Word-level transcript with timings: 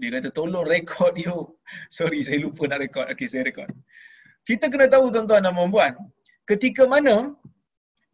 Dia 0.00 0.08
kata 0.14 0.30
tolong 0.38 0.66
rekod 0.72 1.14
you. 1.24 1.36
Sorry 1.98 2.20
saya 2.26 2.38
lupa 2.44 2.66
nak 2.70 2.80
rekod. 2.84 3.06
Okey 3.12 3.28
saya 3.32 3.42
rekod. 3.48 3.70
Kita 4.48 4.66
kena 4.72 4.86
tahu 4.94 5.06
tuan-tuan 5.14 5.46
dan 5.46 5.54
puan 5.74 5.94
ketika 6.50 6.84
mana 6.94 7.16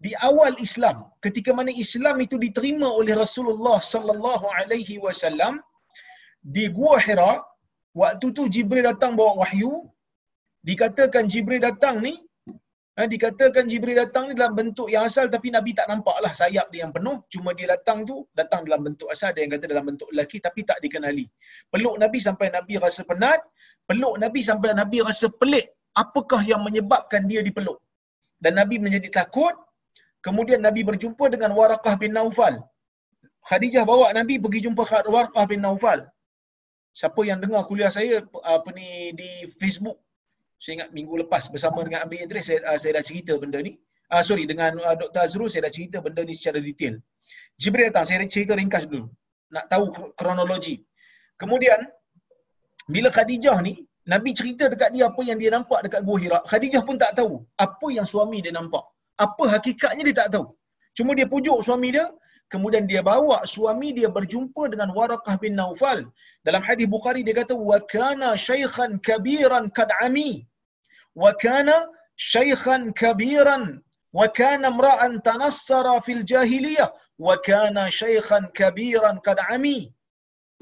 di 0.05 0.13
awal 0.29 0.55
Islam, 0.67 0.97
ketika 1.27 1.51
mana 1.59 1.73
Islam 1.85 2.17
itu 2.25 2.37
diterima 2.45 2.89
oleh 3.01 3.15
Rasulullah 3.25 3.79
sallallahu 3.93 4.47
alaihi 4.59 4.97
wasallam 5.05 5.55
di 6.57 6.65
Gua 6.77 6.97
Hira, 7.07 7.33
waktu 8.01 8.27
tu 8.37 8.43
Jibril 8.55 8.85
datang 8.91 9.13
bawa 9.19 9.33
wahyu, 9.43 9.73
dikatakan 10.69 11.27
Jibril 11.33 11.63
datang 11.69 11.97
ni 12.07 12.15
Ha, 12.99 13.07
dikatakan 13.07 13.71
Jibril 13.71 13.95
datang 13.95 14.27
ni 14.27 14.35
dalam 14.35 14.59
bentuk 14.59 14.91
yang 14.91 15.07
asal 15.07 15.31
tapi 15.31 15.55
Nabi 15.55 15.71
tak 15.71 15.87
nampak 15.87 16.19
lah 16.19 16.35
sayap 16.35 16.67
dia 16.75 16.83
yang 16.83 16.91
penuh. 16.91 17.23
Cuma 17.31 17.55
dia 17.55 17.71
datang 17.71 18.03
tu, 18.03 18.27
datang 18.35 18.67
dalam 18.67 18.91
bentuk 18.91 19.07
asal. 19.15 19.31
Ada 19.31 19.41
yang 19.47 19.53
kata 19.55 19.65
dalam 19.71 19.85
bentuk 19.91 20.09
lelaki 20.11 20.39
tapi 20.47 20.67
tak 20.67 20.83
dikenali. 20.83 21.23
Peluk 21.71 21.95
Nabi 22.03 22.19
sampai 22.19 22.51
Nabi 22.51 22.75
rasa 22.83 23.07
penat. 23.07 23.39
Peluk 23.87 24.19
Nabi 24.19 24.41
sampai 24.43 24.75
Nabi 24.75 24.99
rasa 25.07 25.31
pelik. 25.31 25.71
Apakah 25.95 26.43
yang 26.43 26.67
menyebabkan 26.67 27.31
dia 27.31 27.39
dipeluk? 27.49 27.79
Dan 28.43 28.59
Nabi 28.59 28.83
menjadi 28.83 29.23
takut. 29.23 29.55
Kemudian 30.27 30.59
Nabi 30.67 30.83
berjumpa 30.83 31.31
dengan 31.31 31.55
Warakah 31.55 31.95
bin 32.03 32.11
Naufal. 32.19 32.59
Khadijah 33.47 33.87
bawa 33.87 34.11
Nabi 34.11 34.43
pergi 34.43 34.67
jumpa 34.67 34.83
Warakah 35.07 35.47
bin 35.47 35.63
Naufal. 35.63 36.03
Siapa 36.99 37.23
yang 37.23 37.39
dengar 37.39 37.63
kuliah 37.71 37.95
saya 37.95 38.27
apa 38.43 38.69
ni 38.75 39.15
di 39.15 39.47
Facebook 39.55 40.03
saya 40.59 40.73
ingat 40.83 40.91
minggu 40.91 41.15
lepas 41.23 41.47
bersama 41.55 41.87
dengan 41.87 42.03
Amir 42.05 42.27
Idris 42.27 42.51
saya, 42.51 42.61
uh, 42.67 42.79
saya 42.83 42.99
dah 42.99 43.05
cerita 43.07 43.33
benda 43.39 43.63
ni. 43.63 43.79
Uh, 44.11 44.23
sorry 44.27 44.45
dengan 44.51 44.75
uh, 44.83 44.97
Dr. 44.99 45.21
Azrul 45.27 45.49
saya 45.53 45.71
dah 45.71 45.73
cerita 45.73 46.03
benda 46.03 46.27
ni 46.27 46.35
secara 46.35 46.59
detail. 46.59 46.99
Jibril 47.61 47.91
datang, 47.91 48.07
saya 48.09 48.27
cerita 48.27 48.59
ringkas 48.59 48.91
dulu. 48.91 49.07
Nak 49.55 49.65
tahu 49.73 49.85
kronologi. 50.19 50.83
Kemudian 51.39 51.79
bila 52.91 53.09
Khadijah 53.15 53.59
ni 53.63 53.87
Nabi 54.13 54.31
cerita 54.33 54.65
dekat 54.73 54.91
dia 54.97 55.05
apa 55.11 55.21
yang 55.29 55.39
dia 55.43 55.51
nampak 55.55 55.81
dekat 55.87 56.01
Gua 56.03 56.17
Hira. 56.23 56.39
Khadijah 56.51 56.83
pun 56.89 56.97
tak 57.03 57.13
tahu 57.19 57.45
apa 57.67 57.87
yang 57.97 58.07
suami 58.09 58.41
dia 58.45 58.53
nampak. 58.59 58.83
Apa 59.21 59.45
hakikatnya 59.55 60.03
dia 60.09 60.17
tak 60.27 60.29
tahu. 60.35 60.47
Cuma 60.97 61.13
dia 61.19 61.29
pujuk 61.29 61.61
suami 61.67 61.93
dia, 61.95 62.09
kemudian 62.53 62.89
dia 62.91 63.05
bawa 63.05 63.45
suami 63.45 63.93
dia 63.99 64.09
berjumpa 64.09 64.73
dengan 64.73 64.91
Warakah 64.97 65.37
bin 65.43 65.55
Naufal. 65.61 66.09
Dalam 66.47 66.65
hadis 66.65 66.89
Bukhari 66.89 67.21
dia 67.27 67.37
kata 67.37 67.55
wa 67.71 67.79
kana 67.95 68.33
syaikhan 68.47 68.97
kabiran 69.09 69.69
kad 69.77 69.93
ami 70.07 70.48
wa 71.23 71.33
kana 71.45 71.77
syaikhan 72.31 72.83
kabiran 73.03 73.63
wa 74.19 74.27
kana 74.39 74.67
imra'an 74.75 75.13
tanassara 75.29 75.95
fil 76.07 76.23
jahiliyah 76.33 76.89
wa 77.27 77.35
kana 77.49 77.83
syaikhan 78.01 78.45
kabiran 78.61 79.17
kad 79.27 79.39
ami 79.55 79.79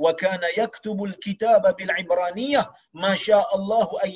wa 0.04 0.12
kana 0.22 0.46
yaktubu 0.60 1.02
al-kitaba 1.10 1.72
bil 1.78 1.92
ibraniyah 2.02 2.64
ma 3.02 3.12
Allah 3.56 3.88
an 4.04 4.10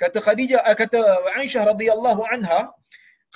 kata 0.00 0.18
Khadijah 0.26 0.60
kata 0.80 1.00
Aisyah 1.40 1.62
radhiyallahu 1.72 2.22
anha 2.34 2.60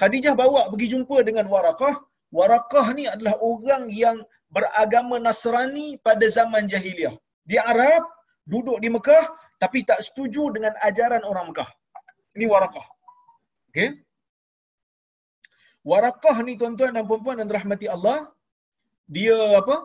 Khadijah 0.01 0.33
bawa 0.43 0.69
pergi 0.73 0.89
jumpa 0.93 1.25
dengan 1.29 1.47
Warakah 1.55 1.95
Warakah 2.39 2.87
ni 2.95 3.05
adalah 3.11 3.35
orang 3.43 3.85
yang 3.91 4.23
beragama 4.55 5.19
Nasrani 5.19 5.99
pada 6.07 6.27
zaman 6.31 6.71
jahiliah. 6.71 7.15
Dia 7.51 7.67
Arab, 7.67 8.07
duduk 8.47 8.79
di 8.79 8.89
Mekah 8.97 9.25
tapi 9.63 9.83
tak 9.83 10.01
setuju 10.07 10.55
dengan 10.55 10.73
ajaran 10.89 11.27
orang 11.27 11.51
Mekah. 11.51 11.71
Ini 12.37 12.47
Warakah. 12.47 12.87
Okay? 13.71 13.89
Warakah 15.87 16.37
ni 16.47 16.55
tuan-tuan 16.61 16.93
dan 16.93 17.05
puan-puan 17.09 17.41
dan 17.41 17.49
rahmati 17.49 17.89
Allah, 17.89 18.29
dia 19.09 19.37
apa? 19.57 19.77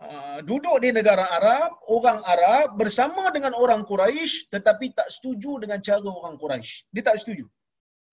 Uh, 0.00 0.38
duduk 0.48 0.80
di 0.80 0.96
negara 0.96 1.28
Arab, 1.28 1.76
orang 1.84 2.24
Arab 2.24 2.80
bersama 2.80 3.28
dengan 3.28 3.52
orang 3.52 3.84
Quraisy 3.84 4.48
tetapi 4.48 4.96
tak 4.96 5.12
setuju 5.12 5.60
dengan 5.60 5.76
cara 5.84 6.08
orang 6.08 6.40
Quraisy. 6.40 6.88
Dia 6.88 7.04
tak 7.04 7.20
setuju. 7.20 7.44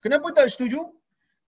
Kenapa 0.04 0.28
tak 0.36 0.52
setuju? 0.52 0.84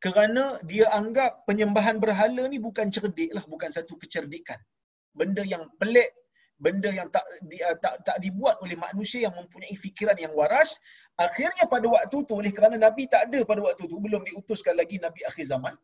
kerana 0.05 0.61
dia 0.71 0.87
anggap 0.93 1.49
penyembahan 1.49 1.97
berhala 1.97 2.45
ni 2.53 2.59
bukan 2.61 2.93
cerdik 2.93 3.33
lah, 3.33 3.45
bukan 3.49 3.71
satu 3.73 3.97
kecerdikan. 3.97 4.61
Benda 5.17 5.41
yang 5.41 5.65
pelik, 5.81 6.13
benda 6.57 6.89
yang 6.89 7.09
tak, 7.13 7.25
di, 7.45 7.61
uh, 7.61 7.77
tak 7.77 8.01
tak 8.05 8.17
dibuat 8.25 8.57
oleh 8.65 8.77
manusia 8.77 9.29
yang 9.29 9.35
mempunyai 9.37 9.73
fikiran 9.77 10.17
yang 10.17 10.33
waras. 10.33 10.81
Akhirnya 11.17 11.65
pada 11.69 11.87
waktu 11.89 12.17
tu, 12.29 12.33
oleh 12.37 12.53
kerana 12.53 12.77
Nabi 12.77 13.09
tak 13.09 13.29
ada 13.29 13.45
pada 13.45 13.61
waktu 13.65 13.89
tu, 13.89 13.97
belum 14.01 14.25
diutuskan 14.25 14.77
lagi 14.77 15.01
Nabi 15.01 15.25
akhir 15.25 15.49
zaman. 15.53 15.77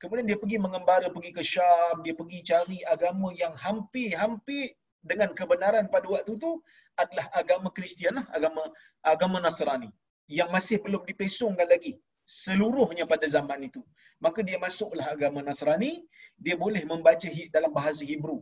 Kemudian 0.00 0.24
dia 0.24 0.38
pergi 0.40 0.56
mengembara, 0.56 1.12
pergi 1.12 1.30
ke 1.36 1.42
Syam, 1.44 2.00
dia 2.00 2.16
pergi 2.16 2.40
cari 2.40 2.78
agama 2.88 3.36
yang 3.36 3.52
hampir-hampir 3.52 4.72
dengan 5.04 5.32
kebenaran 5.36 5.92
pada 5.92 6.08
waktu 6.08 6.40
tu 6.40 6.60
adalah 6.96 7.28
agama 7.36 7.68
Kristian 7.72 8.16
lah, 8.16 8.26
agama 8.32 8.62
agama 9.04 9.38
Nasrani 9.44 9.92
yang 10.28 10.48
masih 10.54 10.80
belum 10.80 11.04
dipesongkan 11.04 11.68
lagi 11.68 12.00
seluruhnya 12.30 13.04
pada 13.10 13.26
zaman 13.26 13.66
itu. 13.66 13.82
Maka 14.22 14.40
dia 14.46 14.56
masuklah 14.62 15.10
agama 15.10 15.42
Nasrani, 15.42 16.06
dia 16.38 16.54
boleh 16.54 16.86
membaca 16.86 17.26
dalam 17.50 17.72
bahasa 17.74 18.06
Hebrew. 18.06 18.40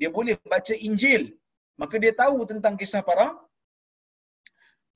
Dia 0.00 0.08
boleh 0.16 0.34
baca 0.52 0.74
Injil. 0.88 1.22
Maka 1.80 1.94
dia 2.02 2.12
tahu 2.22 2.38
tentang 2.50 2.74
kisah 2.80 3.02
para 3.08 3.26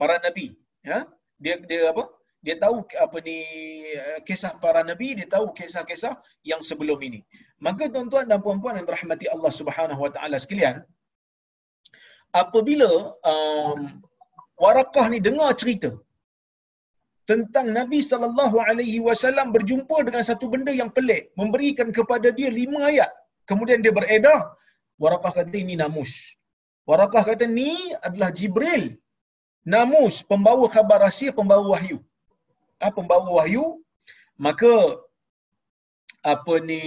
para 0.01 0.17
nabi, 0.27 0.47
ya. 0.91 0.99
Dia 1.43 1.55
dia 1.71 1.81
apa? 1.93 2.05
Dia 2.47 2.57
tahu 2.63 2.77
apa 3.05 3.17
ni 3.27 3.37
kisah 4.29 4.53
para 4.63 4.81
nabi, 4.91 5.09
dia 5.19 5.29
tahu 5.35 5.47
kisah-kisah 5.59 6.15
yang 6.51 6.63
sebelum 6.69 6.99
ini. 7.09 7.21
Maka 7.67 7.87
tuan-tuan 7.95 8.27
dan 8.31 8.39
puan-puan 8.47 8.75
yang 8.79 8.87
dirahmati 8.89 9.27
Allah 9.35 9.53
Subhanahu 9.59 10.01
wa 10.05 10.11
taala 10.15 10.37
sekalian, 10.45 10.77
apabila 12.43 12.91
um, 13.33 13.81
Warakah 14.63 15.07
ni 15.13 15.19
dengar 15.27 15.51
cerita 15.61 15.91
tentang 17.31 17.67
Nabi 17.79 17.99
sallallahu 18.11 18.57
alaihi 18.69 18.99
wasallam 19.07 19.49
berjumpa 19.55 19.97
dengan 20.07 20.23
satu 20.29 20.47
benda 20.53 20.73
yang 20.81 20.91
pelik, 20.97 21.23
memberikan 21.41 21.89
kepada 21.99 22.29
dia 22.39 22.51
lima 22.61 22.81
ayat. 22.91 23.11
Kemudian 23.51 23.79
dia 23.85 23.95
beredar, 23.99 24.39
Warakah 25.03 25.33
kata 25.39 25.57
ini 25.65 25.75
namus. 25.83 26.13
Warakah 26.91 27.23
kata 27.29 27.47
ni 27.59 27.71
adalah 28.07 28.31
Jibril. 28.39 28.85
Namus, 29.75 30.17
pembawa 30.31 30.67
khabar 30.75 30.99
rahsia, 31.07 31.31
pembawa 31.39 31.67
wahyu. 31.75 31.99
Ha, 32.81 32.91
pembawa 32.99 33.29
wahyu, 33.39 33.65
maka 34.47 34.75
apa 36.33 36.55
ni 36.69 36.83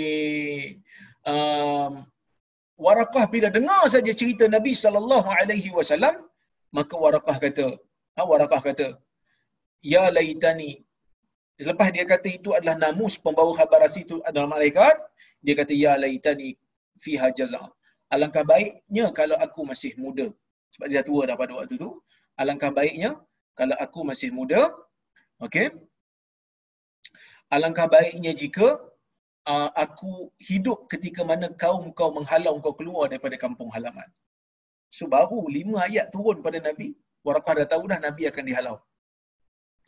um, 1.31 1.93
Warakah 2.85 3.23
bila 3.33 3.47
dengar 3.57 3.83
saja 3.95 4.11
cerita 4.21 4.45
Nabi 4.55 4.71
sallallahu 4.83 5.27
alaihi 5.39 5.71
wasallam, 5.77 6.15
maka 6.77 6.95
Warakah 7.03 7.37
kata, 7.43 7.67
ha, 8.15 8.21
Warakah 8.31 8.61
kata, 8.67 8.87
ya 9.93 10.03
laitani 10.17 10.71
selepas 11.63 11.87
dia 11.95 12.05
kata 12.11 12.27
itu 12.37 12.49
adalah 12.57 12.75
namus 12.83 13.15
pembawa 13.25 13.51
khabar 13.59 13.79
rahsia 13.85 14.03
itu 14.07 14.17
adalah 14.27 14.47
malaikat 14.55 14.95
dia 15.45 15.55
kata 15.59 15.73
ya 15.83 15.93
laitani 16.03 16.49
fiha 17.03 17.27
jaza 17.37 17.61
alangkah 18.15 18.43
baiknya 18.53 19.05
kalau 19.19 19.37
aku 19.45 19.61
masih 19.71 19.91
muda 20.03 20.27
sebab 20.73 20.87
dia 20.89 20.97
dah 20.99 21.05
tua 21.09 21.21
dah 21.29 21.37
pada 21.41 21.53
waktu 21.59 21.75
tu 21.83 21.91
alangkah 22.41 22.71
baiknya 22.79 23.11
kalau 23.59 23.75
aku 23.85 23.99
masih 24.09 24.29
muda 24.37 24.61
okey 25.45 25.67
alangkah 27.55 27.87
baiknya 27.95 28.31
jika 28.41 28.67
uh, 29.51 29.69
aku 29.85 30.11
hidup 30.49 30.79
ketika 30.93 31.21
mana 31.31 31.47
kaum 31.63 31.85
kau 31.99 32.11
menghalau 32.17 32.55
kau 32.65 32.75
keluar 32.79 33.05
daripada 33.11 33.37
kampung 33.45 33.71
halaman 33.75 34.09
so 34.97 35.05
baru 35.15 35.41
lima 35.57 35.77
ayat 35.87 36.07
turun 36.15 36.39
pada 36.47 36.59
nabi 36.67 36.89
Warakah 37.25 37.53
dah 37.59 37.67
tahu 37.73 37.83
dah 37.91 37.99
Nabi 38.07 38.23
akan 38.29 38.43
dihalau. 38.49 38.77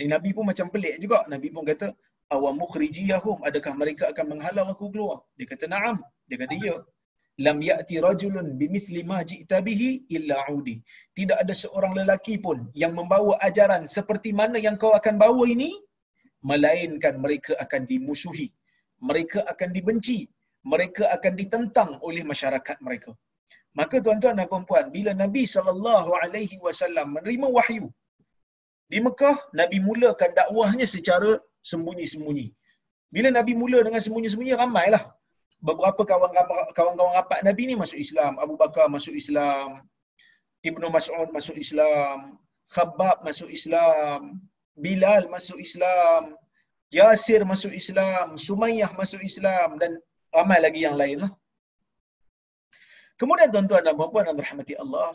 Eh, 0.02 0.08
Nabi 0.14 0.30
pun 0.36 0.44
macam 0.50 0.68
pelik 0.74 0.96
juga. 1.04 1.22
Nabi 1.34 1.48
pun 1.54 1.64
kata, 1.70 1.88
awam 2.34 2.56
mukhrijiyahum, 2.62 3.46
adakah 3.50 3.74
mereka 3.82 4.04
akan 4.12 4.26
menghalau 4.34 4.66
aku 4.74 4.86
keluar? 4.94 5.18
Dia 5.38 5.46
kata, 5.52 5.66
na'am. 5.74 5.98
Dia 6.30 6.38
kata, 6.42 6.56
ya. 6.68 6.76
Lam 7.46 7.58
ya'ti 7.70 7.96
rajulun 8.06 8.48
bimisli 8.60 9.02
ma 9.12 9.18
ji'ta 9.32 9.58
bihi 9.68 9.90
illa 10.18 10.38
udi. 10.56 10.76
Tidak 11.18 11.38
ada 11.44 11.54
seorang 11.64 11.94
lelaki 12.00 12.36
pun 12.46 12.58
yang 12.82 12.94
membawa 13.00 13.34
ajaran 13.48 13.84
seperti 13.96 14.32
mana 14.40 14.58
yang 14.66 14.78
kau 14.82 14.94
akan 15.00 15.16
bawa 15.24 15.44
ini, 15.56 15.70
melainkan 16.50 17.16
mereka 17.26 17.54
akan 17.64 17.86
dimusuhi. 17.92 18.50
Mereka 19.10 19.40
akan 19.52 19.70
dibenci. 19.78 20.20
Mereka 20.72 21.04
akan 21.16 21.34
ditentang 21.42 21.92
oleh 22.08 22.24
masyarakat 22.32 22.78
mereka. 22.88 23.12
Maka 23.80 23.96
tuan-tuan 24.06 24.36
dan 24.42 24.50
puan 24.70 24.86
bila 24.96 25.12
Nabi 25.24 25.46
SAW 25.46 25.78
menerima 27.16 27.48
wahyu 27.58 27.88
di 28.92 29.00
Mekah, 29.06 29.36
Nabi 29.60 29.78
mulakan 29.88 30.32
dakwahnya 30.40 30.88
secara 30.88 31.32
sembunyi-sembunyi. 31.70 32.48
Bila 33.16 33.30
Nabi 33.38 33.54
mula 33.62 33.84
dengan 33.84 34.00
sembunyi-sembunyi, 34.06 34.54
ramailah. 34.62 35.04
Beberapa 35.58 36.02
kawan-kawan 36.06 37.14
rapat 37.18 37.40
Nabi 37.48 37.64
ni 37.70 37.76
masuk 37.76 38.00
Islam. 38.06 38.38
Abu 38.44 38.54
Bakar 38.62 38.86
masuk 38.90 39.16
Islam. 39.18 39.82
Ibnu 40.62 40.88
Mas'ud 40.94 41.30
masuk 41.34 41.58
Islam. 41.58 42.38
Khabbab 42.70 43.26
masuk 43.28 43.50
Islam. 43.50 44.42
Bilal 44.78 45.26
masuk 45.34 45.58
Islam. 45.58 46.38
Yasir 46.94 47.42
masuk 47.42 47.74
Islam. 47.74 48.38
Sumayyah 48.38 48.92
masuk 48.94 49.22
Islam. 49.30 49.82
Dan 49.82 49.98
ramai 50.30 50.60
lagi 50.62 50.86
yang 50.86 50.98
lain 51.02 51.26
lah. 51.26 51.32
Kemudian 53.18 53.50
tuan-tuan 53.50 53.82
dan 53.82 53.98
puan-puan 53.98 54.30
yang 54.30 54.38
dirahmati 54.38 54.78
Allah, 54.78 55.10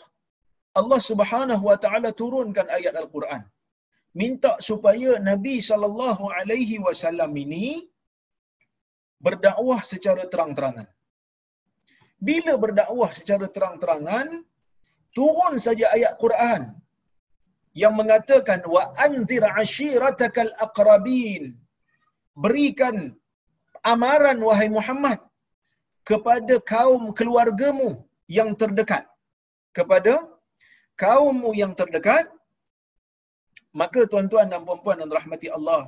Allah 0.81 1.01
Subhanahu 1.11 1.65
wa 1.71 1.79
taala 1.79 2.11
turunkan 2.11 2.67
ayat 2.67 2.95
Al-Quran 2.99 3.43
minta 4.21 4.53
supaya 4.69 5.11
Nabi 5.31 5.55
sallallahu 5.69 6.25
alaihi 6.39 6.83
wasallam 6.87 7.33
ini 7.45 7.67
berdakwah 9.27 9.81
secara 9.93 10.25
terang-terangan. 10.33 10.89
Bila 12.29 12.53
berdakwah 12.65 13.11
secara 13.19 13.47
terang-terangan, 13.55 14.29
turun 15.17 15.55
saja 15.67 15.87
ayat 15.97 16.13
Quran 16.23 16.63
yang 17.83 17.95
mengatakan 18.01 18.61
wa 18.75 18.83
anzir 19.07 19.45
ashiratakal 19.63 20.53
aqrabin. 20.67 21.45
Berikan 22.45 22.97
amaran 23.93 24.39
wahai 24.49 24.69
Muhammad 24.79 25.19
kepada 26.11 26.55
kaum 26.75 27.03
keluargamu 27.19 27.91
yang 28.39 28.51
terdekat. 28.61 29.05
Kepada 29.77 30.15
kaummu 31.03 31.51
yang 31.63 31.73
terdekat 31.81 32.25
maka 33.81 34.01
tuan-tuan 34.13 34.47
dan 34.53 34.63
puan-puan 34.69 35.01
dan 35.01 35.11
rahmati 35.19 35.49
Allah 35.57 35.83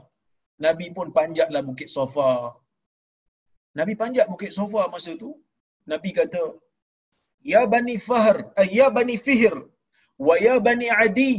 Nabi 0.67 0.87
pun 0.97 1.09
panjatlah 1.19 1.63
bukit 1.69 1.89
Sofa 1.97 2.31
Nabi 3.79 3.93
panjat 4.03 4.27
bukit 4.33 4.53
Sofa 4.59 4.83
masa 4.95 5.13
tu 5.23 5.31
Nabi 5.93 6.11
kata 6.19 6.45
ya 7.53 7.63
bani 7.73 7.97
fahr 8.09 8.37
ay 8.61 8.69
ya 8.79 8.87
bani 8.97 9.17
fihr 9.27 9.57
wa 10.27 10.35
ya 10.47 10.55
bani 10.67 10.89
adi 11.05 11.33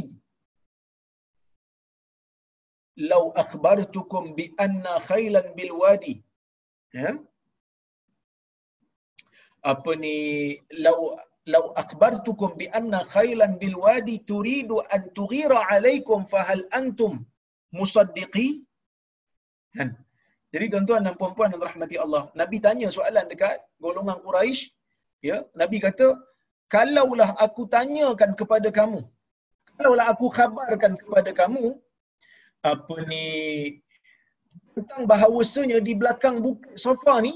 law 3.10 3.24
akhbartukum 3.42 4.24
bi 4.36 4.44
anna 4.64 4.92
khailan 5.08 5.46
bil 5.56 5.72
wadi. 5.82 6.14
Ya? 6.98 7.10
Apa 9.72 9.92
ni 10.02 10.16
law 10.84 11.00
law 11.54 11.64
akhbartukum 11.82 12.56
bi 12.60 12.66
anna 12.78 13.00
khailan 13.14 13.52
bil 13.62 13.76
wadi 13.84 14.16
turidu 14.30 14.78
an 14.94 15.02
tughira 15.18 15.60
alaikum 15.72 16.20
fahal 16.32 16.62
antum 16.78 17.12
musaddiqi 17.78 18.48
kan 19.76 19.88
jadi 20.56 20.66
tuan-tuan 20.72 21.04
dan 21.06 21.14
puan-puan 21.20 21.52
yang 21.52 21.60
rahmati 21.68 21.96
Allah 22.04 22.22
nabi 22.40 22.56
tanya 22.64 22.88
soalan 22.96 23.28
dekat 23.32 23.60
golongan 23.84 24.16
quraisy 24.24 24.72
ya. 25.28 25.44
Nabi 25.60 25.76
kata 25.84 26.16
kalaulah 26.74 27.30
aku 27.46 27.68
tanyakan 27.74 28.32
kepada 28.40 28.68
kamu 28.78 29.00
kalaulah 29.76 30.06
aku 30.12 30.26
khabarkan 30.32 30.96
kepada 31.02 31.30
kamu 31.40 31.76
apa 32.72 32.96
ni 33.10 33.26
tentang 34.74 35.02
bahawasanya 35.10 35.78
di 35.88 35.92
belakang 36.00 36.40
bukit 36.46 36.72
sofa 36.84 37.20
ni 37.26 37.32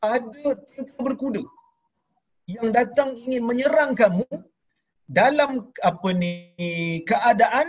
ada 0.00 0.56
tiga 0.72 0.96
berkuda 1.06 1.44
yang 2.48 2.72
datang 2.72 3.14
ingin 3.20 3.44
menyerang 3.44 3.92
kamu 4.02 4.24
dalam 5.20 5.68
apa 5.84 6.08
ni 6.16 6.32
keadaan 7.10 7.68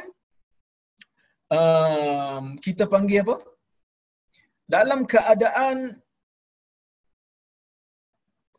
um, 1.51 2.45
kita 2.65 2.87
panggil 2.87 3.21
apa 3.27 3.35
dalam 4.75 4.99
keadaan 5.13 5.77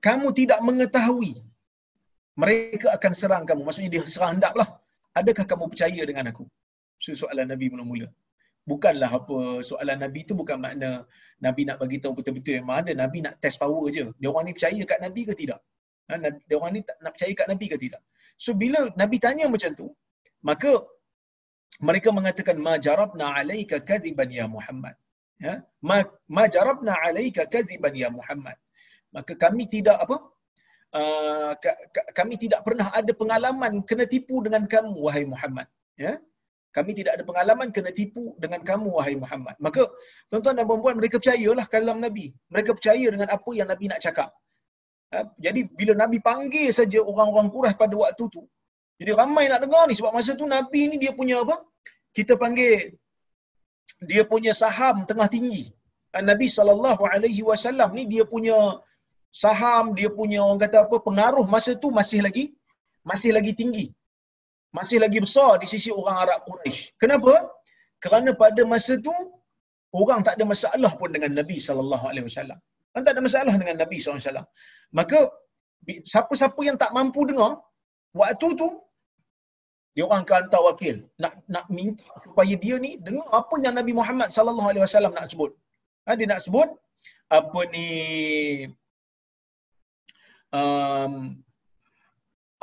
kamu 0.06 0.28
tidak 0.40 0.60
mengetahui 0.68 1.32
mereka 2.42 2.86
akan 2.96 3.12
serang 3.20 3.44
kamu. 3.48 3.62
Maksudnya 3.66 3.90
dia 3.94 4.02
serang 4.14 4.32
hendaklah. 4.36 4.68
Adakah 5.20 5.44
kamu 5.50 5.64
percaya 5.72 6.02
dengan 6.10 6.24
aku? 6.32 6.44
So, 7.02 7.12
soalan 7.22 7.46
nabi 7.52 7.66
mula-mula. 7.72 8.08
Bukanlah 8.70 9.10
apa 9.18 9.38
soalan 9.68 9.98
nabi 10.04 10.20
tu 10.28 10.34
bukan 10.40 10.58
makna 10.64 10.90
nabi 11.46 11.62
nak 11.68 11.76
bagi 11.82 11.98
tahu 12.02 12.12
betul-betul 12.18 12.62
memang 12.62 12.76
ada 12.82 12.92
nabi 13.02 13.18
nak 13.26 13.34
test 13.42 13.58
power 13.62 13.84
je. 13.96 14.04
Dia 14.20 14.28
orang 14.32 14.44
ni 14.48 14.52
percaya 14.56 14.82
kat 14.90 14.98
nabi 15.04 15.22
ke 15.28 15.34
tidak? 15.42 15.60
Ha, 16.10 16.18
dia 16.48 16.56
orang 16.58 16.72
ni 16.76 16.80
tak 16.88 16.96
nak 17.04 17.12
percaya 17.14 17.32
kat 17.40 17.46
Nabi 17.52 17.66
ke 17.72 17.76
tidak? 17.84 18.02
So 18.44 18.50
bila 18.62 18.80
Nabi 19.02 19.16
tanya 19.24 19.46
macam 19.54 19.70
tu, 19.80 19.86
maka 20.48 20.72
mereka 21.88 22.08
mengatakan 22.18 22.56
ma 22.66 22.74
jarabna 22.86 23.26
alayka 23.38 23.78
kadhiban 23.90 24.28
ya 24.38 24.46
Muhammad. 24.56 24.94
Ya, 25.40 25.54
ma 25.88 25.96
ma 26.28 26.44
jarabna 26.54 26.92
alayka 27.06 27.46
kadhiban 27.54 27.94
ya 28.02 28.08
Muhammad. 28.18 28.56
Maka 29.14 29.32
kami 29.44 29.64
tidak 29.68 29.98
apa? 30.04 30.16
Uh, 30.92 31.52
kami 32.18 32.36
tidak 32.36 32.60
pernah 32.66 32.92
ada 32.92 33.12
pengalaman 33.16 33.80
kena 33.88 34.04
tipu 34.04 34.44
dengan 34.44 34.68
kamu 34.68 34.96
wahai 35.06 35.24
Muhammad. 35.24 35.66
Ya. 35.96 36.20
Kami 36.72 36.92
tidak 36.96 37.12
ada 37.20 37.24
pengalaman 37.28 37.68
kena 37.76 37.92
tipu 37.92 38.32
dengan 38.42 38.60
kamu 38.64 38.88
wahai 38.96 39.14
Muhammad. 39.22 39.56
Maka 39.60 39.82
tuan-tuan 40.32 40.56
dan 40.56 40.64
puan-puan 40.64 40.96
mereka 41.00 41.20
percayalah 41.20 41.66
kalam 41.68 42.00
Nabi. 42.00 42.32
Mereka 42.48 42.70
percaya 42.76 43.06
dengan 43.12 43.28
apa 43.28 43.50
yang 43.52 43.68
Nabi 43.72 43.84
nak 43.92 44.00
cakap. 44.00 44.32
Ha? 45.12 45.18
Jadi 45.36 45.68
bila 45.68 45.92
Nabi 45.92 46.18
panggil 46.24 46.72
saja 46.72 47.04
orang-orang 47.04 47.52
Quraisy 47.52 47.76
pada 47.76 47.92
waktu 47.92 48.24
tu, 48.32 48.42
jadi 48.96 49.12
ramai 49.20 49.44
nak 49.52 49.60
dengar 49.64 49.84
ni 49.84 49.94
sebab 49.98 50.12
masa 50.16 50.32
tu 50.40 50.48
Nabi 50.48 50.80
ni 50.90 50.96
dia 51.02 51.12
punya 51.12 51.44
apa? 51.44 51.60
Kita 52.16 52.40
panggil 52.40 52.96
dia 54.10 54.22
punya 54.32 54.52
saham 54.62 54.96
tengah 55.10 55.28
tinggi. 55.34 55.64
Nabi 56.30 56.46
sallallahu 56.56 57.02
alaihi 57.12 57.42
wasallam 57.50 57.90
ni 57.98 58.02
dia 58.12 58.24
punya 58.32 58.56
saham, 59.42 59.84
dia 59.98 60.08
punya 60.18 60.38
orang 60.46 60.60
kata 60.64 60.78
apa? 60.84 60.96
pengaruh 61.08 61.46
masa 61.54 61.72
tu 61.84 61.88
masih 61.98 62.20
lagi 62.26 62.44
masih 63.10 63.30
lagi 63.36 63.52
tinggi. 63.60 63.86
Masih 64.76 64.98
lagi 65.04 65.18
besar 65.24 65.50
di 65.62 65.66
sisi 65.72 65.90
orang 66.00 66.16
Arab 66.24 66.40
Quraisy. 66.48 66.96
Kenapa? 67.02 67.32
Kerana 68.04 68.30
pada 68.42 68.62
masa 68.72 68.92
tu 69.06 69.14
orang 70.00 70.20
tak 70.26 70.34
ada 70.36 70.44
masalah 70.52 70.92
pun 71.00 71.10
dengan 71.16 71.32
Nabi 71.40 71.56
sallallahu 71.66 72.04
alaihi 72.10 72.26
wasallam. 72.28 72.60
Kan 72.92 73.02
tak 73.06 73.12
ada 73.16 73.22
masalah 73.26 73.54
dengan 73.60 73.76
Nabi 73.82 73.98
SAW. 74.04 74.44
Maka, 74.98 75.18
siapa-siapa 76.12 76.60
yang 76.68 76.76
tak 76.82 76.92
mampu 76.96 77.24
dengar, 77.30 77.52
waktu 78.20 78.48
tu, 78.60 78.68
dia 79.92 80.02
orang 80.08 80.22
akan 80.24 80.36
hantar 80.40 80.62
wakil. 80.68 80.96
Nak 81.22 81.32
nak 81.54 81.64
minta 81.68 82.08
supaya 82.24 82.54
dia 82.64 82.76
ni 82.84 82.96
dengar 83.06 83.28
apa 83.40 83.54
yang 83.64 83.74
Nabi 83.76 83.92
Muhammad 84.00 84.28
sallallahu 84.36 84.68
alaihi 84.72 84.84
wasallam 84.86 85.12
nak 85.18 85.28
sebut. 85.32 85.52
Ha, 86.08 86.16
dia 86.18 86.26
nak 86.32 86.40
sebut 86.44 86.68
apa 87.38 87.60
ni 87.74 87.88
um, 90.56 91.14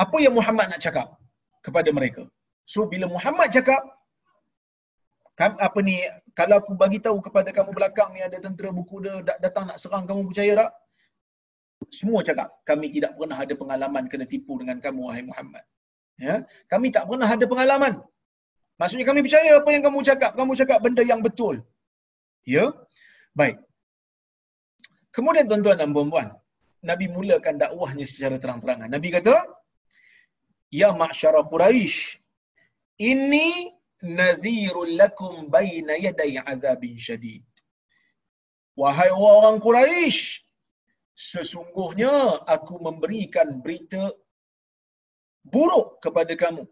apa 0.03 0.17
yang 0.25 0.33
Muhammad 0.39 0.73
nak 0.73 0.81
cakap 0.81 1.07
kepada 1.65 1.89
mereka. 1.93 2.23
So 2.65 2.89
bila 2.89 3.05
Muhammad 3.15 3.53
cakap 3.53 3.81
apa 5.39 5.79
ni 5.87 5.95
kalau 6.35 6.59
aku 6.59 6.75
bagi 6.75 6.99
tahu 6.99 7.23
kepada 7.23 7.49
kamu 7.55 7.71
belakang 7.71 8.11
ni 8.11 8.21
ada 8.27 8.37
tentera 8.43 8.75
berkuda 8.75 9.23
datang 9.39 9.71
nak 9.71 9.79
serang 9.79 10.03
kamu 10.03 10.27
percaya 10.27 10.51
tak 10.59 10.71
semua 11.95 12.19
cakap 12.27 12.51
kami 12.67 12.91
tidak 12.91 13.15
pernah 13.15 13.39
ada 13.39 13.55
pengalaman 13.55 14.03
kena 14.11 14.27
tipu 14.27 14.59
dengan 14.59 14.83
kamu 14.83 14.99
wahai 15.07 15.23
Muhammad 15.23 15.63
ya? 16.19 16.35
Kami 16.71 16.87
tak 16.95 17.07
pernah 17.09 17.29
ada 17.35 17.45
pengalaman. 17.51 17.93
Maksudnya 18.79 19.05
kami 19.09 19.19
percaya 19.25 19.51
apa 19.59 19.69
yang 19.75 19.83
kamu 19.87 19.99
cakap. 20.09 20.31
Kamu 20.39 20.51
cakap 20.59 20.79
benda 20.85 21.03
yang 21.11 21.21
betul. 21.27 21.55
Ya? 22.47 22.65
Baik. 23.39 23.57
Kemudian 25.15 25.49
tuan-tuan 25.49 25.79
dan 25.81 25.89
puan-puan 25.95 26.27
Nabi 26.89 27.05
mulakan 27.11 27.59
dakwahnya 27.59 28.05
secara 28.07 28.35
terang-terangan. 28.39 28.87
Nabi 28.87 29.09
kata 29.11 29.35
ya 30.71 30.95
ma'syara 30.95 31.41
quraisy 31.51 32.19
ini 32.99 33.47
nadhirul 34.03 34.95
lakum 35.01 35.47
baina 35.51 35.95
yaday 35.99 36.39
azabin 36.39 36.95
syadid. 36.95 37.43
Wahai 38.79 39.11
orang 39.11 39.59
Quraisy, 39.59 40.39
sesungguhnya 41.11 42.47
aku 42.47 42.79
memberikan 42.79 43.59
berita 43.59 44.15
buruk 45.53 45.87
kepada 46.05 46.33
kamu 46.43 46.63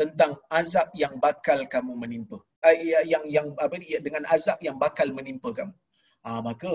tentang 0.00 0.32
azab 0.60 0.88
yang 1.02 1.14
bakal 1.24 1.58
kamu 1.74 1.92
menimpa. 2.02 2.38
Uh, 2.66 2.74
yang 3.12 3.24
yang 3.36 3.46
apa 3.64 3.78
ya, 3.82 3.98
dengan 4.06 4.22
azab 4.34 4.58
yang 4.66 4.76
bakal 4.84 5.08
menimpa 5.18 5.50
kamu. 5.58 5.74
Ah 6.26 6.40
maka 6.48 6.72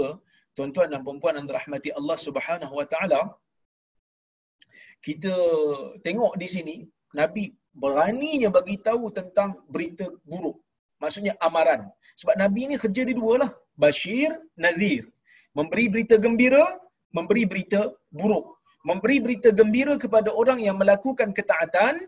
tuan-tuan 0.56 0.88
dan 0.94 1.02
puan-puan 1.06 1.36
yang 1.40 1.48
dirahmati 1.50 1.90
Allah 2.00 2.18
Subhanahu 2.28 2.74
wa 2.80 2.88
taala 2.94 3.22
kita 5.04 5.36
tengok 6.06 6.34
di 6.42 6.48
sini 6.48 6.76
Nabi 7.20 7.52
beraninya 7.76 8.50
bagi 8.58 8.78
tahu 8.88 9.12
tentang 9.12 9.60
berita 9.74 10.08
buruk. 10.24 10.58
Maksudnya 11.02 11.34
amaran. 11.44 11.92
Sebab 12.16 12.36
Nabi 12.40 12.72
ni 12.72 12.76
kerja 12.80 13.04
di 13.04 13.14
dua 13.18 13.34
lah. 13.44 13.52
Bashir, 13.76 14.32
Nazir. 14.56 15.04
Memberi 15.58 15.86
berita 15.92 16.16
gembira, 16.16 16.64
memberi 17.12 17.44
berita 17.44 17.92
buruk. 18.14 18.53
Memberi 18.90 19.18
berita 19.26 19.50
gembira 19.60 19.96
kepada 20.04 20.30
orang 20.42 20.60
yang 20.68 20.76
melakukan 20.82 21.32
ketaatan 21.38 22.04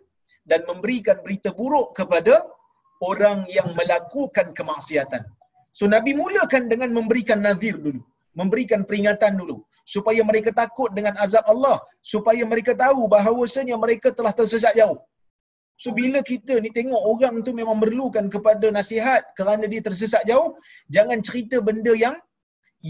dan 0.49 0.61
memberikan 0.69 1.17
berita 1.25 1.49
buruk 1.59 1.95
kepada 1.99 2.43
orang 3.09 3.47
yang 3.57 3.71
melakukan 3.79 4.51
kemaksiatan. 4.57 5.23
So 5.77 5.87
Nabi 5.95 6.11
mulakan 6.15 6.67
dengan 6.71 6.91
memberikan 6.97 7.39
nazir 7.47 7.75
dulu. 7.85 8.01
Memberikan 8.39 8.83
peringatan 8.83 9.39
dulu. 9.39 9.63
Supaya 9.87 10.21
mereka 10.29 10.51
takut 10.61 10.91
dengan 10.97 11.15
azab 11.25 11.47
Allah. 11.53 11.77
Supaya 12.13 12.43
mereka 12.43 12.75
tahu 12.75 13.07
bahawasanya 13.15 13.75
mereka 13.79 14.11
telah 14.11 14.35
tersesat 14.35 14.75
jauh. 14.79 14.99
So 15.83 15.91
bila 15.99 16.19
kita 16.31 16.59
ni 16.63 16.69
tengok 16.77 17.01
orang 17.11 17.35
tu 17.47 17.51
memang 17.59 17.75
memerlukan 17.79 18.25
kepada 18.35 18.67
nasihat 18.71 19.21
kerana 19.39 19.67
dia 19.71 19.83
tersesat 19.87 20.23
jauh, 20.29 20.55
jangan 20.95 21.19
cerita 21.27 21.59
benda 21.59 21.91
yang 22.05 22.15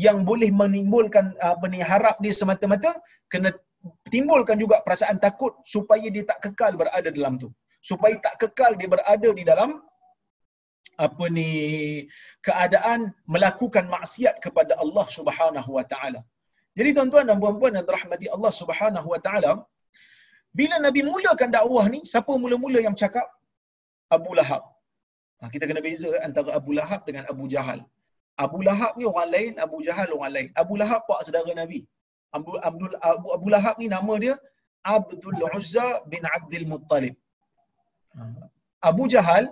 yang 0.05 0.17
boleh 0.29 0.49
menimbulkan 0.61 1.33
apa 1.51 1.65
ni 1.73 1.79
harap 1.91 2.15
dia 2.23 2.33
semata-mata 2.35 2.91
kena 3.31 3.49
timbulkan 4.13 4.57
juga 4.63 4.77
perasaan 4.85 5.17
takut 5.25 5.53
supaya 5.73 6.07
dia 6.15 6.23
tak 6.31 6.39
kekal 6.45 6.73
berada 6.81 7.09
dalam 7.17 7.35
tu 7.43 7.49
supaya 7.89 8.15
tak 8.25 8.35
kekal 8.41 8.71
dia 8.79 8.89
berada 8.93 9.29
di 9.39 9.43
dalam 9.51 9.71
apa 11.05 11.25
ni 11.37 11.49
keadaan 12.47 12.99
melakukan 13.33 13.85
maksiat 13.95 14.35
kepada 14.45 14.73
Allah 14.83 15.05
Subhanahu 15.17 15.69
wa 15.77 15.85
taala. 15.91 16.21
Jadi 16.77 16.89
tuan-tuan 16.95 17.25
dan 17.29 17.37
puan-puan 17.43 17.75
yang 17.77 17.85
dirahmati 17.89 18.27
Allah 18.35 18.51
Subhanahu 18.61 19.07
wa 19.13 19.19
taala, 19.25 19.51
bila 20.59 20.75
Nabi 20.85 21.01
mulakan 21.11 21.49
dakwah 21.57 21.85
ni, 21.93 21.99
siapa 22.11 22.33
mula-mula 22.43 22.79
yang 22.87 22.95
cakap? 23.01 23.27
Abu 24.17 24.31
Lahab. 24.39 24.63
Ha, 25.39 25.51
kita 25.53 25.63
kena 25.69 25.81
beza 25.87 26.11
antara 26.27 26.49
Abu 26.59 26.71
Lahab 26.77 27.01
dengan 27.09 27.23
Abu 27.33 27.45
Jahal. 27.53 27.79
Abu 28.45 28.59
Lahab 28.67 28.93
ni 28.99 29.05
orang 29.11 29.29
lain, 29.35 29.51
Abu 29.65 29.77
Jahal 29.87 30.07
orang 30.17 30.31
lain. 30.35 30.47
Abu 30.61 30.73
Lahab 30.81 31.01
pak 31.09 31.19
saudara 31.27 31.51
Nabi. 31.61 31.79
Abu, 32.37 32.51
Abdul, 32.69 32.91
Abu, 33.11 33.27
Abu 33.37 33.47
Lahab 33.53 33.75
ni 33.81 33.87
nama 33.95 34.13
dia 34.23 34.35
Abdul 34.95 35.39
Uzza 35.57 35.87
bin 36.11 36.23
Abdul 36.37 36.65
Muttalib. 36.73 37.15
Ha, 38.15 38.21
Abu 38.89 39.03
Jahal 39.13 39.45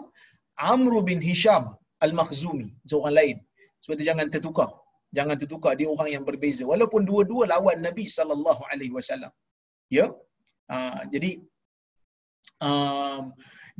Amru 0.71 0.99
bin 1.09 1.19
Hisham 1.27 1.63
Al-Makhzumi, 2.05 2.67
seorang 2.89 3.15
lain. 3.19 3.37
Sebab 3.81 3.95
itu 3.97 4.05
jangan 4.09 4.27
tertukar. 4.33 4.69
Jangan 5.17 5.35
tertukar 5.41 5.73
dia 5.79 5.87
orang 5.95 6.09
yang 6.15 6.23
berbeza. 6.29 6.63
Walaupun 6.71 7.01
dua-dua 7.09 7.43
lawan 7.53 7.79
Nabi 7.87 8.05
sallallahu 8.17 8.61
alaihi 8.71 8.93
wasallam. 8.97 9.31
Ya. 9.97 10.05
Uh, 10.73 11.01
jadi 11.13 11.31
um, 12.67 13.23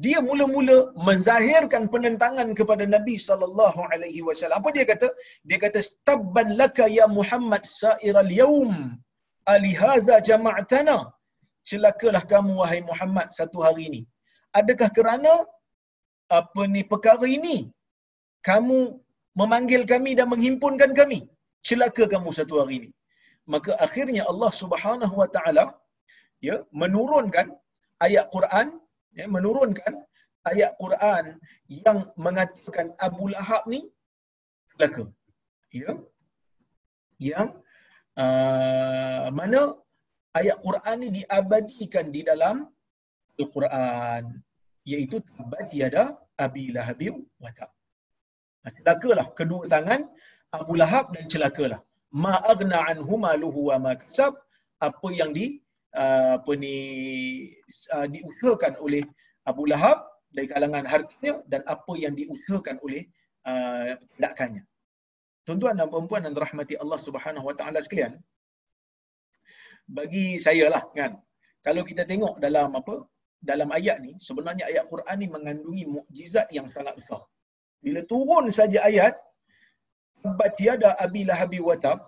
dia 0.06 0.20
mula-mula 0.28 0.78
menzahirkan 1.08 1.84
penentangan 1.94 2.50
kepada 2.60 2.84
Nabi 2.96 3.16
sallallahu 3.28 3.80
alaihi 3.94 4.22
wasallam. 4.28 4.58
Apa 4.62 4.70
dia 4.76 4.86
kata? 4.92 5.08
Dia 5.50 5.60
kata 5.66 5.80
stabban 5.90 6.58
laka 6.62 6.86
ya 7.00 7.06
Muhammad 7.18 7.64
sa'iral 7.82 8.32
yaum 8.42 8.72
ali 9.54 9.72
hadza 9.82 10.18
jama'tana. 10.30 10.98
Celakalah 11.70 12.24
kamu 12.32 12.52
wahai 12.62 12.82
Muhammad 12.92 13.28
satu 13.40 13.62
hari 13.66 13.84
ini. 13.90 14.02
Adakah 14.60 14.90
kerana 14.98 15.34
apa 16.40 16.64
ni 16.74 16.82
perkara 16.92 17.28
ini 17.38 17.58
kamu 18.50 18.80
memanggil 19.40 19.82
kami 19.92 20.12
dan 20.20 20.28
menghimpunkan 20.34 20.92
kami 21.00 21.20
celaka 21.68 22.04
kamu 22.14 22.30
satu 22.40 22.56
hari 22.62 22.76
ini 22.80 22.90
maka 23.54 23.72
akhirnya 23.86 24.24
Allah 24.32 24.52
Subhanahu 24.62 25.16
wa 25.22 25.30
taala 25.36 25.66
ya 26.48 26.56
menurunkan 26.82 27.48
ayat 28.06 28.26
Quran 28.36 28.68
ya 29.18 29.26
menurunkan 29.36 29.94
ayat 30.52 30.72
Quran 30.82 31.26
yang 31.70 32.00
mengatakan 32.26 32.88
Abu 33.08 33.32
Lahab 33.34 33.64
ni 33.74 33.82
celaka 34.74 35.04
ya 35.72 35.92
yang 37.22 37.50
uh, 38.18 39.30
mana 39.38 39.62
ayat 40.40 40.58
Quran 40.66 40.96
ni 41.04 41.10
diabadikan 41.22 42.06
di 42.16 42.22
dalam 42.30 42.68
Al-Quran 43.40 44.24
iaitu 44.92 45.18
tabat 45.34 45.72
tiada 45.72 46.04
Abi 46.38 46.74
Lahab 46.76 47.02
wa 47.44 47.52
tab. 47.58 47.70
Celakalah 48.78 49.28
kedua 49.38 49.70
tangan 49.74 50.02
Abu 50.60 50.74
Lahab 50.82 51.14
dan 51.16 51.26
celakalah. 51.34 51.82
Ma 52.14 52.34
aghna 52.54 52.78
anhu 52.90 53.14
maluhu 53.26 53.70
wa 53.74 53.78
ma 53.86 53.92
kasab 54.02 54.38
apa 54.78 55.08
yang 55.20 55.32
di 55.38 55.46
uh, 55.98 56.38
apa 56.38 56.52
ni 56.64 56.76
uh, 57.92 58.08
diusahakan 58.08 58.80
oleh 58.80 59.04
Abu 59.44 59.68
Lahab 59.68 60.08
dari 60.32 60.48
kalangan 60.50 60.86
hartanya 60.88 61.44
dan 61.52 61.62
apa 61.68 61.94
yang 62.00 62.14
diusahakan 62.16 62.80
oleh 62.86 63.06
uh, 63.46 63.94
tindakannya. 64.16 64.64
Tuan-tuan 65.44 65.76
dan 65.76 65.92
puan-puan 65.92 66.24
yang 66.24 66.34
dirahmati 66.38 66.80
Allah 66.80 67.00
Subhanahu 67.04 67.46
wa 67.50 67.56
taala 67.60 67.84
sekalian. 67.84 68.16
Bagi 69.84 70.40
saya 70.40 70.72
lah 70.72 70.84
kan. 70.96 71.20
Kalau 71.60 71.84
kita 71.84 72.04
tengok 72.08 72.40
dalam 72.40 72.72
apa 72.80 73.04
dalam 73.44 73.70
ayat 73.76 74.00
ni 74.00 74.16
sebenarnya 74.16 74.72
ayat 74.72 74.88
Quran 74.88 75.16
ni 75.20 75.28
mengandungi 75.28 75.84
mukjizat 75.96 76.48
yang 76.56 76.68
sangat 76.72 76.96
besar. 77.00 77.28
Bila 77.84 78.00
turun 78.08 78.48
saja 78.48 78.80
ayat 78.88 79.20
tabat 80.24 80.56
tiada 80.56 80.96
abi 81.06 81.28
lahabi 81.28 81.60
watab 81.60 82.00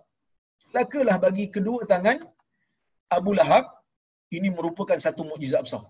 lakalah 0.71 1.19
bagi 1.19 1.51
kedua 1.55 1.83
tangan 1.83 2.23
Abu 3.11 3.35
Lahab 3.35 3.74
ini 4.31 4.49
merupakan 4.49 4.97
satu 4.97 5.21
mukjizat 5.27 5.61
besar. 5.67 5.83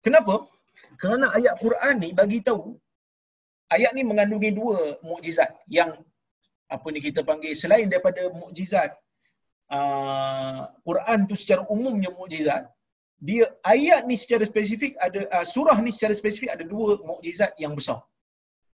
Kenapa? 0.00 0.48
Kerana 1.00 1.32
ayat 1.36 1.54
Quran 1.60 1.94
ni 2.00 2.10
bagi 2.16 2.40
tahu 2.40 2.76
ayat 3.72 3.92
ni 3.96 4.02
mengandungi 4.06 4.50
dua 4.54 5.00
mukjizat 5.02 5.50
yang 5.66 5.90
apa 6.66 6.86
ni 6.90 7.00
kita 7.02 7.20
panggil 7.22 7.52
selain 7.54 7.86
daripada 7.90 8.26
mukjizat 8.30 8.90
uh, 9.70 10.70
Quran 10.86 11.26
tu 11.30 11.34
secara 11.38 11.62
umumnya 11.70 12.10
mukjizat 12.10 12.66
dia 13.16 13.48
ayat 13.64 14.04
ni 14.04 14.16
secara 14.18 14.44
spesifik 14.44 14.92
ada 15.00 15.24
uh, 15.32 15.46
surah 15.46 15.78
ni 15.80 15.90
secara 15.94 16.12
spesifik 16.12 16.52
ada 16.52 16.64
dua 16.64 17.00
mukjizat 17.00 17.56
yang 17.56 17.72
besar. 17.72 18.04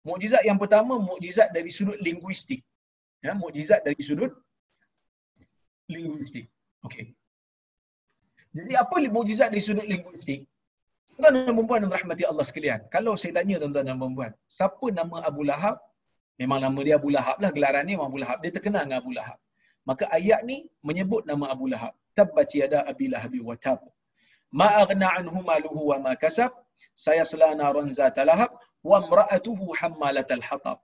Mukjizat 0.06 0.46
yang 0.46 0.58
pertama 0.62 0.94
mukjizat 0.96 1.50
dari 1.50 1.70
sudut 1.74 1.98
linguistik. 1.98 2.62
Ya, 3.18 3.34
mukjizat 3.34 3.82
dari 3.82 3.98
sudut 3.98 4.30
linguistik. 5.90 6.46
Okey. 6.86 7.18
Jadi 8.56 8.72
apa 8.82 8.96
mukjizat 9.16 9.48
dari 9.52 9.62
sudut 9.62 9.86
linguistik? 9.92 10.48
Tuan-tuan 11.18 11.56
dan 11.56 11.66
puan 11.68 11.80
yang 11.84 11.92
rahmati 11.98 12.22
Allah 12.30 12.44
sekalian. 12.46 12.80
Kalau 12.94 13.12
saya 13.20 13.32
tanya 13.40 13.56
tuan-tuan 13.60 13.84
dan 13.88 13.98
puan, 13.98 14.32
siapa 14.56 14.86
nama 14.98 15.24
Abu 15.30 15.42
Lahab? 15.50 15.76
Memang 16.40 16.58
nama 16.62 16.78
dia 16.86 16.94
Abu 17.00 17.10
Lahab 17.10 17.36
lah, 17.42 17.50
gelaran 17.56 17.84
dia 17.88 17.98
Abu 17.98 18.18
Lahab. 18.22 18.38
Dia 18.44 18.52
terkenal 18.56 18.82
dengan 18.86 18.98
Abu 19.02 19.12
Lahab. 19.18 19.38
Maka 19.88 20.04
ayat 20.18 20.40
ni 20.48 20.56
menyebut 20.88 21.22
nama 21.30 21.50
Abu 21.54 21.66
Lahab. 21.72 21.92
Tabbat 22.18 22.50
yada 22.60 22.84
Abi 22.90 23.06
Lahab 23.12 23.34
wa 23.48 23.56
tab 23.56 23.80
ma 24.60 24.68
aghna 24.82 25.08
anhu 25.18 25.38
maluhu 25.50 25.80
wa 25.90 25.96
ma 26.04 26.12
kasab 26.22 26.52
saya 27.04 27.24
selana 27.30 27.68
ranza 27.76 28.08
talahab 28.18 28.50
wa 28.90 28.96
imra'atuhu 29.02 29.74
hammalatal 29.80 30.44
hatab 30.48 30.78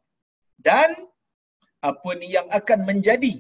dan 0.69 0.93
apa 1.91 2.11
ni 2.21 2.29
yang 2.37 2.49
akan 2.59 2.81
menjadi 2.89 3.35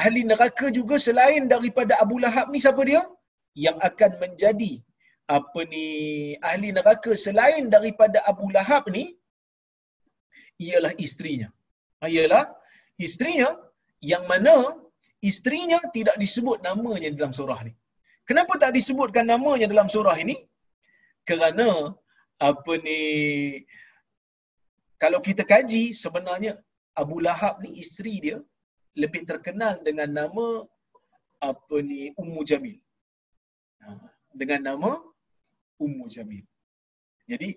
ahli 0.00 0.22
neraka 0.30 0.66
juga 0.78 0.96
selain 1.06 1.44
daripada 1.54 1.96
Abu 2.04 2.16
Lahab 2.24 2.46
ni 2.52 2.60
siapa 2.64 2.82
dia 2.90 3.02
yang 3.54 3.76
akan 3.88 4.12
menjadi 4.22 4.72
apa 5.30 5.60
ni 5.72 5.86
ahli 6.50 6.70
neraka 6.78 7.12
selain 7.14 7.70
daripada 7.74 8.18
Abu 8.30 8.50
Lahab 8.50 8.90
ni 8.90 9.04
ialah 10.58 10.92
isterinya 11.04 11.48
ha, 12.02 12.10
ialah 12.10 12.44
isterinya 13.06 13.50
yang 14.12 14.24
mana 14.32 14.56
isterinya 15.30 15.78
tidak 15.96 16.16
disebut 16.22 16.58
namanya 16.66 17.08
dalam 17.14 17.34
surah 17.38 17.60
ni 17.68 17.72
Kenapa 18.30 18.54
tak 18.62 18.78
disebutkan 18.78 19.26
namanya 19.26 19.66
dalam 19.66 19.90
surah 19.90 20.14
ini? 20.14 20.38
Kerana 21.26 21.90
apa 22.38 22.72
ni 22.86 23.00
kalau 25.02 25.18
kita 25.18 25.42
kaji 25.42 25.90
sebenarnya 25.90 26.52
Abu 26.94 27.18
Lahab 27.26 27.58
ni 27.58 27.82
isteri 27.82 28.14
dia 28.22 28.38
lebih 28.94 29.26
terkenal 29.26 29.82
dengan 29.82 30.14
nama 30.14 30.46
apa 31.42 31.76
ni 31.82 32.14
Ummu 32.22 32.46
Jamil. 32.46 32.78
Dengan 34.40 34.60
nama 34.68 34.90
Ummu 35.84 36.06
Jamil. 36.14 36.44
Jadi 37.30 37.56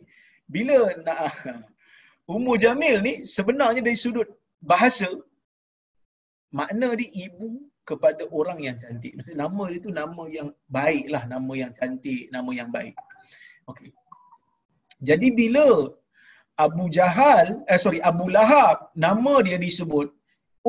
bila 0.56 0.80
nak 1.06 1.34
Ummu 2.34 2.54
Jamil 2.64 2.98
ni 3.08 3.14
sebenarnya 3.36 3.82
dari 3.84 3.98
sudut 4.00 4.30
bahasa 4.72 5.10
makna 6.60 6.90
dia 7.00 7.10
ibu 7.28 7.50
kepada 7.90 8.24
orang 8.40 8.60
yang 8.68 8.78
cantik. 8.84 9.14
Nama 9.42 9.64
dia 9.72 9.80
tu 9.86 9.92
nama 9.92 10.24
yang 10.38 10.50
baik 10.78 11.06
lah, 11.14 11.24
nama 11.34 11.52
yang 11.62 11.72
cantik, 11.80 12.32
nama 12.36 12.52
yang 12.60 12.70
baik. 12.72 12.96
Okay. 13.72 13.92
Jadi 15.04 15.28
bila 15.36 15.92
Abu 16.66 16.88
Jahal, 16.98 17.48
eh 17.72 17.80
sorry, 17.84 18.00
Abu 18.12 18.26
Lahab, 18.36 18.94
nama 19.06 19.34
dia 19.48 19.58
disebut, 19.60 20.08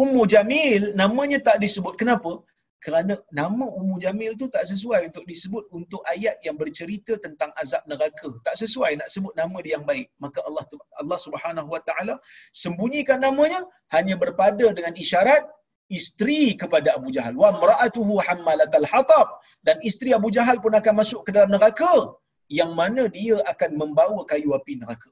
Ummu 0.02 0.22
Jamil, 0.32 0.82
namanya 1.00 1.38
tak 1.48 1.62
disebut. 1.62 1.94
Kenapa? 2.00 2.42
Kerana 2.84 3.16
nama 3.32 3.64
Ummu 3.64 3.96
Jamil 4.04 4.36
tu 4.36 4.46
tak 4.52 4.68
sesuai 4.68 5.08
untuk 5.08 5.24
disebut 5.24 5.72
untuk 5.72 6.04
ayat 6.04 6.36
yang 6.44 6.56
bercerita 6.60 7.16
tentang 7.16 7.48
azab 7.56 7.80
neraka. 7.88 8.28
Tak 8.44 8.60
sesuai 8.60 9.00
nak 9.00 9.08
sebut 9.08 9.32
nama 9.40 9.56
dia 9.64 9.80
yang 9.80 9.86
baik. 9.88 10.12
Maka 10.20 10.44
Allah 10.44 10.64
Allah 11.00 11.18
Subhanahu 11.26 11.68
Wa 11.72 11.80
Taala 11.88 12.20
sembunyikan 12.52 13.24
namanya 13.24 13.64
hanya 13.96 14.20
berpada 14.20 14.68
dengan 14.76 14.92
isyarat 14.92 15.48
isteri 15.88 16.56
kepada 16.60 16.96
Abu 16.96 17.08
Jahal 17.16 17.34
wa 17.36 17.56
mar'atuhu 17.62 18.20
hammalatal 18.26 18.86
hatab 18.92 19.26
dan 19.66 19.76
isteri 19.88 20.12
Abu 20.18 20.28
Jahal 20.36 20.56
pun 20.64 20.72
akan 20.80 20.94
masuk 21.00 21.20
ke 21.28 21.30
dalam 21.36 21.52
neraka 21.56 22.16
yang 22.48 22.72
mana 22.80 23.08
dia 23.08 23.36
akan 23.52 23.70
membawa 23.80 24.20
kayu 24.28 24.52
api 24.56 24.80
neraka 24.80 25.08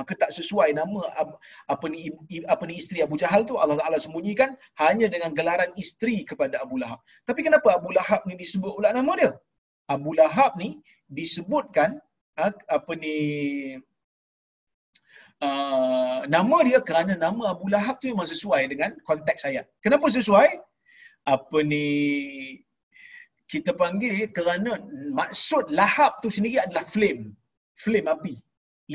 maka 0.00 0.12
tak 0.22 0.30
sesuai 0.38 0.68
nama 0.80 1.00
apa 1.74 1.86
ni 1.92 2.00
apa 2.54 2.64
ni 2.68 2.74
isteri 2.80 3.04
Abu 3.06 3.20
Jahal 3.22 3.44
tu 3.50 3.60
Allah 3.62 3.76
Taala 3.80 4.00
sembunyikan 4.06 4.56
hanya 4.82 5.06
dengan 5.14 5.30
gelaran 5.38 5.70
isteri 5.82 6.16
kepada 6.30 6.56
Abu 6.64 6.80
Lahab 6.82 7.00
tapi 7.28 7.40
kenapa 7.46 7.76
Abu 7.78 7.92
Lahab 7.98 8.24
ni 8.30 8.34
disebut 8.42 8.72
pula 8.80 8.96
nama 8.96 9.12
dia 9.20 9.30
Abu 9.96 10.10
Lahab 10.20 10.56
ni 10.62 10.70
disebutkan 11.20 12.00
ha, 12.40 12.48
apa 12.76 12.92
ni 13.02 13.16
uh, 15.46 16.20
nama 16.34 16.56
dia 16.68 16.78
kerana 16.88 17.12
nama 17.26 17.52
Abu 17.54 17.66
Lahab 17.74 17.98
tu 18.00 18.08
memang 18.12 18.28
sesuai 18.28 18.62
dengan 18.72 18.90
konteks 19.08 19.48
ayat. 19.50 19.66
Kenapa 19.84 20.06
sesuai? 20.08 20.48
Apa 21.28 21.58
ni 21.66 21.86
kita 23.50 23.74
panggil 23.74 24.30
kerana 24.30 24.78
maksud 25.10 25.74
lahab 25.74 26.22
tu 26.22 26.30
sendiri 26.30 26.62
adalah 26.62 26.86
flame. 26.86 27.34
Flame 27.74 28.08
api. 28.14 28.34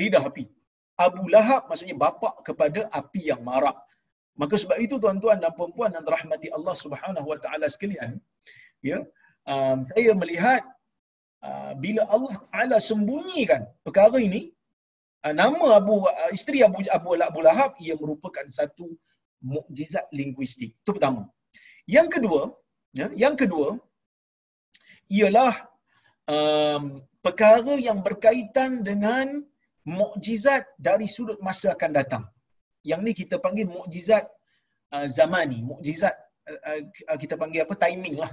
Lidah 0.00 0.24
api. 0.24 0.48
Abu 0.96 1.28
Lahab 1.28 1.68
maksudnya 1.68 1.96
bapa 1.96 2.32
kepada 2.40 2.88
api 2.88 3.28
yang 3.30 3.44
marak. 3.44 3.76
Maka 4.36 4.54
sebab 4.60 4.76
itu 4.80 5.00
tuan-tuan 5.00 5.40
dan 5.40 5.52
puan-puan 5.56 5.92
yang 5.96 6.04
dirahmati 6.04 6.48
Allah 6.52 6.74
Subhanahu 6.76 7.24
Wa 7.24 7.38
Taala 7.40 7.72
sekalian, 7.72 8.20
ya, 8.84 9.00
um, 9.48 9.88
saya 9.92 10.12
melihat 10.12 10.60
uh, 11.40 11.72
bila 11.80 12.04
Allah 12.12 12.36
Taala 12.52 12.76
sembunyikan 12.76 13.64
perkara 13.80 14.20
ini, 14.20 14.52
uh, 15.24 15.32
nama 15.32 15.80
Abu 15.80 16.04
uh, 16.04 16.30
isteri 16.36 16.60
Abu 16.60 16.84
Abu, 16.92 17.16
Abu 17.16 17.40
Lahab 17.40 17.80
ia 17.80 17.96
merupakan 17.96 18.44
satu 18.52 18.92
mukjizat 19.40 20.04
linguistik. 20.12 20.76
Itu 20.84 20.92
pertama. 20.96 21.32
Yang 21.88 22.20
kedua, 22.20 22.40
ya, 22.92 23.08
yang 23.16 23.40
kedua 23.40 23.80
ialah 25.08 25.54
um, 26.28 27.00
perkara 27.24 27.80
yang 27.80 28.04
berkaitan 28.04 28.84
dengan 28.84 29.48
mukjizat 29.86 30.66
dari 30.86 31.06
sudut 31.06 31.38
masa 31.46 31.72
akan 31.76 31.90
datang. 31.98 32.24
Yang 32.90 33.00
ni 33.06 33.12
kita 33.20 33.36
panggil 33.44 33.66
mukjizat 33.70 34.24
uh, 34.94 35.06
zamani, 35.16 35.58
mukjizat 35.70 36.14
uh, 36.50 36.82
uh, 37.10 37.18
kita 37.22 37.34
panggil 37.40 37.62
apa 37.66 37.74
timing 37.84 38.16
lah. 38.22 38.30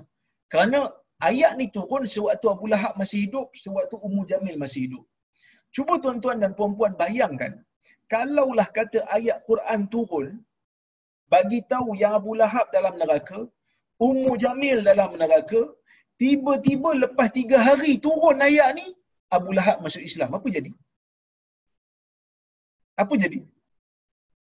Kerana 0.52 0.80
ayat 1.30 1.52
ni 1.60 1.70
turun 1.76 2.04
sewaktu 2.16 2.46
Abu 2.56 2.66
Lahab 2.74 2.94
masih 3.02 3.20
hidup, 3.26 3.48
sewaktu 3.54 3.96
Ummu 4.08 4.22
Jamil 4.30 4.58
masih 4.64 4.82
hidup. 4.86 5.04
Cuba 5.74 5.98
tuan-tuan 6.04 6.38
dan 6.38 6.52
puan-puan 6.58 6.94
bayangkan, 6.94 7.54
kalaulah 8.06 8.68
kata 8.78 9.00
ayat 9.18 9.42
Quran 9.50 9.90
turun 9.94 10.28
bagi 11.34 11.66
tahu 11.66 11.98
yang 11.98 12.14
Abu 12.20 12.38
Lahab 12.42 12.70
dalam 12.70 12.94
neraka, 13.02 13.40
Ummu 13.98 14.38
Jamil 14.44 14.86
dalam 14.86 15.18
neraka, 15.22 15.62
tiba-tiba 16.22 16.90
lepas 17.04 17.30
tiga 17.34 17.58
hari 17.68 17.98
turun 17.98 18.38
ayat 18.38 18.78
ni, 18.78 18.86
Abu 19.34 19.50
Lahab 19.58 19.82
masuk 19.82 20.06
Islam. 20.10 20.30
Apa 20.38 20.46
jadi? 20.58 20.70
Apa 23.02 23.14
jadi? 23.24 23.40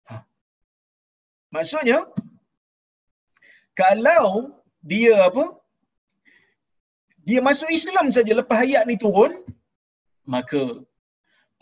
Ha. 0.09 0.17
Maksudnya, 1.55 1.99
kalau 3.81 4.55
dia 4.91 5.15
apa? 5.29 5.45
Dia 7.29 7.41
masuk 7.49 7.69
Islam 7.79 8.07
saja 8.17 8.33
lepas 8.41 8.65
ayat 8.65 8.83
ni 8.89 8.97
turun, 9.05 9.33
maka 10.35 10.63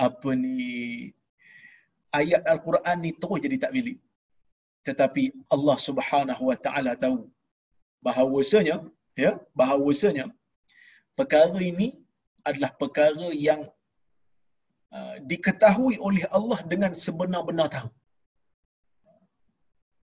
apa 0.07 0.31
ni 0.43 0.59
ayat 2.21 2.43
Al-Quran 2.53 2.97
ni 3.05 3.11
terus 3.23 3.41
jadi 3.45 3.57
tak 3.65 3.73
bilik. 3.77 3.99
Tetapi 4.87 5.23
Allah 5.55 5.77
Subhanahu 5.89 6.43
Wa 6.51 6.59
Taala 6.67 6.93
tahu 7.05 7.19
bahawasanya 8.07 8.77
ya 9.25 9.33
bahawasanya 9.59 10.27
perkara 11.19 11.59
ini 11.73 11.89
adalah 12.49 12.71
perkara 12.83 13.29
yang 13.49 13.67
uh, 14.95 15.17
diketahui 15.31 15.97
oleh 15.99 16.25
Allah 16.31 16.59
dengan 16.73 16.93
sebenar-benar 16.95 17.69
tahu. 17.77 17.91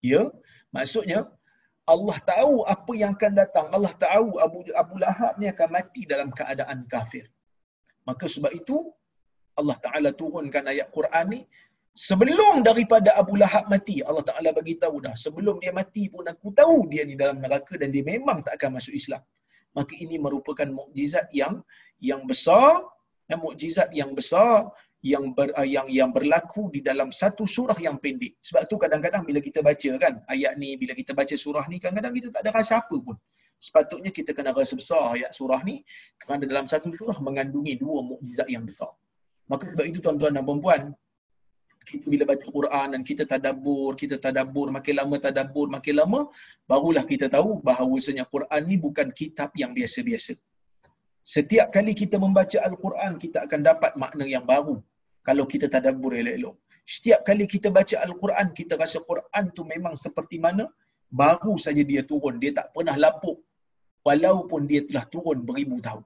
Ya, 0.00 0.22
maksudnya 0.72 1.28
Allah 1.92 2.16
tahu 2.32 2.54
apa 2.74 2.92
yang 3.00 3.12
akan 3.16 3.32
datang. 3.40 3.66
Allah 3.76 3.92
tahu 4.06 4.28
Abu 4.46 4.58
Abu 4.82 4.94
Lahab 5.02 5.32
ni 5.40 5.46
akan 5.52 5.68
mati 5.76 6.02
dalam 6.12 6.28
keadaan 6.38 6.86
kafir. 6.92 7.24
Maka 8.08 8.24
sebab 8.34 8.52
itu 8.60 8.78
Allah 9.60 9.76
Taala 9.84 10.10
turunkan 10.20 10.64
ayat 10.72 10.88
Quran 10.96 11.26
ni 11.34 11.40
sebelum 12.08 12.62
daripada 12.68 13.10
Abu 13.22 13.34
Lahab 13.42 13.66
mati. 13.74 13.96
Allah 14.08 14.24
Taala 14.30 14.50
bagi 14.58 14.74
tahu 14.84 14.96
dah 15.06 15.14
sebelum 15.24 15.58
dia 15.62 15.72
mati 15.80 16.04
pun 16.14 16.24
aku 16.32 16.48
tahu 16.60 16.76
dia 16.92 17.02
ni 17.08 17.14
dalam 17.22 17.38
neraka 17.44 17.74
dan 17.80 17.90
dia 17.94 18.04
memang 18.12 18.40
tak 18.46 18.54
akan 18.58 18.78
masuk 18.78 18.94
Islam. 19.00 19.22
Maka 19.78 19.94
ini 20.04 20.16
merupakan 20.26 20.68
mukjizat 20.78 21.26
yang 21.40 21.54
yang 22.10 22.22
besar, 22.30 22.82
yang 23.30 23.40
mukjizat 23.40 23.88
yang 23.94 24.10
besar 24.12 24.68
yang 25.00 25.32
ber, 25.32 25.48
uh, 25.56 25.64
yang 25.64 25.88
yang 25.88 26.10
berlaku 26.12 26.68
di 26.68 26.84
dalam 26.84 27.08
satu 27.08 27.48
surah 27.48 27.76
yang 27.80 27.96
pendek. 27.96 28.36
Sebab 28.44 28.68
tu 28.68 28.76
kadang-kadang 28.76 29.24
bila 29.24 29.40
kita 29.40 29.64
baca 29.64 29.90
kan 29.96 30.20
ayat 30.28 30.60
ni 30.60 30.76
bila 30.76 30.92
kita 30.92 31.16
baca 31.16 31.32
surah 31.32 31.64
ni 31.72 31.80
kadang-kadang 31.80 32.12
kita 32.12 32.28
tak 32.28 32.40
ada 32.44 32.52
rasa 32.52 32.84
apa 32.84 32.96
pun. 33.00 33.16
Sepatutnya 33.56 34.12
kita 34.12 34.36
kena 34.36 34.52
rasa 34.52 34.76
besar 34.76 35.16
ayat 35.16 35.32
surah 35.32 35.60
ni 35.64 35.80
kerana 36.20 36.44
dalam 36.44 36.68
satu 36.68 36.92
surah 36.92 37.16
mengandungi 37.24 37.80
dua 37.80 38.04
mukjizat 38.04 38.48
yang 38.52 38.68
besar. 38.68 38.92
Maka 39.48 39.72
sebab 39.72 39.86
itu 39.88 39.98
tuan-tuan 40.04 40.36
dan 40.36 40.44
puan-puan 40.44 40.92
kita 41.80 42.06
bila 42.12 42.24
baca 42.28 42.44
Quran 42.44 42.86
dan 42.92 43.02
kita 43.02 43.24
tadabbur, 43.24 43.96
kita 43.96 44.20
tadabbur, 44.20 44.68
makin 44.68 44.94
lama 45.00 45.16
tadabbur, 45.16 45.66
makin 45.72 45.94
lama 45.96 46.20
barulah 46.68 47.04
kita 47.08 47.26
tahu 47.32 47.64
bahawasanya 47.64 48.28
Quran 48.28 48.62
ni 48.68 48.76
bukan 48.76 49.08
kitab 49.16 49.50
yang 49.56 49.72
biasa-biasa. 49.72 50.36
Setiap 51.20 51.68
kali 51.68 51.92
kita 51.92 52.16
membaca 52.16 52.58
Al-Quran, 52.64 53.20
kita 53.20 53.44
akan 53.46 53.60
dapat 53.60 53.92
makna 54.00 54.24
yang 54.24 54.44
baru 54.48 54.80
kalau 55.20 55.44
kita 55.44 55.68
tadabbur 55.68 56.16
elok-elok. 56.16 56.56
Setiap 56.88 57.20
kali 57.28 57.44
kita 57.44 57.68
baca 57.68 57.96
Al-Quran, 58.02 58.46
kita 58.56 58.74
rasa 58.80 58.98
Quran 59.04 59.44
tu 59.52 59.62
memang 59.68 59.94
seperti 59.94 60.40
mana 60.40 60.64
baru 61.12 61.54
saja 61.60 61.82
dia 61.84 62.02
turun. 62.02 62.40
Dia 62.42 62.56
tak 62.56 62.72
pernah 62.74 62.96
lapuk 62.96 63.38
walaupun 64.02 64.64
dia 64.64 64.80
telah 64.88 65.04
turun 65.12 65.44
beribu 65.44 65.78
tahun. 65.84 66.02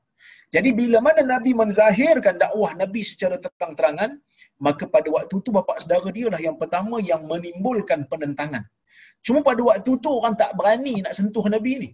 Jadi 0.55 0.71
bila 0.73 0.99
mana 1.05 1.21
Nabi 1.23 1.51
menzahirkan 1.53 2.41
dakwah 2.43 2.73
Nabi 2.75 3.01
secara 3.05 3.37
terang-terangan, 3.43 4.19
maka 4.59 4.85
pada 4.89 5.09
waktu 5.15 5.35
itu 5.43 5.51
bapa 5.53 5.77
saudara 5.83 6.09
dia 6.11 6.27
lah 6.33 6.41
yang 6.41 6.57
pertama 6.57 6.99
yang 7.03 7.23
menimbulkan 7.31 8.09
penentangan. 8.11 8.65
Cuma 9.25 9.41
pada 9.41 9.61
waktu 9.65 9.91
itu 9.99 10.09
orang 10.09 10.35
tak 10.37 10.53
berani 10.59 11.01
nak 11.05 11.13
sentuh 11.17 11.45
Nabi 11.49 11.73
ni. 11.83 11.91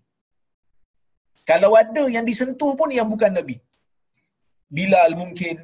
Kalau 1.50 1.70
ada 1.82 2.02
yang 2.14 2.24
disentuh 2.30 2.72
pun 2.78 2.90
yang 2.98 3.08
bukan 3.12 3.32
Nabi. 3.38 3.56
Bilal 4.76 5.10
mungkin, 5.20 5.56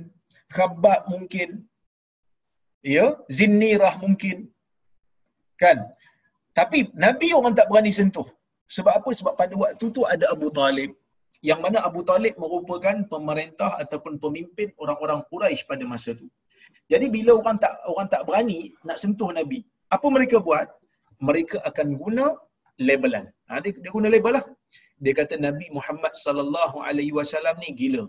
Khabbab 0.56 1.00
mungkin, 1.12 1.48
ya, 2.94 3.06
Zinnirah 3.38 3.94
mungkin. 4.04 4.50
Kan? 5.62 5.78
Tapi 6.58 6.78
Nabi 7.04 7.28
orang 7.38 7.54
tak 7.58 7.68
berani 7.70 7.92
sentuh. 7.98 8.26
Sebab 8.76 8.92
apa? 8.98 9.10
Sebab 9.18 9.34
pada 9.40 9.54
waktu 9.62 9.86
tu 9.96 10.02
ada 10.14 10.26
Abu 10.34 10.48
Talib. 10.58 10.90
Yang 11.48 11.60
mana 11.64 11.78
Abu 11.88 12.00
Talib 12.10 12.34
merupakan 12.42 12.96
pemerintah 13.12 13.70
ataupun 13.82 14.18
pemimpin 14.24 14.68
orang-orang 14.82 15.20
Quraisy 15.30 15.62
pada 15.70 15.84
masa 15.92 16.10
tu. 16.20 16.26
Jadi 16.90 17.06
bila 17.16 17.30
orang 17.40 17.56
tak 17.62 17.72
orang 17.92 18.08
tak 18.14 18.22
berani 18.26 18.74
nak 18.88 18.98
sentuh 19.02 19.30
Nabi, 19.38 19.58
apa 19.94 20.06
mereka 20.16 20.42
buat? 20.48 20.66
Mereka 21.28 21.62
akan 21.68 21.88
guna 22.02 22.24
labelan. 22.88 23.30
Ha, 23.46 23.62
dia, 23.62 23.70
dia 23.82 23.90
guna 23.96 24.08
label 24.14 24.32
lah. 24.38 24.44
Dia 25.04 25.12
kata 25.18 25.34
Nabi 25.46 25.66
Muhammad 25.76 26.14
sallallahu 26.24 26.76
alaihi 26.88 27.14
wasallam 27.18 27.56
ni 27.64 27.70
gila. 27.80 28.04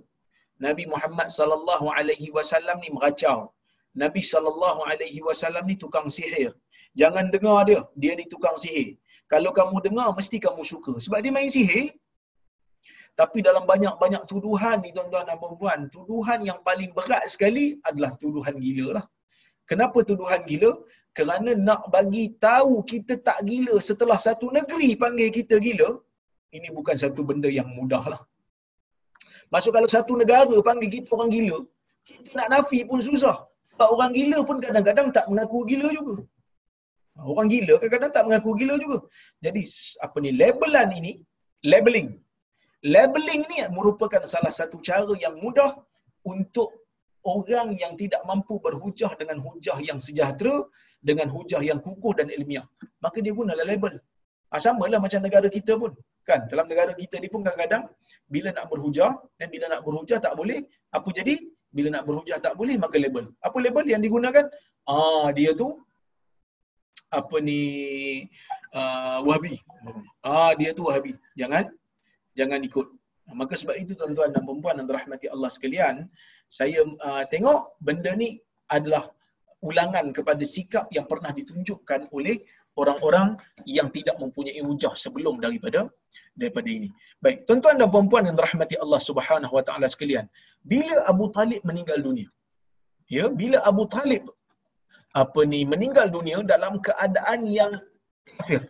Nabi 0.66 0.84
Muhammad 0.94 1.28
sallallahu 1.38 1.88
alaihi 1.98 2.30
wasallam 2.38 2.78
ni 2.84 2.90
meracau. 2.96 3.40
Nabi 4.04 4.22
sallallahu 4.32 4.82
alaihi 4.92 5.22
wasallam 5.28 5.64
ni 5.70 5.76
tukang 5.84 6.08
sihir. 6.18 6.52
Jangan 7.02 7.26
dengar 7.34 7.60
dia, 7.70 7.80
dia 8.02 8.14
ni 8.20 8.26
tukang 8.34 8.58
sihir. 8.64 8.90
Kalau 9.34 9.52
kamu 9.60 9.78
dengar 9.88 10.08
mesti 10.18 10.38
kamu 10.46 10.64
suka 10.72 10.94
sebab 11.06 11.20
dia 11.24 11.34
main 11.38 11.52
sihir. 11.58 11.88
Tapi 13.20 13.40
dalam 13.48 13.64
banyak-banyak 13.72 14.24
tuduhan 14.32 14.78
ni 14.84 14.90
tuan-tuan 14.96 15.26
dan 15.30 15.38
puan 15.42 15.80
tuduhan 15.96 16.40
yang 16.50 16.60
paling 16.68 16.92
berat 16.98 17.24
sekali 17.34 17.66
adalah 17.90 18.12
tuduhan 18.22 18.56
gila 18.66 18.88
lah. 18.98 19.06
Kenapa 19.70 20.00
tuduhan 20.10 20.42
gila? 20.50 20.72
Kerana 21.18 21.52
nak 21.68 21.82
bagi 21.96 22.26
tahu 22.48 22.74
kita 22.92 23.14
tak 23.28 23.40
gila 23.50 23.76
setelah 23.90 24.18
satu 24.26 24.48
negeri 24.58 24.90
panggil 25.04 25.30
kita 25.38 25.58
gila, 25.68 25.90
ini 26.58 26.70
bukan 26.78 26.96
satu 27.04 27.22
benda 27.30 27.50
yang 27.60 27.70
mudah 27.78 28.04
lah. 28.14 28.22
Maksud 29.54 29.72
kalau 29.76 29.90
satu 29.96 30.14
negara 30.22 30.56
panggil 30.70 30.90
kita 30.96 31.10
orang 31.18 31.30
gila, 31.36 31.58
kita 32.08 32.32
nak 32.40 32.50
nafi 32.54 32.80
pun 32.90 33.00
susah. 33.10 33.38
Sebab 33.74 33.90
orang 33.96 34.12
gila 34.18 34.38
pun 34.50 34.58
kadang-kadang 34.66 35.08
tak 35.18 35.26
mengaku 35.32 35.60
gila 35.70 35.90
juga. 35.98 36.16
Orang 37.32 37.48
gila 37.54 37.74
kadang-kadang 37.82 38.12
tak 38.16 38.24
mengaku 38.28 38.52
gila 38.60 38.76
juga. 38.84 38.98
Jadi 39.46 39.62
apa 40.06 40.18
ni 40.26 40.32
labelan 40.42 40.90
ini, 41.00 41.12
labeling. 41.72 42.10
Labeling 42.96 43.42
ni 43.52 43.58
merupakan 43.78 44.24
salah 44.34 44.54
satu 44.60 44.78
cara 44.88 45.14
yang 45.24 45.36
mudah 45.44 45.72
untuk 46.34 46.70
orang 47.34 47.70
yang 47.82 47.94
tidak 48.02 48.22
mampu 48.30 48.56
berhujah 48.66 49.12
dengan 49.22 49.38
hujah 49.46 49.78
yang 49.90 50.00
sejahtera, 50.06 50.56
dengan 51.10 51.28
hujah 51.36 51.62
yang 51.70 51.80
kukuh 51.86 52.14
dan 52.20 52.28
ilmiah. 52.36 52.66
Maka 53.04 53.18
dia 53.26 53.34
gunalah 53.40 53.66
label. 53.72 53.94
Ha, 54.52 54.62
sama 54.66 54.86
lah 54.92 55.00
macam 55.06 55.22
negara 55.28 55.48
kita 55.58 55.74
pun. 55.82 55.92
Kan? 56.28 56.40
Dalam 56.52 56.68
negara 56.68 56.92
kita 56.92 57.16
ni 57.24 57.32
pun 57.32 57.42
kadang-kadang 57.46 57.88
bila 58.28 58.52
nak 58.52 58.68
berhujah 58.72 59.12
dan 59.40 59.48
bila 59.48 59.66
nak 59.72 59.82
berhujah 59.88 60.20
tak 60.20 60.36
boleh, 60.36 60.60
apa 60.92 61.10
jadi? 61.16 61.36
Bila 61.72 61.88
nak 61.96 62.04
berhujah 62.08 62.38
tak 62.44 62.54
boleh, 62.60 62.76
maka 62.76 63.00
label. 63.00 63.32
Apa 63.40 63.58
label 63.64 63.86
yang 63.88 64.04
digunakan? 64.04 64.46
Ah, 64.84 65.32
dia 65.32 65.56
tu 65.56 65.80
apa 67.08 67.36
ni 67.40 67.62
uh, 68.76 69.24
wahabi. 69.24 69.56
Ah, 70.20 70.52
dia 70.60 70.76
tu 70.76 70.84
wahabi. 70.88 71.16
Jangan 71.40 71.72
jangan 72.36 72.60
ikut. 72.60 72.88
Maka 73.32 73.54
sebab 73.60 73.76
itu 73.80 73.96
tuan-tuan 73.96 74.32
dan 74.36 74.44
puan-puan 74.48 74.80
yang 74.80 74.88
dirahmati 74.88 75.28
Allah 75.28 75.52
sekalian, 75.52 75.96
saya 76.48 76.84
uh, 76.84 77.24
tengok 77.28 77.76
benda 77.84 78.16
ni 78.16 78.40
adalah 78.72 79.12
ulangan 79.64 80.16
kepada 80.16 80.44
sikap 80.44 80.86
yang 80.96 81.08
pernah 81.12 81.32
ditunjukkan 81.36 82.12
oleh 82.16 82.40
orang-orang 82.82 83.28
yang 83.78 83.88
tidak 83.96 84.16
mempunyai 84.24 84.62
hujah 84.70 84.94
sebelum 85.04 85.36
daripada 85.46 85.82
daripada 86.42 86.70
ini. 86.78 86.90
Baik, 87.24 87.38
tuan-tuan 87.48 87.76
dan 87.82 87.90
puan-puan 87.94 88.24
yang 88.30 88.36
dirahmati 88.40 88.76
Allah 88.84 89.02
Subhanahu 89.10 89.54
wa 89.58 89.64
taala 89.68 89.88
sekalian. 89.94 90.26
Bila 90.72 90.96
Abu 91.12 91.26
Talib 91.38 91.62
meninggal 91.70 92.00
dunia? 92.08 92.30
Ya, 93.16 93.26
bila 93.42 93.58
Abu 93.72 93.84
Talib 93.96 94.24
apa 95.22 95.42
ni 95.52 95.60
meninggal 95.74 96.08
dunia 96.18 96.38
dalam 96.54 96.74
keadaan 96.88 97.40
yang 97.60 97.72
kafir. 98.38 98.62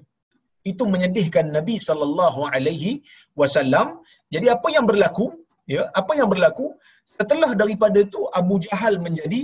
Itu 0.71 0.83
menyedihkan 0.93 1.45
Nabi 1.57 1.75
sallallahu 1.87 2.41
alaihi 2.55 2.91
wasallam. 3.39 3.87
Jadi 4.33 4.47
apa 4.55 4.67
yang 4.75 4.85
berlaku? 4.91 5.27
Ya, 5.73 5.83
apa 6.01 6.11
yang 6.19 6.29
berlaku? 6.33 6.67
Setelah 7.19 7.51
daripada 7.61 7.99
itu 8.07 8.21
Abu 8.39 8.55
Jahal 8.65 8.95
menjadi 9.05 9.41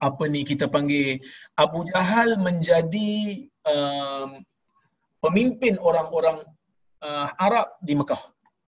apa 0.00 0.24
ni 0.28 0.44
kita 0.44 0.68
panggil 0.68 1.20
Abu 1.56 1.88
Jahal 1.88 2.36
menjadi 2.36 3.44
um, 3.64 4.44
pemimpin 5.24 5.80
orang-orang 5.80 6.44
uh, 7.00 7.28
Arab 7.40 7.76
di 7.80 7.96
Mekah. 7.96 8.20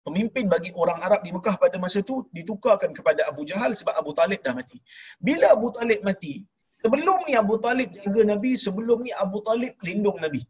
Pemimpin 0.06 0.46
bagi 0.46 0.70
orang 0.78 1.02
Arab 1.02 1.26
di 1.26 1.34
Mekah 1.34 1.58
pada 1.58 1.82
masa 1.82 1.98
itu 1.98 2.22
ditukarkan 2.30 2.94
kepada 2.94 3.26
Abu 3.26 3.42
Jahal 3.42 3.74
sebab 3.74 3.90
Abu 3.98 4.14
Talib 4.14 4.38
dah 4.38 4.54
mati. 4.54 4.78
Bila 5.18 5.50
Abu 5.50 5.74
Talib 5.74 5.98
mati, 6.06 6.46
sebelum 6.78 7.26
ni 7.26 7.34
Abu 7.34 7.58
Talib 7.58 7.90
jaga 7.90 8.22
Nabi, 8.22 8.54
sebelum 8.54 9.02
ni 9.02 9.10
Abu 9.10 9.42
Talib 9.42 9.74
lindung 9.82 10.22
Nabi. 10.22 10.46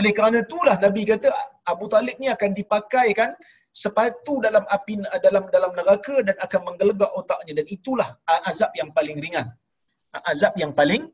Oleh 0.00 0.16
kerana 0.16 0.40
itulah 0.40 0.80
Nabi 0.80 1.04
kata 1.04 1.28
Abu 1.68 1.92
Talib 1.92 2.16
ni 2.16 2.32
akan 2.32 2.56
dipakaikan 2.56 3.36
sepatu 3.68 4.40
dalam 4.42 4.64
api 4.66 4.98
dalam 5.22 5.46
dalam 5.52 5.70
neraka 5.76 6.24
dan 6.26 6.34
akan 6.40 6.60
menggelegak 6.72 7.10
otaknya 7.14 7.62
dan 7.62 7.66
itulah 7.68 8.08
azab 8.48 8.72
yang 8.74 8.88
paling 8.96 9.20
ringan. 9.20 9.46
Azab 10.32 10.54
yang 10.62 10.72
paling 10.78 11.04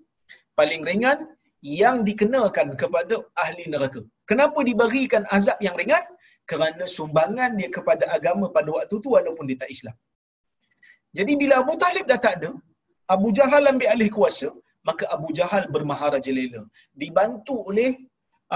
paling 0.59 0.83
ringan 0.89 1.19
yang 1.61 1.97
dikenakan 2.09 2.69
kepada 2.81 3.15
ahli 3.45 3.65
neraka. 3.73 4.01
Kenapa 4.31 4.59
diberikan 4.69 5.23
azab 5.37 5.59
yang 5.67 5.77
ringan? 5.81 6.05
Kerana 6.51 6.85
sumbangan 6.97 7.59
dia 7.59 7.69
kepada 7.77 8.05
agama 8.17 8.47
pada 8.57 8.71
waktu 8.77 8.97
tu 9.05 9.09
walaupun 9.17 9.45
dia 9.51 9.59
tak 9.63 9.71
Islam. 9.77 9.97
Jadi 11.19 11.33
bila 11.41 11.55
Abu 11.63 11.75
Talib 11.83 12.05
dah 12.11 12.21
tak 12.25 12.35
ada, 12.39 12.51
Abu 13.15 13.29
Jahal 13.39 13.67
ambil 13.73 13.89
alih 13.95 14.11
kuasa, 14.17 14.49
maka 14.89 15.05
Abu 15.17 15.29
Jahal 15.39 15.67
bermaharaja 15.75 16.31
lela. 16.39 16.63
Dibantu 17.03 17.55
oleh 17.71 17.91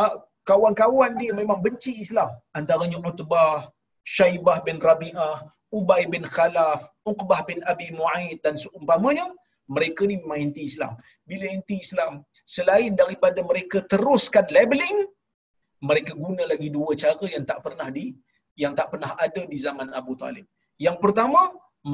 uh, 0.01 0.15
kawan-kawan 0.49 1.19
dia 1.21 1.33
memang 1.41 1.59
benci 1.67 1.93
Islam. 2.05 2.31
Antaranya 2.59 2.99
Utbah, 3.11 3.71
Syaibah 4.15 4.59
bin 4.67 4.79
Rabi'ah, 4.89 5.37
Ubay 5.79 6.03
bin 6.13 6.23
Khalaf, 6.37 6.81
Uqbah 7.11 7.41
bin 7.49 7.59
Abi 7.73 7.89
Mu'aid 7.99 8.39
dan 8.45 8.55
seumpamanya, 8.65 9.27
mereka 9.75 10.03
ni 10.11 10.17
memang 10.23 10.41
inti 10.47 10.63
Islam. 10.71 10.93
Bila 11.31 11.47
inti 11.57 11.77
Islam, 11.85 12.13
selain 12.57 12.93
daripada 13.01 13.41
mereka 13.51 13.79
teruskan 13.93 14.47
labeling, 14.57 14.99
mereka 15.89 16.13
guna 16.25 16.45
lagi 16.53 16.69
dua 16.77 16.93
cara 17.03 17.27
yang 17.35 17.45
tak 17.51 17.61
pernah 17.67 17.89
di 17.97 18.07
yang 18.63 18.75
tak 18.79 18.89
pernah 18.93 19.13
ada 19.27 19.43
di 19.53 19.59
zaman 19.67 19.89
Abu 20.01 20.13
Talib. 20.23 20.45
Yang 20.87 20.97
pertama, 21.05 21.43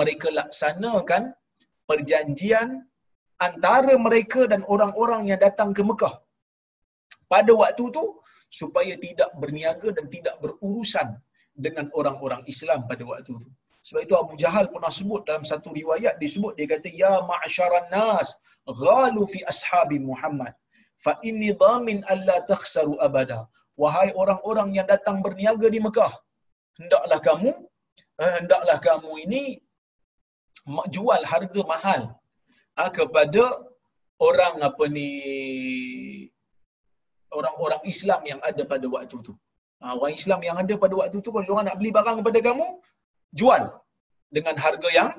mereka 0.01 0.29
laksanakan 0.39 1.23
perjanjian 1.91 2.69
antara 3.47 3.95
mereka 4.07 4.49
dan 4.53 4.65
orang-orang 4.75 5.31
yang 5.31 5.41
datang 5.47 5.71
ke 5.77 5.83
Mekah. 5.91 6.15
Pada 7.33 7.53
waktu 7.63 7.85
tu 7.97 8.05
supaya 8.61 8.95
tidak 9.07 9.31
berniaga 9.43 9.89
dan 9.97 10.07
tidak 10.15 10.37
berurusan 10.43 11.09
dengan 11.65 11.87
orang-orang 11.99 12.43
Islam 12.53 12.81
pada 12.91 13.05
waktu 13.11 13.33
tu. 13.43 13.49
Sebab 13.87 14.01
itu 14.07 14.15
Abu 14.23 14.35
Jahal 14.43 14.67
pernah 14.75 14.93
sebut 14.99 15.23
dalam 15.29 15.45
satu 15.51 15.71
riwayat 15.81 16.15
disebut 16.23 16.53
dia 16.59 16.67
kata 16.73 16.91
ya 17.03 17.13
ma'syaran 17.31 17.87
nas 17.95 18.29
ghalu 18.83 19.23
fi 19.33 19.41
ashabi 19.53 19.99
Muhammad 20.11 20.53
fa 21.05 21.13
inni 21.29 21.51
dhamin 21.63 21.99
alla 22.15 22.37
takhsaru 22.51 22.95
abada. 23.07 23.41
Wahai 23.83 24.09
orang-orang 24.23 24.69
yang 24.77 24.87
datang 24.93 25.17
berniaga 25.25 25.69
di 25.75 25.81
Mekah, 25.87 26.13
hendaklah 26.81 27.19
kamu 27.29 27.51
eh, 28.23 28.33
hendaklah 28.39 28.79
kamu 28.89 29.11
ini 29.25 29.43
jual 30.97 31.23
harga 31.33 31.63
mahal 31.73 32.03
ha, 32.77 32.89
kepada 32.99 33.45
orang 34.29 34.57
apa 34.69 34.85
ni 34.97 35.11
orang-orang 37.39 37.83
Islam 37.93 38.21
yang 38.31 38.41
ada 38.49 38.63
pada 38.73 38.87
waktu 38.95 39.17
tu. 39.27 39.35
Ha, 39.81 39.95
orang 39.99 40.15
Islam 40.19 40.41
yang 40.49 40.57
ada 40.63 40.75
pada 40.85 40.95
waktu 41.01 41.17
tu 41.25 41.31
kalau 41.35 41.55
orang 41.55 41.67
nak 41.69 41.79
beli 41.79 41.91
barang 41.99 42.17
kepada 42.21 42.41
kamu, 42.49 42.67
jual 43.33 43.63
dengan 44.31 44.55
harga 44.59 44.89
yang 44.93 45.11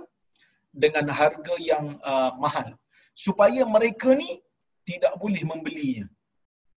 dengan 0.83 1.09
harga 1.09 1.55
yang 1.57 1.97
uh, 2.05 2.31
mahal 2.37 2.77
supaya 3.17 3.65
mereka 3.65 4.13
ni 4.13 4.41
tidak 4.85 5.17
boleh 5.17 5.41
membelinya. 5.41 6.05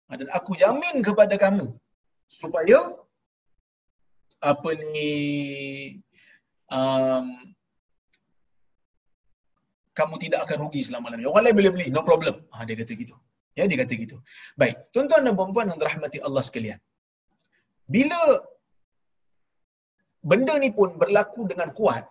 Ha, 0.09 0.17
dan 0.17 0.29
aku 0.33 0.57
jamin 0.57 1.05
kepada 1.05 1.35
kamu 1.37 1.67
supaya 2.41 2.95
apa 4.41 4.71
ni 4.95 5.13
um, 6.71 7.27
kamu 9.99 10.15
tidak 10.23 10.41
akan 10.47 10.59
rugi 10.65 10.87
selama-lamanya. 10.87 11.29
Orang 11.29 11.45
lain 11.45 11.57
boleh 11.59 11.73
beli, 11.75 11.87
no 11.91 12.07
problem. 12.07 12.35
Ha, 12.55 12.63
dia 12.63 12.79
kata 12.79 12.95
gitu. 12.95 13.19
Ya, 13.59 13.67
dia 13.67 13.79
kata 13.83 13.99
gitu. 13.99 14.17
Baik, 14.55 14.87
tuan-tuan 14.95 15.27
dan 15.27 15.35
puan-puan 15.35 15.67
yang 15.67 15.79
dirahmati 15.83 16.23
Allah 16.23 16.43
sekalian. 16.49 16.79
Bila 17.91 18.39
benda 20.23 20.55
ni 20.59 20.71
pun 20.75 20.99
berlaku 20.99 21.47
dengan 21.47 21.71
kuat, 21.75 22.05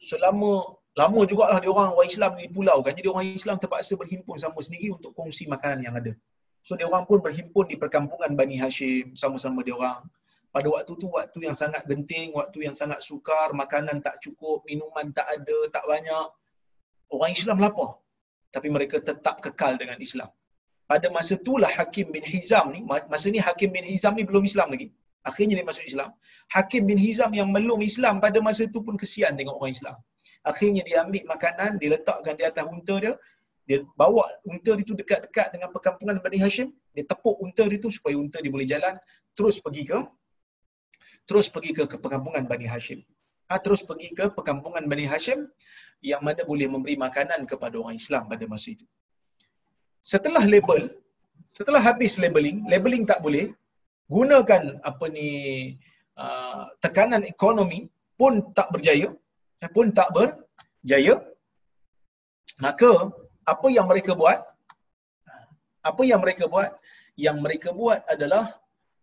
selama 0.00 0.78
lama 0.94 1.20
jugalah 1.26 1.58
dia 1.58 1.70
orang 1.74 1.90
orang 1.94 2.08
Islam 2.08 2.30
di 2.38 2.46
pulau 2.46 2.78
kan. 2.84 2.94
Jadi 2.94 3.08
orang 3.10 3.26
Islam 3.26 3.56
terpaksa 3.58 3.98
berhimpun 3.98 4.38
sama 4.38 4.58
sendiri 4.62 4.94
untuk 4.94 5.10
kongsi 5.16 5.50
makanan 5.50 5.82
yang 5.82 5.94
ada. 5.98 6.12
So 6.64 6.78
dia 6.78 6.86
orang 6.88 7.04
pun 7.04 7.20
berhimpun 7.20 7.68
di 7.68 7.76
perkampungan 7.76 8.32
Bani 8.38 8.56
Hashim 8.56 9.12
sama-sama 9.12 9.60
dia 9.66 9.76
orang. 9.76 10.06
Pada 10.54 10.70
waktu 10.70 10.92
tu 11.02 11.10
waktu 11.10 11.38
yang 11.50 11.56
sangat 11.58 11.82
genting, 11.90 12.30
waktu 12.30 12.70
yang 12.70 12.76
sangat 12.78 13.02
sukar, 13.02 13.50
makanan 13.50 13.98
tak 14.06 14.22
cukup, 14.22 14.62
minuman 14.70 15.10
tak 15.10 15.26
ada, 15.26 15.58
tak 15.74 15.82
banyak. 15.82 16.26
Orang 17.10 17.30
Islam 17.34 17.58
lapar. 17.58 17.98
Tapi 18.54 18.70
mereka 18.70 19.02
tetap 19.02 19.42
kekal 19.42 19.74
dengan 19.74 19.98
Islam. 19.98 20.30
Pada 20.86 21.10
masa 21.10 21.34
itulah 21.34 21.66
Hakim 21.66 22.14
bin 22.14 22.22
Hizam 22.22 22.70
ni, 22.70 22.86
masa 22.86 23.26
ni 23.34 23.42
Hakim 23.42 23.74
bin 23.74 23.82
Hizam 23.82 24.14
ni 24.14 24.22
belum 24.22 24.46
Islam 24.46 24.70
lagi. 24.70 24.94
Akhirnya 25.28 25.54
dia 25.58 25.66
masuk 25.66 25.84
Islam. 25.90 26.10
Hakim 26.54 26.82
bin 26.90 26.98
Hizam 27.00 27.32
yang 27.32 27.48
belum 27.48 27.80
Islam 27.80 28.20
pada 28.24 28.38
masa 28.44 28.68
itu 28.68 28.78
pun 28.86 28.94
kesian 29.02 29.32
tengok 29.38 29.56
orang 29.58 29.72
Islam. 29.72 29.96
Akhirnya 30.44 30.82
dia 30.88 30.96
ambil 31.04 31.24
makanan, 31.24 31.80
dia 31.80 31.88
letakkan 31.96 32.34
di 32.36 32.44
atas 32.44 32.64
unta 32.68 32.94
dia. 33.00 33.12
Dia 33.64 33.80
bawa 33.96 34.28
unta 34.44 34.76
itu 34.76 34.92
dekat-dekat 34.92 35.56
dengan 35.56 35.72
perkampungan 35.72 36.20
Bani 36.20 36.36
Hashim. 36.36 36.68
Dia 36.92 37.04
tepuk 37.08 37.40
unta 37.40 37.64
itu 37.64 37.88
supaya 37.88 38.14
unta 38.20 38.36
dia 38.44 38.52
boleh 38.52 38.68
jalan. 38.68 38.94
Terus 39.32 39.56
pergi 39.64 39.88
ke 39.88 39.98
terus 41.24 41.48
pergi 41.48 41.72
ke, 41.72 41.82
ke 41.88 41.96
perkampungan 41.96 42.44
Bani 42.44 42.68
Hashim. 42.68 43.00
Ha, 43.48 43.56
terus 43.64 43.80
pergi 43.80 44.12
ke 44.12 44.28
perkampungan 44.36 44.84
Bani 44.84 45.08
Hashim 45.08 45.48
yang 46.04 46.20
mana 46.20 46.44
boleh 46.44 46.68
memberi 46.68 47.00
makanan 47.00 47.48
kepada 47.48 47.80
orang 47.80 47.96
Islam 47.96 48.28
pada 48.28 48.44
masa 48.44 48.76
itu. 48.76 48.84
Setelah 50.04 50.44
label, 50.44 50.92
setelah 51.56 51.80
habis 51.80 52.20
labeling, 52.20 52.68
labeling 52.68 53.08
tak 53.08 53.24
boleh, 53.24 53.56
gunakan 54.10 54.62
apa 54.84 55.04
ni 55.08 55.28
uh, 56.20 56.68
tekanan 56.84 57.24
ekonomi 57.24 57.88
pun 58.14 58.54
tak 58.54 58.70
berjaya, 58.70 59.08
eh, 59.64 59.70
pun 59.70 59.90
tak 59.90 60.08
berjaya, 60.14 61.14
maka 62.62 63.10
apa 63.44 63.66
yang 63.76 63.86
mereka 63.90 64.12
buat? 64.14 64.40
Apa 65.84 66.02
yang 66.06 66.20
mereka 66.24 66.48
buat? 66.48 66.70
Yang 67.18 67.36
mereka 67.44 67.68
buat 67.74 68.00
adalah 68.08 68.56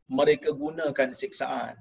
mereka 0.09 0.49
gunakan 0.51 1.09
siksaan. 1.15 1.75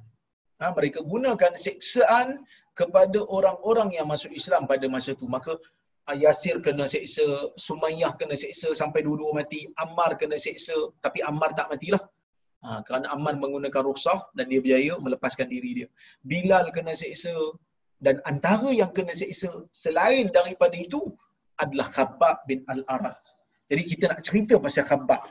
Ha, 0.60 0.76
mereka 0.76 1.00
gunakan 1.00 1.56
siksaan 1.56 2.44
kepada 2.76 3.24
orang-orang 3.36 3.96
yang 3.96 4.06
masuk 4.12 4.30
Islam 4.30 4.68
pada 4.68 4.84
masa 4.92 5.16
itu. 5.16 5.24
Maka 5.24 5.56
Yasir 6.10 6.58
kena 6.58 6.90
seksa, 6.90 7.22
Sumayyah 7.54 8.18
kena 8.18 8.34
seksa 8.34 8.74
sampai 8.74 9.06
dua-dua 9.06 9.30
mati, 9.40 9.70
Ammar 9.78 10.18
kena 10.18 10.34
seksa 10.34 10.74
tapi 10.98 11.22
Ammar 11.22 11.54
tak 11.54 11.70
matilah. 11.70 12.02
Ha, 12.60 12.84
kerana 12.84 13.08
Ammar 13.16 13.40
menggunakan 13.40 13.82
ruksah 13.88 14.20
dan 14.36 14.44
dia 14.52 14.60
berjaya 14.60 14.94
melepaskan 15.00 15.48
diri 15.48 15.70
dia. 15.78 15.88
Bilal 16.20 16.68
kena 16.76 16.92
seksa 16.92 17.32
dan 18.04 18.20
antara 18.28 18.68
yang 18.68 18.92
kena 18.92 19.16
seksa 19.16 19.48
selain 19.72 20.28
daripada 20.28 20.76
itu 20.76 21.00
adalah 21.56 21.88
Khabbab 21.88 22.44
bin 22.44 22.60
Al-Arat. 22.68 23.20
Jadi 23.72 23.82
kita 23.88 24.04
nak 24.12 24.20
cerita 24.20 24.60
pasal 24.60 24.84
Khabbab. 24.84 25.22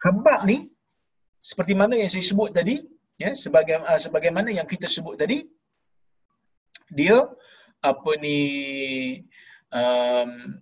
Khabbab 0.00 0.40
ni 0.48 0.72
seperti 1.40 1.72
mana 1.76 1.96
yang 2.00 2.08
saya 2.12 2.24
sebut 2.24 2.48
tadi, 2.52 2.84
ya, 3.16 3.32
sebagai, 3.32 3.80
uh, 3.80 4.00
sebagaimana 4.00 4.48
yang 4.52 4.68
kita 4.68 4.88
sebut 4.88 5.16
tadi, 5.20 5.48
dia 6.92 7.16
apa 7.80 8.10
ni 8.20 8.38
um, 9.72 10.60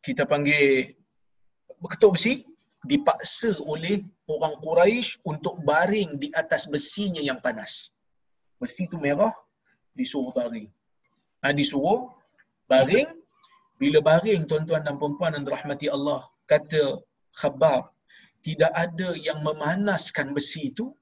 kita 0.00 0.24
panggil 0.24 0.96
ketuk 1.92 2.16
besi 2.16 2.48
dipaksa 2.86 3.56
oleh 3.64 4.04
orang 4.30 4.54
Quraisy 4.64 5.20
untuk 5.26 5.60
baring 5.64 6.16
di 6.16 6.28
atas 6.32 6.64
besinya 6.64 7.20
yang 7.20 7.38
panas. 7.44 7.92
Besi 8.60 8.88
tu 8.88 8.96
merah, 8.96 9.32
disuruh 9.92 10.32
baring. 10.32 10.68
Ha, 11.44 11.52
disuruh 11.52 12.12
baring. 12.68 13.08
Bila 13.80 14.04
baring 14.04 14.44
tuan-tuan 14.44 14.84
dan 14.84 15.00
puan-puan 15.00 15.32
yang 15.36 15.44
dirahmati 15.48 15.88
Allah, 15.88 16.28
kata 16.44 17.00
Khabab 17.32 17.88
tidak 18.46 18.72
ada 18.72 19.08
yang 19.16 19.38
memanaskan 19.44 20.32
besi 20.36 20.72
itu 20.72 20.92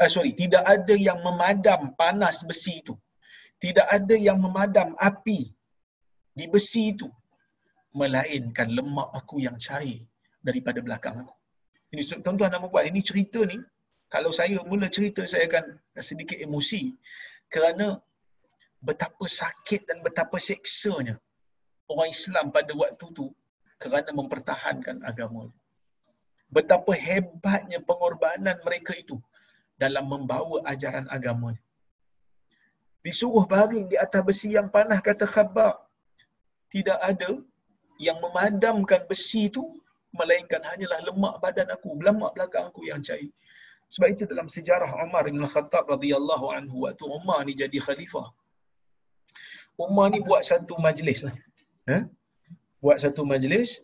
uh, 0.00 0.10
sorry 0.14 0.32
tidak 0.32 0.62
ada 0.74 0.94
yang 0.94 1.18
memadam 1.26 1.92
panas 2.00 2.42
besi 2.46 2.80
itu 2.82 2.94
tidak 3.60 3.86
ada 3.90 4.16
yang 4.16 4.38
memadam 4.40 4.96
api 4.96 5.52
di 6.38 6.44
besi 6.48 6.94
itu 6.94 7.08
melainkan 7.92 8.70
lemak 8.70 9.10
aku 9.18 9.42
yang 9.42 9.58
cair 9.58 10.06
daripada 10.40 10.78
belakang 10.80 11.22
aku 11.22 11.34
ini 11.90 12.02
tuan-tuan 12.24 12.50
dan 12.54 12.62
puan 12.66 12.86
ini 12.86 13.00
cerita 13.02 13.40
ni 13.44 13.58
kalau 14.10 14.30
saya 14.34 14.58
mula 14.66 14.86
cerita 14.90 15.22
saya 15.22 15.46
akan 15.50 15.78
sedikit 15.98 16.38
emosi 16.38 16.94
kerana 17.50 17.98
betapa 18.80 19.24
sakit 19.28 19.86
dan 19.88 19.98
betapa 20.06 20.40
seksanya 20.40 21.20
orang 21.90 22.10
Islam 22.14 22.54
pada 22.54 22.72
waktu 22.72 23.06
tu 23.12 23.26
kerana 23.80 24.10
mempertahankan 24.12 25.02
agama. 25.02 25.50
Betapa 26.50 26.92
hebatnya 26.94 27.78
pengorbanan 27.82 28.58
mereka 28.66 28.92
itu 28.94 29.16
dalam 29.78 30.06
membawa 30.06 30.60
ajaran 30.66 31.06
agama. 31.08 31.54
Disuruh 33.00 33.48
baring 33.48 33.88
di 33.88 33.96
atas 33.96 34.20
besi 34.20 34.48
yang 34.58 34.68
panas 34.68 35.00
kata 35.00 35.24
khabar. 35.24 35.80
Tidak 36.68 36.98
ada 37.00 37.40
yang 37.96 38.18
memadamkan 38.20 39.08
besi 39.08 39.48
itu 39.48 39.64
melainkan 40.14 40.62
hanyalah 40.62 41.00
lemak 41.06 41.34
badan 41.42 41.68
aku, 41.70 41.94
lemak 42.02 42.30
belakang 42.34 42.70
aku 42.70 42.86
yang 42.86 43.00
cair. 43.02 43.30
Sebab 43.90 44.08
itu 44.14 44.22
dalam 44.26 44.46
sejarah 44.46 44.90
Umar 45.02 45.26
bin 45.26 45.42
Khattab 45.42 45.90
radhiyallahu 45.90 46.46
anhu 46.54 46.86
waktu 46.86 47.04
Umar 47.10 47.42
ni 47.42 47.58
jadi 47.58 47.74
khalifah. 47.82 48.30
Umar 49.74 50.14
ni 50.14 50.22
buat 50.22 50.46
satu 50.46 50.78
majlis 50.78 51.26
lah. 51.26 51.34
Ha? 51.90 52.06
Buat 52.78 53.02
satu 53.02 53.26
majlis. 53.26 53.82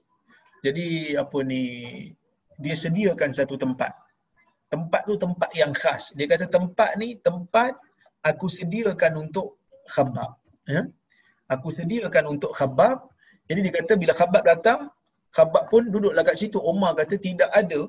Jadi 0.63 1.19
apa 1.19 1.39
ni 1.43 1.63
dia 2.63 2.77
sediakan 2.79 3.35
satu 3.35 3.59
tempat. 3.59 3.91
Tempat 4.71 5.11
tu 5.11 5.19
tempat 5.19 5.51
yang 5.59 5.75
khas. 5.75 6.15
Dia 6.15 6.27
kata 6.31 6.47
tempat 6.51 6.95
ni 7.03 7.19
tempat 7.19 7.75
aku 8.23 8.47
sediakan 8.47 9.27
untuk 9.27 9.59
khabab. 9.91 10.39
Ya? 10.71 10.87
Aku 11.51 11.75
sediakan 11.75 12.39
untuk 12.39 12.55
khabab. 12.55 13.11
Jadi 13.51 13.59
dia 13.63 13.75
kata 13.79 13.95
bila 13.95 14.15
khabab 14.15 14.43
datang, 14.43 14.91
khabab 15.37 15.65
pun 15.73 15.83
duduk 15.95 16.13
kat 16.29 16.37
situ. 16.41 16.59
Umar 16.73 16.91
kata 17.01 17.15
tidak 17.27 17.51
ada 17.61 17.81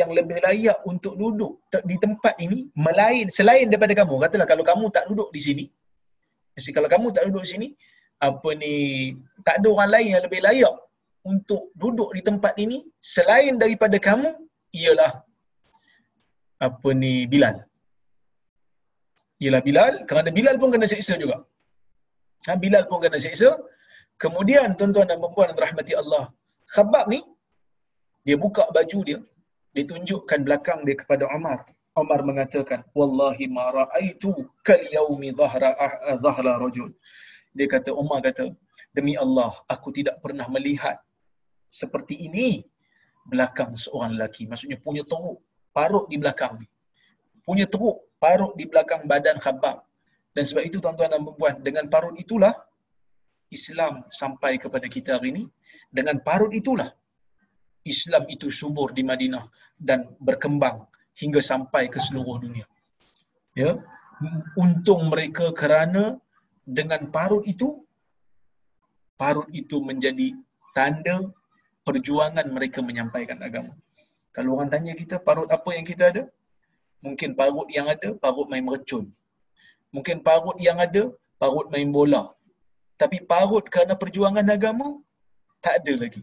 yang 0.00 0.10
lebih 0.18 0.38
layak 0.46 0.78
untuk 0.90 1.14
duduk 1.20 1.52
di 1.90 1.96
tempat 2.04 2.34
ini 2.44 2.58
melain 2.86 3.26
selain 3.38 3.66
daripada 3.72 3.94
kamu. 4.00 4.14
Katalah 4.24 4.46
kalau 4.52 4.64
kamu 4.70 4.84
tak 4.96 5.04
duduk 5.10 5.28
di 5.36 5.40
sini. 5.46 5.64
Jadi 6.54 6.72
kalau 6.76 6.88
kamu 6.94 7.06
tak 7.16 7.24
duduk 7.28 7.42
di 7.46 7.50
sini, 7.54 7.68
apa 8.28 8.48
ni 8.62 8.74
tak 9.46 9.54
ada 9.58 9.68
orang 9.74 9.90
lain 9.94 10.08
yang 10.14 10.24
lebih 10.26 10.40
layak 10.46 10.74
untuk 11.32 11.62
duduk 11.82 12.10
di 12.16 12.22
tempat 12.28 12.54
ini 12.64 12.78
selain 13.14 13.54
daripada 13.62 13.96
kamu 14.08 14.30
ialah 14.82 15.12
apa 16.66 16.88
ni 17.02 17.14
Bilal. 17.32 17.56
Ialah 19.42 19.62
Bilal 19.66 19.92
kerana 20.08 20.30
Bilal 20.36 20.56
pun 20.60 20.70
kena 20.74 20.86
seksa 20.94 21.14
juga. 21.22 21.36
Ha, 22.46 22.56
Bilal 22.64 22.84
pun 22.90 22.98
kena 23.04 23.18
seksa. 23.26 23.50
Kemudian 24.22 24.68
tuan-tuan 24.78 25.06
dan 25.10 25.18
puan-puan 25.22 25.50
rahmati 25.64 25.92
Allah, 26.00 26.24
Khabab 26.74 27.06
ni 27.12 27.20
dia 28.26 28.36
buka 28.44 28.66
baju 28.76 28.98
dia, 29.08 29.18
dia 29.74 29.84
tunjukkan 29.86 30.40
belakang 30.46 30.82
dia 30.86 30.96
kepada 30.98 31.24
Umar. 31.30 31.62
Umar 31.94 32.20
mengatakan, 32.26 32.82
"Wallahi 32.98 33.46
ma 33.46 33.70
ra'aitu 33.70 34.34
kal 34.66 34.82
yaumi 34.90 35.30
dhahra 35.30 35.70
dhahra 36.24 36.52
rajul." 36.58 36.90
Dia 37.54 37.70
kata 37.70 37.94
Umar 37.94 38.18
kata, 38.26 38.50
"Demi 38.90 39.14
Allah, 39.14 39.54
aku 39.70 39.94
tidak 39.94 40.18
pernah 40.18 40.50
melihat 40.50 40.98
seperti 41.70 42.26
ini 42.26 42.66
belakang 43.30 43.78
seorang 43.78 44.18
lelaki. 44.18 44.50
Maksudnya 44.50 44.78
punya 44.82 45.02
teruk, 45.06 45.38
parut 45.70 46.10
di 46.12 46.16
belakang 46.22 46.58
ni. 46.60 46.66
Punya 47.46 47.66
teruk, 47.70 48.10
parut 48.22 48.52
di 48.58 48.64
belakang 48.66 49.06
badan 49.10 49.38
khabab. 49.38 49.82
Dan 50.34 50.42
sebab 50.42 50.62
itu 50.66 50.82
tuan-tuan 50.82 51.14
dan 51.14 51.22
perempuan, 51.22 51.54
dengan 51.62 51.84
parut 51.86 52.14
itulah 52.18 52.52
Islam 53.56 54.02
sampai 54.20 54.58
kepada 54.58 54.86
kita 54.90 55.16
hari 55.16 55.28
ini. 55.34 55.44
Dengan 55.94 56.18
parut 56.26 56.50
itulah 56.50 56.90
Islam 57.86 58.26
itu 58.34 58.50
subur 58.50 58.90
di 58.96 59.02
Madinah 59.06 59.46
dan 59.78 60.00
berkembang 60.18 60.88
hingga 61.14 61.40
sampai 61.50 61.86
ke 61.92 62.02
seluruh 62.02 62.42
dunia. 62.42 62.66
Ya, 63.54 63.78
untung 64.58 65.12
mereka 65.12 65.54
kerana 65.54 66.18
dengan 66.66 67.06
parut 67.14 67.44
itu, 67.46 67.68
parut 69.20 69.46
itu 69.54 69.78
menjadi 69.78 70.34
tanda 70.74 71.30
perjuangan 71.86 72.46
mereka 72.50 72.82
menyampaikan 72.82 73.38
agama. 73.48 73.72
Kalau 74.34 74.58
orang 74.58 74.70
tanya 74.74 74.92
kita 74.98 75.22
parut 75.22 75.46
apa 75.56 75.70
yang 75.76 75.86
kita 75.86 76.10
ada? 76.10 76.22
Mungkin 77.04 77.38
parut 77.38 77.68
yang 77.70 77.86
ada, 77.94 78.16
parut 78.18 78.48
main 78.50 78.64
mercun. 78.64 79.04
Mungkin 79.94 80.24
parut 80.26 80.58
yang 80.58 80.80
ada, 80.82 81.12
parut 81.38 81.70
main 81.70 81.86
bola. 81.94 82.34
Tapi 83.02 83.16
parut 83.30 83.64
kerana 83.72 83.94
perjuangan 84.02 84.46
agama, 84.56 84.88
tak 85.64 85.82
ada 85.82 85.92
lagi. 86.02 86.22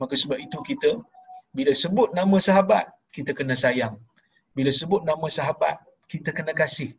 Maka 0.00 0.14
sebab 0.22 0.38
itu 0.46 0.58
kita, 0.70 0.90
bila 1.56 1.72
sebut 1.82 2.12
nama 2.18 2.36
sahabat, 2.48 2.86
kita 3.16 3.32
kena 3.38 3.56
sayang. 3.64 3.96
Bila 4.56 4.70
sebut 4.80 5.02
nama 5.10 5.26
sahabat, 5.38 5.76
kita 6.12 6.30
kena 6.36 6.52
kasih. 6.52 6.92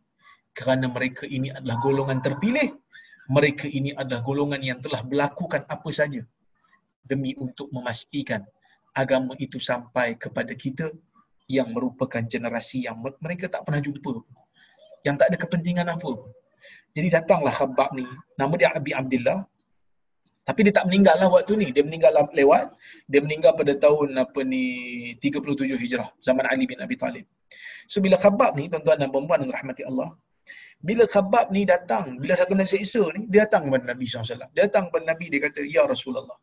Kerana 0.58 0.90
mereka 0.90 1.30
ini 1.30 1.54
adalah 1.54 1.78
golongan 1.86 2.20
terpilih. 2.26 2.70
Mereka 3.30 3.70
ini 3.70 3.92
adalah 4.02 4.22
golongan 4.26 4.62
yang 4.70 4.80
telah 4.86 5.02
melakukan 5.06 5.62
apa 5.76 5.90
saja 6.00 6.22
demi 7.06 7.32
untuk 7.46 7.68
memastikan 7.76 8.42
agama 9.02 9.34
itu 9.46 9.60
sampai 9.70 10.18
kepada 10.24 10.54
kita 10.64 10.90
yang 11.48 11.72
merupakan 11.76 12.24
generasi 12.34 12.88
yang 12.88 12.98
mereka 13.00 13.46
tak 13.48 13.64
pernah 13.64 13.80
jumpa 13.80 14.14
yang 15.08 15.16
tak 15.16 15.32
ada 15.32 15.38
kepentingan 15.40 15.88
apa 15.96 16.12
jadi 16.96 17.08
datanglah 17.22 17.54
Habab 17.60 17.90
ni 18.00 18.06
nama 18.40 18.54
dia 18.60 18.70
Abi 18.80 18.92
Abdullah 19.02 19.40
tapi 20.48 20.60
dia 20.66 20.74
tak 20.78 20.86
meninggal 20.88 21.16
lah 21.22 21.28
waktu 21.36 21.54
ni 21.62 21.68
dia 21.76 21.84
meninggal 21.88 22.12
lah 22.18 22.24
lewat 22.40 22.72
dia 23.12 23.20
meninggal 23.26 23.52
pada 23.60 23.74
tahun 23.86 24.16
apa 24.24 24.40
ni 24.54 24.64
37 25.20 25.76
Hijrah 25.84 26.10
zaman 26.28 26.46
Ali 26.52 26.64
bin 26.72 26.80
Abi 26.86 26.96
Talib 27.04 27.26
so 27.92 27.98
bila 28.06 28.16
Habab 28.26 28.56
ni 28.60 28.66
tuan-tuan 28.72 28.98
dan 29.02 29.10
puan-puan 29.14 29.44
yang 29.44 29.54
rahmati 29.58 29.84
Allah 29.90 30.10
bila 30.78 31.04
Khabab 31.10 31.50
ni 31.56 31.62
datang, 31.66 32.22
bila 32.22 32.38
saya 32.38 32.48
kena 32.52 32.62
seksa 32.62 33.02
ni, 33.18 33.26
dia 33.34 33.50
datang 33.50 33.66
kepada 33.66 33.86
Nabi 33.92 34.06
SAW. 34.06 34.46
Dia 34.54 34.70
datang 34.70 34.84
kepada 34.88 35.06
Nabi, 35.10 35.26
dia 35.34 35.42
kata, 35.46 35.66
Ya 35.66 35.84
Rasulullah. 35.94 36.38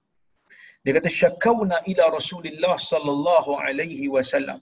Dia 0.85 0.93
kata 0.97 1.09
syakawna 1.21 1.77
ila 1.91 2.05
Rasulullah 2.19 2.75
sallallahu 2.77 3.51
alaihi 3.67 4.07
wasallam. 4.15 4.59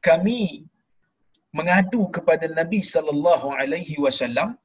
Kami 0.00 0.64
mengadu 1.58 2.02
kepada 2.16 2.46
Nabi 2.58 2.80
sallallahu 2.80 3.52
alaihi 3.52 4.00
wasallam 4.04 4.56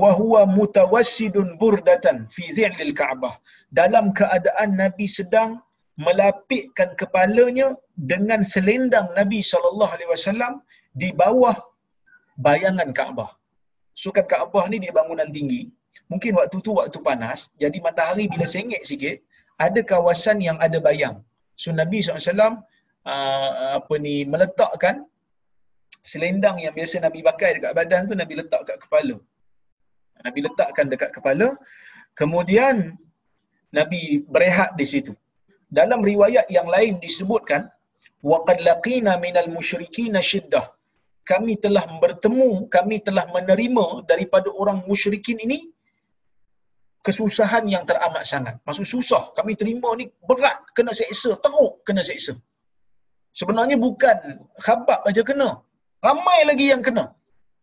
wa 0.00 0.10
huwa 0.20 0.42
mutawassidun 0.58 1.48
burdatan 1.60 2.16
fi 2.34 2.44
dhillil 2.56 2.94
Ka'bah. 3.00 3.34
Dalam 3.80 4.06
keadaan 4.18 4.70
Nabi 4.82 5.06
sedang 5.18 5.50
melapikkan 6.06 6.90
kepalanya 7.00 7.68
dengan 8.12 8.40
selendang 8.52 9.08
Nabi 9.18 9.40
sallallahu 9.50 9.92
alaihi 9.96 10.10
wasallam 10.14 10.52
di 11.00 11.08
bawah 11.22 11.56
bayangan 12.46 12.90
Kaabah. 12.98 13.30
So 14.00 14.08
kan 14.16 14.24
Kaabah 14.32 14.64
ni 14.72 14.76
dia 14.84 14.92
bangunan 14.98 15.28
tinggi 15.36 15.62
mungkin 16.12 16.32
waktu 16.38 16.56
tu 16.66 16.70
waktu 16.80 16.98
panas, 17.08 17.40
jadi 17.62 17.78
matahari 17.86 18.24
bila 18.32 18.44
sengit 18.54 18.82
sikit, 18.90 19.16
ada 19.66 19.80
kawasan 19.92 20.44
yang 20.48 20.58
ada 20.66 20.78
bayang. 20.86 21.16
So 21.56 21.72
Nabi 21.80 21.98
SAW 22.04 22.60
uh, 23.12 23.50
apa 23.78 23.94
ni 24.04 24.14
meletakkan 24.32 24.96
selendang 26.10 26.56
yang 26.64 26.74
biasa 26.78 27.00
Nabi 27.06 27.20
pakai 27.28 27.50
dekat 27.56 27.72
badan 27.78 28.10
tu 28.10 28.14
Nabi 28.22 28.34
letak 28.40 28.62
kat 28.68 28.76
kepala. 28.84 29.16
Nabi 30.26 30.38
letakkan 30.46 30.86
dekat 30.92 31.10
kepala. 31.16 31.48
Kemudian 32.18 32.96
Nabi 33.72 34.22
berehat 34.34 34.76
di 34.80 34.86
situ. 34.92 35.12
Dalam 35.78 36.00
riwayat 36.04 36.46
yang 36.52 36.68
lain 36.68 37.00
disebutkan 37.00 37.64
waqad 38.20 38.60
laqina 38.68 39.16
minal 39.24 39.48
musyrikin 39.48 40.14
shiddah. 40.20 40.66
Kami 41.22 41.54
telah 41.64 41.86
bertemu, 42.02 42.66
kami 42.66 42.98
telah 43.06 43.24
menerima 43.30 43.86
daripada 44.10 44.50
orang 44.50 44.82
musyrikin 44.90 45.38
ini 45.46 45.70
kesusahan 47.06 47.64
yang 47.74 47.84
teramat 47.88 48.24
sangat. 48.32 48.54
Maksud 48.66 48.86
susah. 48.86 49.22
Kami 49.38 49.52
terima 49.60 49.90
ni 49.98 50.06
berat. 50.28 50.58
Kena 50.76 50.94
seksa. 50.94 51.34
Teruk 51.44 51.82
kena 51.86 52.02
seksa. 52.02 52.34
Sebenarnya 53.34 53.76
bukan 53.86 54.46
khabab 54.64 55.00
aja 55.08 55.22
kena. 55.26 55.50
Ramai 56.02 56.40
lagi 56.50 56.66
yang 56.72 56.82
kena. 56.86 57.04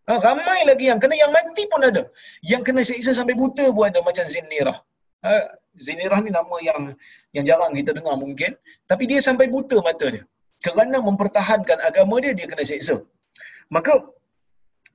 Ha, 0.09 0.13
ramai 0.27 0.59
lagi 0.69 0.85
yang 0.89 0.99
kena. 1.03 1.15
Yang 1.23 1.31
mati 1.37 1.63
pun 1.71 1.81
ada. 1.89 2.03
Yang 2.51 2.61
kena 2.67 2.81
seksa 2.89 3.11
sampai 3.19 3.35
buta 3.41 3.65
pun 3.75 3.83
ada. 3.89 3.99
Macam 4.07 4.25
Zinirah. 4.33 4.77
Ha, 5.25 5.33
Zinirah 5.85 6.19
ni 6.25 6.31
nama 6.37 6.55
yang 6.67 6.79
yang 7.35 7.45
jarang 7.49 7.73
kita 7.79 7.93
dengar 7.97 8.15
mungkin. 8.23 8.51
Tapi 8.89 9.03
dia 9.11 9.19
sampai 9.27 9.47
buta 9.53 9.77
mata 9.87 10.07
dia. 10.15 10.23
Kerana 10.65 10.97
mempertahankan 11.07 11.77
agama 11.89 12.15
dia, 12.23 12.33
dia 12.37 12.47
kena 12.51 12.65
seksa. 12.71 12.95
Maka, 13.75 13.93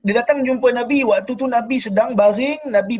dia 0.05 0.19
datang 0.19 0.43
jumpa 0.47 0.67
Nabi. 0.79 1.07
Waktu 1.11 1.31
tu 1.41 1.47
Nabi 1.57 1.77
sedang 1.87 2.11
baring. 2.19 2.61
Nabi 2.77 2.95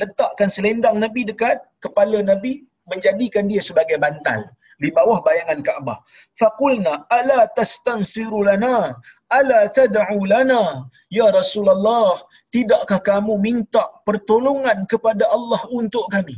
letakkan 0.00 0.50
selendang 0.56 0.98
Nabi 1.04 1.22
dekat 1.30 1.62
kepala 1.84 2.18
Nabi 2.32 2.66
menjadikan 2.90 3.46
dia 3.46 3.62
sebagai 3.62 3.96
bantal. 4.02 4.42
di 4.80 4.88
bawah 4.88 5.20
bayangan 5.20 5.60
Kaabah. 5.60 5.98
Faqulna 6.40 7.04
ala 7.12 7.46
tastansiru 7.52 8.48
lana 8.48 8.96
ala 9.38 9.58
tad'u 9.78 10.18
lana 10.32 10.62
ya 11.18 11.26
Rasulullah 11.38 12.10
tidakkah 12.54 13.00
kamu 13.10 13.34
minta 13.46 13.84
pertolongan 14.08 14.78
kepada 14.92 15.24
Allah 15.36 15.62
untuk 15.80 16.06
kami? 16.14 16.36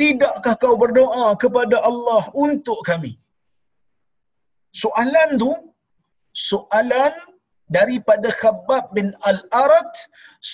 Tidakkah 0.00 0.54
kau 0.62 0.74
berdoa 0.82 1.26
kepada 1.42 1.76
Allah 1.90 2.22
untuk 2.46 2.78
kami? 2.90 3.12
Soalan 4.82 5.30
tu 5.42 5.52
soalan 6.48 7.14
daripada 7.76 8.28
Khabbab 8.40 8.84
bin 8.96 9.08
Al-Arat 9.30 9.92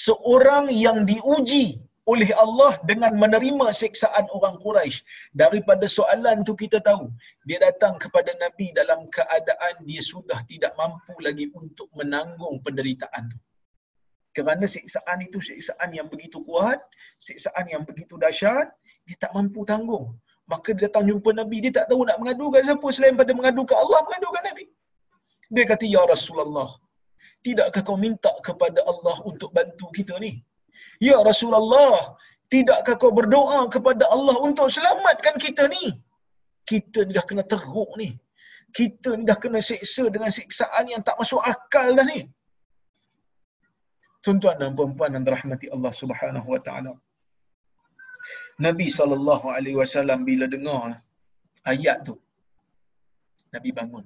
seorang 0.04 0.66
yang 0.84 0.98
diuji 1.10 1.66
oleh 2.04 2.30
Allah 2.36 2.76
dengan 2.84 3.16
menerima 3.16 3.72
siksaan 3.72 4.28
orang 4.36 4.60
Quraisy. 4.60 5.00
Daripada 5.32 5.88
soalan 5.88 6.44
tu 6.44 6.52
kita 6.52 6.78
tahu, 6.84 7.08
dia 7.48 7.56
datang 7.60 7.96
kepada 7.96 8.28
Nabi 8.44 8.76
dalam 8.76 9.08
keadaan 9.08 9.74
dia 9.88 10.04
sudah 10.04 10.36
tidak 10.44 10.76
mampu 10.76 11.16
lagi 11.24 11.48
untuk 11.56 11.88
menanggung 11.96 12.60
penderitaan 12.60 13.32
tu. 13.32 13.38
Kerana 14.36 14.66
siksaan 14.66 15.18
itu 15.24 15.38
siksaan 15.40 15.94
yang 15.94 16.10
begitu 16.12 16.42
kuat, 16.44 16.82
siksaan 17.16 17.70
yang 17.72 17.86
begitu 17.88 18.18
dahsyat, 18.20 18.68
dia 19.06 19.16
tak 19.16 19.32
mampu 19.32 19.64
tanggung. 19.64 20.12
Maka 20.44 20.76
dia 20.76 20.92
datang 20.92 21.08
jumpa 21.08 21.30
Nabi, 21.32 21.56
dia 21.64 21.72
tak 21.72 21.86
tahu 21.88 22.04
nak 22.04 22.20
mengadu 22.20 22.52
ke 22.52 22.60
siapa 22.60 22.88
selain 22.92 23.16
pada 23.16 23.32
mengadu 23.32 23.64
ke 23.64 23.72
Allah, 23.72 24.00
mengadu 24.04 24.28
ke 24.28 24.40
Nabi. 24.44 24.64
Dia 25.54 25.64
kata, 25.70 25.84
Ya 25.88 26.02
Rasulullah, 26.04 26.68
tidakkah 27.46 27.80
kau 27.80 27.96
minta 27.96 28.32
kepada 28.44 28.82
Allah 28.84 29.16
untuk 29.24 29.54
bantu 29.56 29.88
kita 29.96 30.20
ni? 30.20 30.44
Ya 31.08 31.16
Rasulullah, 31.28 31.96
tidakkah 32.52 32.96
kau 33.02 33.12
berdoa 33.18 33.60
kepada 33.74 34.04
Allah 34.14 34.36
untuk 34.48 34.68
selamatkan 34.76 35.36
kita 35.44 35.64
ni? 35.74 35.84
Kita 36.70 36.98
ni 37.06 37.12
dah 37.18 37.24
kena 37.30 37.44
teruk 37.52 37.90
ni. 38.00 38.10
Kita 38.78 39.10
ni 39.18 39.24
dah 39.30 39.38
kena 39.42 39.60
seksa 39.70 40.04
dengan 40.14 40.30
siksaan 40.38 40.84
yang 40.92 41.02
tak 41.08 41.16
masuk 41.20 41.42
akal 41.52 41.88
dah 41.98 42.06
ni. 42.12 42.20
Tuan-tuan 44.24 44.56
dan 44.60 44.72
puan-puan 44.78 45.12
yang 45.14 45.24
dirahmati 45.26 45.66
Allah 45.74 45.92
Subhanahu 46.02 46.48
wa 46.54 46.60
taala. 46.66 46.92
Nabi 48.66 48.86
sallallahu 48.98 49.46
alaihi 49.56 49.78
wasallam 49.80 50.20
bila 50.28 50.46
dengar 50.54 50.88
ayat 51.72 51.98
tu 52.08 52.14
Nabi 53.54 53.70
bangun. 53.78 54.04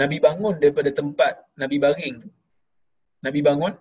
Nabi 0.00 0.16
bangun 0.26 0.54
daripada 0.62 0.90
tempat 1.00 1.34
Nabi 1.62 1.76
baring 1.84 2.16
tu. 2.24 2.30
Nabi 3.26 3.40
bangun. 3.48 3.74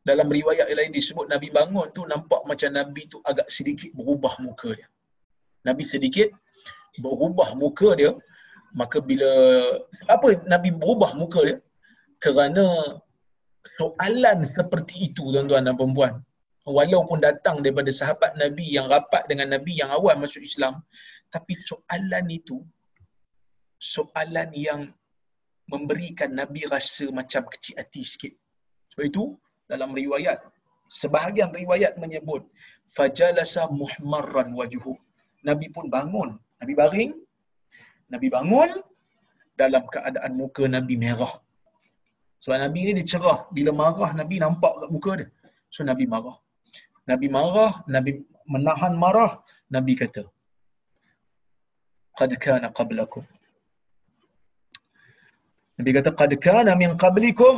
Dalam 0.00 0.28
riwayat 0.32 0.66
yang 0.72 0.78
lain 0.80 0.92
disebut 0.96 1.26
Nabi 1.28 1.48
bangun 1.52 1.92
tu 1.96 2.08
nampak 2.08 2.40
macam 2.48 2.70
Nabi 2.72 3.02
tu 3.12 3.20
agak 3.30 3.48
sedikit 3.52 3.90
berubah 3.92 4.34
muka 4.40 4.72
dia. 4.72 4.88
Nabi 5.68 5.84
sedikit 5.92 6.28
berubah 7.04 7.52
muka 7.62 7.90
dia. 8.00 8.12
Maka 8.80 8.98
bila 9.02 9.30
apa 10.08 10.40
Nabi 10.48 10.70
berubah 10.72 11.12
muka 11.20 11.40
dia? 11.44 11.58
Kerana 12.16 12.64
soalan 13.76 14.38
seperti 14.48 15.12
itu 15.12 15.28
tuan-tuan 15.34 15.68
dan 15.68 15.76
perempuan. 15.76 16.14
Walaupun 16.64 17.18
datang 17.20 17.60
daripada 17.60 17.92
sahabat 17.92 18.32
Nabi 18.40 18.76
yang 18.76 18.86
rapat 18.88 19.28
dengan 19.28 19.52
Nabi 19.52 19.80
yang 19.80 19.90
awal 19.92 20.16
masuk 20.16 20.40
Islam. 20.40 20.80
Tapi 21.28 21.52
soalan 21.68 22.24
itu 22.32 22.56
soalan 23.80 24.48
yang 24.56 24.80
memberikan 25.72 26.30
Nabi 26.32 26.64
rasa 26.68 27.08
macam 27.12 27.44
kecil 27.52 27.76
hati 27.80 28.02
sikit. 28.04 28.32
Sebab 28.92 29.04
itu 29.06 29.24
dalam 29.72 29.90
riwayat 30.00 30.38
sebahagian 31.00 31.50
riwayat 31.60 31.94
menyebut 32.02 32.42
fajalasa 32.96 33.62
muhmarran 33.80 34.48
wajhu. 34.60 34.94
Nabi 35.48 35.66
pun 35.74 35.84
bangun, 35.94 36.30
Nabi 36.60 36.74
baring. 36.80 37.12
Nabi 38.12 38.28
bangun 38.36 38.70
dalam 39.60 39.84
keadaan 39.94 40.32
muka 40.40 40.64
Nabi 40.76 40.94
merah. 41.04 41.32
Sebab 42.42 42.58
Nabi 42.64 42.80
ni 42.86 42.92
dia 42.98 43.08
cerah. 43.12 43.38
Bila 43.56 43.70
marah, 43.80 44.10
Nabi 44.20 44.36
nampak 44.44 44.72
kat 44.80 44.90
muka 44.94 45.12
dia. 45.20 45.28
So, 45.74 45.84
Nabi 45.90 46.04
marah. 46.12 46.36
Nabi 47.10 47.26
marah, 47.36 47.72
Nabi 47.94 48.10
menahan 48.52 48.94
marah. 49.02 49.32
Nabi 49.76 49.92
kata, 50.00 50.24
Qad 52.18 52.32
kana 52.44 52.68
qablakum 52.78 53.24
Nabi 55.78 55.90
kata 55.96 56.10
qad 56.20 56.32
kana 56.46 56.72
min 56.82 56.90
qablikum 57.02 57.56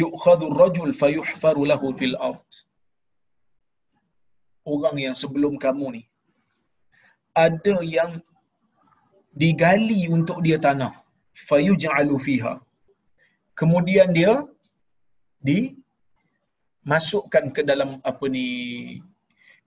yu'khadhu 0.00 0.44
ar-rajul 0.52 0.90
fayuhfaru 1.00 1.62
lahu 1.72 1.86
fil 2.00 2.16
ard. 2.30 2.50
Orang 4.74 4.96
yang 5.04 5.14
sebelum 5.22 5.54
kamu 5.64 5.86
ni 5.96 6.02
ada 7.46 7.76
yang 7.96 8.12
digali 9.42 10.00
untuk 10.16 10.38
dia 10.46 10.58
tanah 10.66 10.92
fayuj'alu 11.48 12.16
fiha. 12.26 12.54
Kemudian 13.60 14.08
dia 14.18 14.32
dimasukkan 15.48 17.44
ke 17.56 17.62
dalam 17.70 17.90
apa 18.10 18.24
ni 18.34 18.46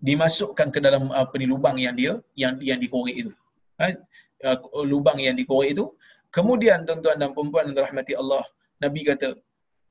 dimasukkan 0.07 0.67
ke 0.75 0.79
dalam 0.85 1.03
apa 1.23 1.35
ni 1.41 1.45
lubang 1.53 1.77
yang 1.85 1.95
dia 2.01 2.13
yang 2.43 2.53
yang 2.69 2.79
dikorek 2.85 3.17
itu. 3.23 3.33
Ha? 3.81 3.87
lubang 4.91 5.19
yang 5.25 5.35
dikorek 5.41 5.69
itu 5.75 5.85
Kemudian 6.35 6.79
tuan-tuan 6.87 7.17
dan 7.21 7.31
puan-puan 7.35 7.71
dirahmati 7.75 8.13
Allah, 8.21 8.43
Nabi 8.83 9.01
kata, 9.09 9.29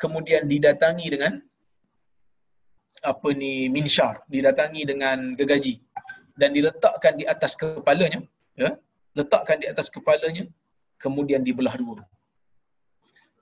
kemudian 0.02 0.42
didatangi 0.52 1.06
dengan 1.14 1.32
apa 3.04 3.28
ni 3.40 3.68
minsyar, 3.76 4.14
didatangi 4.34 4.82
dengan 4.90 5.36
gegaji 5.38 5.74
dan 6.40 6.50
diletakkan 6.56 7.14
di 7.20 7.24
atas 7.34 7.52
kepalanya, 7.60 8.20
ya, 8.56 8.70
letakkan 9.18 9.60
di 9.62 9.66
atas 9.72 9.88
kepalanya, 9.94 10.44
kemudian 11.02 11.44
dibelah 11.48 11.76
dua. 11.76 12.00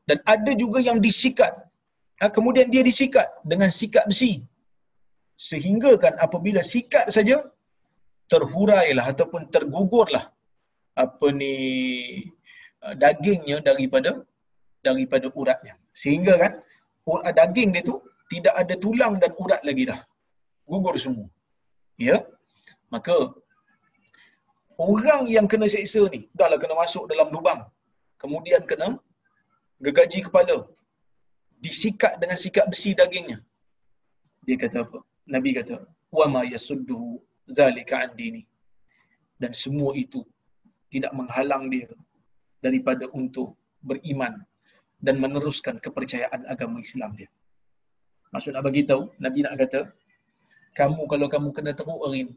Dan 0.09 0.19
ada 0.35 0.53
juga 0.63 0.83
yang 0.83 0.99
disikat. 0.99 1.55
Ha, 2.21 2.31
kemudian 2.37 2.67
dia 2.75 2.83
disikat 2.83 3.27
dengan 3.47 3.71
sikat 3.71 4.05
besi. 4.11 4.43
Sehingga 5.39 5.95
kan 6.03 6.15
apabila 6.27 6.61
sikat 6.63 7.07
saja 7.17 7.39
terhurailah 8.33 9.07
ataupun 9.15 9.47
tergugurlah 9.55 10.25
apa 11.05 11.27
ni 11.41 11.55
Uh, 12.83 12.95
dagingnya 12.99 13.63
daripada 13.63 14.11
daripada 14.83 15.31
uratnya. 15.41 15.79
Sehingga 16.01 16.35
kan 16.43 16.53
uh, 17.11 17.33
daging 17.39 17.71
dia 17.77 17.85
tu 17.91 17.97
tidak 18.33 18.55
ada 18.63 18.75
tulang 18.85 19.15
dan 19.23 19.33
urat 19.45 19.61
lagi 19.69 19.85
dah. 19.91 20.01
Gugur 20.71 20.97
semua. 21.05 21.29
Ya. 22.01 22.17
Maka 22.95 23.17
orang 24.91 25.23
yang 25.37 25.47
kena 25.53 25.69
seksa 25.75 26.03
ni 26.15 26.21
dahlah 26.39 26.59
kena 26.63 26.75
masuk 26.83 27.05
dalam 27.13 27.29
lubang. 27.35 27.61
Kemudian 28.23 28.65
kena 28.71 28.89
gegaji 29.85 30.21
kepala. 30.29 30.59
Disikat 31.63 32.19
dengan 32.19 32.39
sikat 32.45 32.67
besi 32.73 32.91
dagingnya. 33.01 33.39
Dia 34.47 34.57
kata 34.59 34.79
apa? 34.85 34.99
Nabi 35.35 35.51
kata, 35.55 35.77
"Wa 36.11 36.27
ma 36.35 36.43
yasudduhu 36.43 37.23
zalika 37.47 38.03
an 38.05 38.11
dini." 38.19 38.43
Dan 39.39 39.55
semua 39.55 39.95
itu 39.95 40.27
tidak 40.93 41.13
menghalang 41.19 41.71
dia 41.71 41.87
daripada 42.65 43.07
untuk 43.21 43.55
beriman 43.89 44.35
dan 45.07 45.19
meneruskan 45.23 45.77
kepercayaan 45.85 46.47
agama 46.53 46.79
Islam 46.87 47.11
dia. 47.19 47.31
Maksud 48.33 48.55
nak 48.55 48.65
bagi 48.69 48.83
tahu, 48.91 49.03
Nabi 49.25 49.39
nak 49.45 49.55
kata, 49.61 49.81
kamu 50.79 51.03
kalau 51.13 51.27
kamu 51.35 51.49
kena 51.57 51.73
teruk 51.79 52.01
hari 52.05 52.19
ini, 52.25 52.35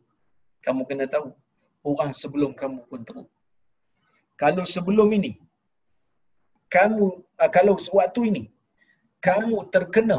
kamu 0.66 0.82
kena 0.90 1.06
tahu 1.16 1.28
orang 1.90 2.12
sebelum 2.22 2.52
kamu 2.62 2.82
pun 2.90 3.02
teruk. 3.08 3.30
Kalau 4.42 4.64
sebelum 4.76 5.08
ini, 5.18 5.40
kamu 6.76 7.06
ah, 7.40 7.52
kalau 7.58 7.76
sewaktu 7.86 8.22
ini 8.32 8.44
kamu 9.28 9.58
terkena 9.74 10.18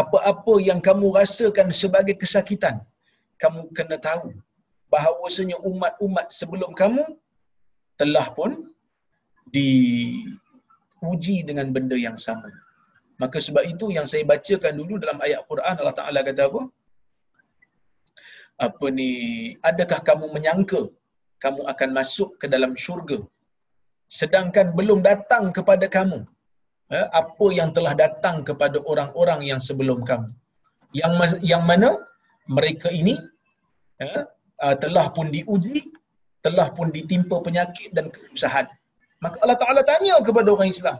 apa-apa 0.00 0.54
yang 0.68 0.80
kamu 0.88 1.06
rasakan 1.18 1.68
sebagai 1.82 2.14
kesakitan, 2.22 2.76
kamu 3.42 3.60
kena 3.76 3.96
tahu 4.08 4.30
bahawasanya 4.92 5.58
umat-umat 5.70 6.26
sebelum 6.38 6.70
kamu 6.80 7.04
telah 8.00 8.26
pun 8.38 8.52
diuji 11.04 11.36
dengan 11.48 11.68
benda 11.76 11.96
yang 12.06 12.16
sama. 12.26 12.48
Maka 13.22 13.38
sebab 13.46 13.64
itu 13.72 13.86
yang 13.96 14.06
saya 14.10 14.24
bacakan 14.32 14.74
dulu 14.80 14.94
dalam 15.02 15.18
ayat 15.26 15.40
Quran 15.50 15.74
Allah 15.80 15.96
Taala 16.00 16.20
kata 16.28 16.42
apa? 16.50 16.62
Apa 18.66 18.86
ni? 18.98 19.10
Adakah 19.68 20.00
kamu 20.08 20.26
menyangka 20.34 20.80
kamu 21.44 21.62
akan 21.72 21.90
masuk 21.98 22.30
ke 22.40 22.46
dalam 22.54 22.72
syurga 22.84 23.18
sedangkan 24.20 24.66
belum 24.78 25.00
datang 25.08 25.44
kepada 25.56 25.86
kamu 25.96 26.18
eh, 26.96 27.06
apa 27.20 27.46
yang 27.58 27.70
telah 27.76 27.94
datang 28.02 28.36
kepada 28.48 28.78
orang-orang 28.92 29.40
yang 29.50 29.60
sebelum 29.68 30.00
kamu? 30.10 30.30
Yang 31.00 31.12
yang 31.52 31.62
mana 31.70 31.90
mereka 32.56 32.88
ini 33.00 33.14
eh, 34.02 34.22
telah 34.84 35.06
pun 35.16 35.28
diuji 35.36 35.78
telah 36.44 36.68
pun 36.76 36.88
ditimpa 36.96 37.36
penyakit 37.46 37.90
dan 37.96 38.12
kesusahan. 38.14 38.66
Maka 39.22 39.36
Allah 39.42 39.58
Ta'ala 39.62 39.80
tanya 39.86 40.18
kepada 40.26 40.48
orang 40.54 40.70
Islam, 40.74 40.98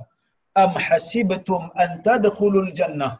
Am 0.55 0.71
hasibtum 0.87 1.63
an 1.83 1.99
tadkhulul 2.07 2.71
jannah? 2.79 3.19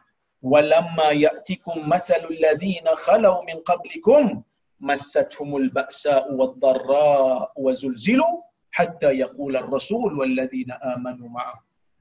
Walamma 0.51 1.11
ya'tikum 1.25 1.83
mathalul 1.91 2.37
ladhina 2.45 2.95
khalau 3.05 3.43
min 3.47 3.59
qablikum 3.69 4.39
massathumul 4.79 5.67
ba'sa'u 5.77 6.31
wad-dharra'u 6.39 7.59
wa 7.65 7.71
zulzilu 7.81 8.29
hatta 8.77 9.11
yaqula 9.23 9.57
ar-rasul 9.63 10.11
walladzina 10.19 10.79
amanu 10.95 11.27
ma'ah 11.35 11.59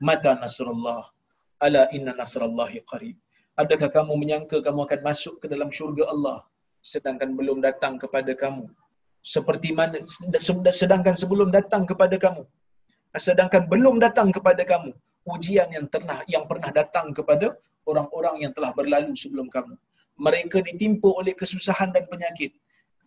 mata 0.08 0.38
nasrullah. 0.44 1.02
Ala 1.66 1.82
inna 1.96 2.12
nasrallahi 2.20 2.84
qarib. 2.92 3.16
Adakah 3.62 3.88
kamu 3.96 4.12
menyangka 4.22 4.56
kamu 4.66 4.80
akan 4.86 5.00
masuk 5.08 5.34
ke 5.42 5.46
dalam 5.50 5.70
syurga 5.74 6.04
Allah 6.14 6.38
sedangkan 6.92 7.30
belum 7.38 7.58
datang 7.66 7.94
kepada 8.02 8.32
kamu? 8.42 8.66
Seperti 9.34 9.72
mana 9.78 9.98
sedangkan 10.80 11.14
sebelum 11.22 11.48
datang 11.58 11.82
kepada 11.90 12.18
kamu 12.24 12.44
sedangkan 13.14 13.70
belum 13.70 14.02
datang 14.02 14.34
kepada 14.34 14.62
kamu 14.66 14.90
ujian 15.24 15.68
yang 15.72 15.86
pernah 15.88 16.20
yang 16.28 16.44
pernah 16.44 16.70
datang 16.70 17.16
kepada 17.16 17.56
orang-orang 17.88 18.48
yang 18.48 18.52
telah 18.52 18.72
berlalu 18.76 19.16
sebelum 19.16 19.48
kamu. 19.48 19.76
Mereka 20.20 20.62
ditimpa 20.62 21.10
oleh 21.10 21.34
kesusahan 21.34 21.90
dan 21.90 22.06
penyakit. 22.06 22.54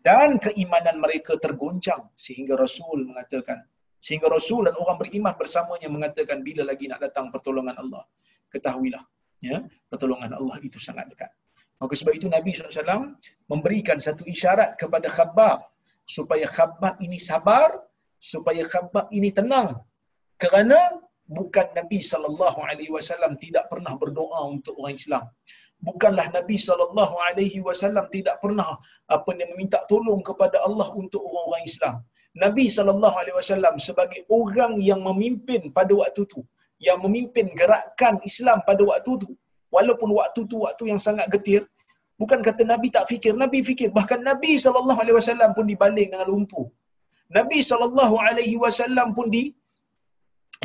Dan 0.03 0.39
keimanan 0.39 1.03
mereka 1.03 1.35
tergoncang 1.35 2.07
sehingga 2.15 2.55
Rasul 2.55 3.03
mengatakan 3.03 3.65
sehingga 3.97 4.29
Rasul 4.29 4.69
dan 4.69 4.77
orang 4.77 5.01
beriman 5.01 5.33
bersamanya 5.35 5.89
mengatakan 5.89 6.45
bila 6.45 6.63
lagi 6.63 6.85
nak 6.87 7.01
datang 7.01 7.33
pertolongan 7.33 7.75
Allah? 7.75 8.05
Ketahuilah 8.47 9.03
ya 9.43 9.65
pertolongan 9.91 10.37
Allah 10.37 10.57
itu 10.63 10.79
sangat 10.79 11.11
dekat. 11.11 11.33
Maka 11.77 11.93
sebab 11.93 12.13
itu 12.15 12.25
Nabi 12.29 12.55
SAW 12.55 13.19
memberikan 13.51 14.01
satu 14.01 14.23
isyarat 14.25 14.79
kepada 14.79 15.11
Khabbab 15.11 15.65
supaya 16.07 16.45
Khabbab 16.47 16.97
ini 17.03 17.19
sabar 17.19 17.75
supaya 18.17 18.63
Khabbab 18.63 19.11
ini 19.11 19.29
tenang 19.33 19.81
kerana 20.43 20.79
bukan 21.37 21.67
Nabi 21.77 21.99
sallallahu 22.09 22.59
alaihi 22.69 22.91
wasallam 22.95 23.33
tidak 23.43 23.65
pernah 23.71 23.93
berdoa 24.01 24.39
untuk 24.55 24.73
orang 24.79 24.95
Islam. 25.01 25.23
Bukanlah 25.87 26.27
Nabi 26.37 26.57
sallallahu 26.67 27.15
alaihi 27.27 27.61
wasallam 27.67 28.05
tidak 28.15 28.35
pernah 28.43 28.69
apa 29.15 29.29
ni 29.37 29.45
meminta 29.51 29.79
tolong 29.91 30.21
kepada 30.29 30.57
Allah 30.67 30.87
untuk 31.01 31.21
orang-orang 31.27 31.65
Islam. 31.71 31.95
Nabi 32.43 32.65
sallallahu 32.77 33.15
alaihi 33.21 33.37
wasallam 33.41 33.75
sebagai 33.87 34.21
orang 34.39 34.73
yang 34.89 35.01
memimpin 35.09 35.61
pada 35.77 35.93
waktu 36.01 36.23
itu, 36.29 36.41
yang 36.87 36.97
memimpin 37.05 37.49
gerakan 37.61 38.17
Islam 38.29 38.57
pada 38.69 38.81
waktu 38.89 39.11
itu, 39.21 39.29
walaupun 39.75 40.09
waktu 40.19 40.39
itu 40.47 40.55
waktu 40.65 40.83
yang 40.91 41.01
sangat 41.07 41.27
getir, 41.35 41.61
bukan 42.21 42.41
kata 42.47 42.65
Nabi 42.73 42.87
tak 42.95 43.05
fikir, 43.11 43.33
Nabi 43.43 43.61
fikir. 43.69 43.89
Bahkan 43.93 44.21
Nabi 44.31 44.57
sallallahu 44.65 44.99
alaihi 45.03 45.17
wasallam 45.21 45.53
pun 45.57 45.65
dibaling 45.71 46.09
dengan 46.13 46.29
lumpur. 46.29 46.65
Nabi 47.37 47.59
sallallahu 47.69 48.15
alaihi 48.27 48.57
wasallam 48.65 49.11
pun 49.17 49.27
di 49.35 49.43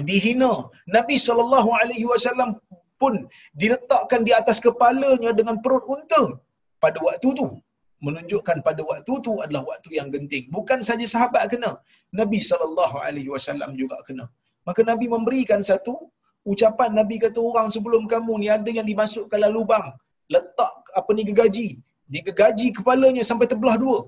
dihina. 0.09 0.53
Nabi 0.97 1.17
sallallahu 1.27 1.71
alaihi 1.81 2.07
wasallam 2.13 2.51
pun 3.03 3.15
diletakkan 3.63 4.21
di 4.29 4.33
atas 4.41 4.59
kepalanya 4.67 5.31
dengan 5.39 5.57
perut 5.65 5.85
unta 5.95 6.23
pada 6.85 6.99
waktu 7.09 7.31
tu. 7.41 7.49
Menunjukkan 8.07 8.57
pada 8.67 8.83
waktu 8.91 9.13
tu 9.27 9.33
adalah 9.45 9.63
waktu 9.71 9.91
yang 9.99 10.09
genting. 10.15 10.45
Bukan 10.57 10.79
saja 10.89 11.07
sahabat 11.15 11.45
kena 11.53 11.71
Nabi 12.21 12.39
sallallahu 12.51 12.97
alaihi 13.07 13.31
wasallam 13.35 13.71
juga 13.81 13.99
kena. 14.07 14.25
Maka 14.69 14.81
Nabi 14.91 15.07
memberikan 15.15 15.61
satu 15.71 15.95
ucapan. 16.53 16.91
Nabi 16.99 17.17
kata 17.25 17.39
orang 17.51 17.69
sebelum 17.75 18.11
kamu 18.13 18.33
ni 18.43 18.49
ada 18.57 18.71
yang 18.79 18.87
dimasukkan 18.91 19.39
dalam 19.39 19.55
lubang. 19.59 19.87
Letak 20.35 20.75
apa 20.99 21.11
ni 21.17 21.23
gegaji. 21.31 21.69
Digegaji 22.15 22.69
kepalanya 22.79 23.23
sampai 23.31 23.47
terbelah 23.53 23.77
dua. 23.85 23.99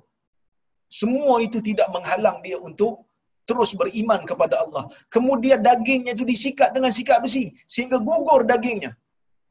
Semua 1.00 1.34
itu 1.46 1.58
tidak 1.68 1.88
menghalang 1.94 2.38
dia 2.46 2.58
untuk 2.68 3.06
terus 3.48 3.70
beriman 3.80 4.20
kepada 4.30 4.56
Allah. 4.64 4.84
Kemudian 5.14 5.60
dagingnya 5.68 6.12
itu 6.16 6.24
disikat 6.32 6.70
dengan 6.76 6.92
sikat 6.98 7.18
besi 7.24 7.44
sehingga 7.74 7.98
gugur 8.08 8.42
dagingnya. 8.52 8.92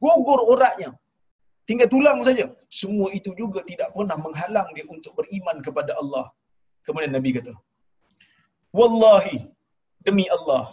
Gugur 0.04 0.40
uratnya. 0.52 0.90
Tinggal 1.68 1.88
tulang 1.94 2.18
saja. 2.28 2.46
Semua 2.80 3.08
itu 3.18 3.30
juga 3.40 3.60
tidak 3.70 3.88
pernah 3.96 4.16
menghalang 4.24 4.68
dia 4.76 4.84
untuk 4.94 5.12
beriman 5.18 5.58
kepada 5.66 5.92
Allah. 6.02 6.26
Kemudian 6.84 7.12
Nabi 7.16 7.30
kata, 7.36 7.52
Wallahi, 8.78 9.48
demi 10.04 10.26
Allah, 10.36 10.64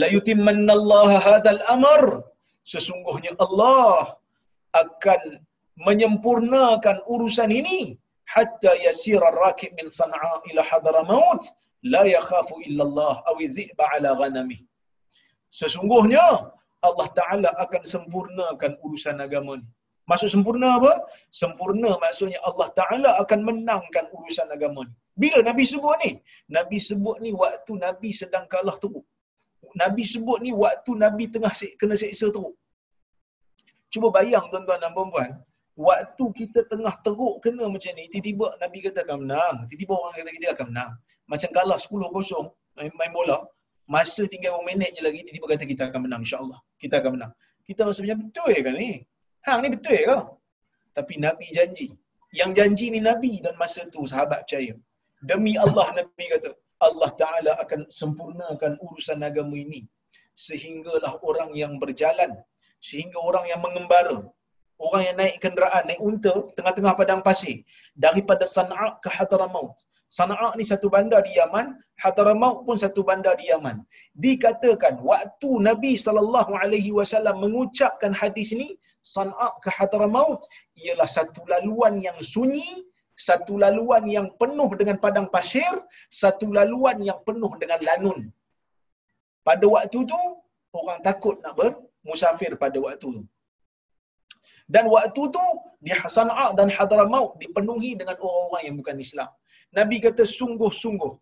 la 0.00 0.08
yutimmanna 0.16 0.72
Allah 0.78 1.10
hadzal 1.26 1.62
amr. 1.74 2.04
Sesungguhnya 2.72 3.32
Allah 3.44 4.12
akan 4.82 5.40
menyempurnakan 5.86 6.96
urusan 7.08 7.50
ini 7.60 7.96
hatta 8.34 8.72
yasira 8.86 9.32
rakib 9.42 9.72
min 9.78 9.88
Sana'a 9.98 10.34
ila 10.50 10.62
Hadramaut 10.70 11.42
la 11.94 12.02
yakhafu 12.14 12.60
illallah 12.68 13.14
aw 13.30 13.36
dhi'ba 13.56 13.84
ala 13.96 14.10
ghanami. 14.20 14.58
Sesungguhnya 15.60 16.24
Allah 16.88 17.08
taala 17.18 17.50
akan 17.64 17.82
sempurnakan 17.84 18.72
urusan 18.84 19.18
agama 19.26 19.60
ni. 19.60 19.66
Maksud 20.10 20.28
sempurna 20.34 20.68
apa? 20.78 20.92
Sempurna 21.40 21.90
maksudnya 22.04 22.38
Allah 22.48 22.68
taala 22.78 23.10
akan 23.22 23.40
menangkan 23.48 24.04
urusan 24.16 24.48
agama 24.56 24.82
ni. 24.88 24.94
Bila 25.22 25.38
nabi 25.48 25.64
sebut 25.72 25.96
ni? 26.02 26.10
Nabi 26.56 26.78
sebut 26.88 27.16
ni 27.24 27.30
waktu 27.42 27.72
nabi 27.84 28.10
sedang 28.20 28.46
kalah 28.52 28.76
teruk. 28.82 29.06
Nabi 29.82 30.02
sebut 30.12 30.38
ni 30.44 30.50
waktu 30.62 30.90
nabi 31.04 31.24
tengah 31.34 31.52
kena 31.80 31.94
seksa 32.02 32.28
teruk. 32.34 32.56
Cuba 33.92 34.08
bayang 34.16 34.46
tuan-tuan 34.50 34.78
dan 34.82 34.92
puan-puan 34.96 35.30
waktu 35.80 36.24
kita 36.36 36.68
tengah 36.68 36.94
teruk 37.00 37.40
kena 37.44 37.64
macam 37.74 37.92
ni 37.96 38.04
tiba-tiba 38.12 38.46
nabi 38.60 38.78
kata 38.84 38.98
akan 39.08 39.16
menang. 39.24 39.56
Tiba-tiba 39.68 39.94
orang 39.96 40.12
kata 40.20 40.30
kita 40.36 40.46
akan 40.56 40.66
menang. 40.72 40.90
Macam 41.30 41.48
kalah 41.56 41.78
10-0 41.80 42.76
main, 42.76 42.92
main 43.00 43.12
bola 43.16 43.38
masa 43.90 44.22
tinggal 44.30 44.60
beberapa 44.60 44.68
minit 44.70 44.90
je 44.94 45.02
lagi 45.02 45.20
tiba-tiba 45.26 45.46
kata 45.52 45.64
kita 45.72 45.82
akan 45.88 46.00
menang 46.06 46.22
insyaAllah. 46.22 46.60
Kita 46.82 46.94
akan 47.00 47.10
menang. 47.16 47.32
Kita 47.66 47.80
rasa 47.88 48.00
macam 48.04 48.18
betul 48.28 48.52
ke 48.66 48.72
ni? 48.76 48.90
Hang 49.46 49.58
ni 49.64 49.68
betul 49.74 49.98
ke? 50.08 50.18
Tapi 50.96 51.14
Nabi 51.26 51.46
janji. 51.56 51.88
Yang 52.30 52.50
janji 52.58 52.86
ni 52.94 53.00
Nabi 53.02 53.32
dan 53.42 53.54
masa 53.58 53.88
tu 53.90 54.04
sahabat 54.06 54.46
percaya. 54.46 54.74
Demi 55.24 55.56
Allah 55.58 55.86
Nabi 55.98 56.24
kata 56.30 56.54
Allah 56.80 57.10
Ta'ala 57.20 57.52
akan 57.62 57.80
sempurnakan 57.92 58.72
urusan 58.84 59.20
agama 59.26 59.56
ini. 59.58 59.84
Sehinggalah 60.38 61.20
orang 61.20 61.50
yang 61.52 61.76
berjalan 61.82 62.32
sehingga 62.80 63.18
orang 63.20 63.44
yang 63.50 63.60
mengembara 63.60 64.24
orang 64.86 65.02
yang 65.08 65.16
naik 65.20 65.36
kenderaan 65.44 65.82
naik 65.88 66.00
unta 66.08 66.34
tengah-tengah 66.56 66.94
padang 67.00 67.22
pasir 67.28 67.56
daripada 68.04 68.44
Sana'a 68.56 68.88
ke 69.04 69.08
Hadramaut 69.16 69.76
Sana'a 70.10 70.48
ni 70.58 70.64
satu 70.66 70.90
bandar 70.94 71.22
di 71.22 71.38
Yaman, 71.38 71.66
Hadramaut 72.02 72.66
pun 72.66 72.74
satu 72.84 73.00
bandar 73.08 73.38
di 73.40 73.46
Yaman. 73.46 73.76
Dikatakan 74.24 74.94
waktu 75.10 75.50
Nabi 75.68 75.92
sallallahu 76.04 76.50
alaihi 76.62 76.90
wasallam 76.98 77.38
mengucapkan 77.44 78.10
hadis 78.20 78.50
ini, 78.56 78.74
Sana'a 79.14 79.48
ke 79.62 79.70
Hadramaut 79.70 80.42
ialah 80.74 81.06
satu 81.06 81.46
laluan 81.52 82.02
yang 82.06 82.18
sunyi, 82.18 82.90
satu 83.14 83.54
laluan 83.62 84.02
yang 84.16 84.26
penuh 84.34 84.70
dengan 84.80 84.98
padang 85.04 85.30
pasir, 85.30 85.70
satu 86.10 86.50
laluan 86.58 86.98
yang 87.06 87.22
penuh 87.22 87.52
dengan 87.62 87.78
lanun. 87.78 88.20
Pada 89.46 89.62
waktu 89.62 89.98
tu 90.10 90.22
orang 90.74 90.98
takut 91.06 91.38
nak 91.44 91.54
bermusafir 91.54 92.58
pada 92.58 92.78
waktu 92.82 93.08
tu. 93.14 93.22
Dan 94.74 94.84
waktu 94.94 95.22
tu 95.36 95.44
di 95.82 95.90
Sana'a 96.16 96.54
dan 96.58 96.68
Hadramaut 96.76 97.34
dipenuhi 97.42 97.98
dengan 98.00 98.16
orang-orang 98.22 98.62
yang 98.66 98.76
bukan 98.80 98.96
Islam. 99.06 99.30
Nabi 99.78 99.96
kata 100.06 100.22
sungguh-sungguh 100.38 101.12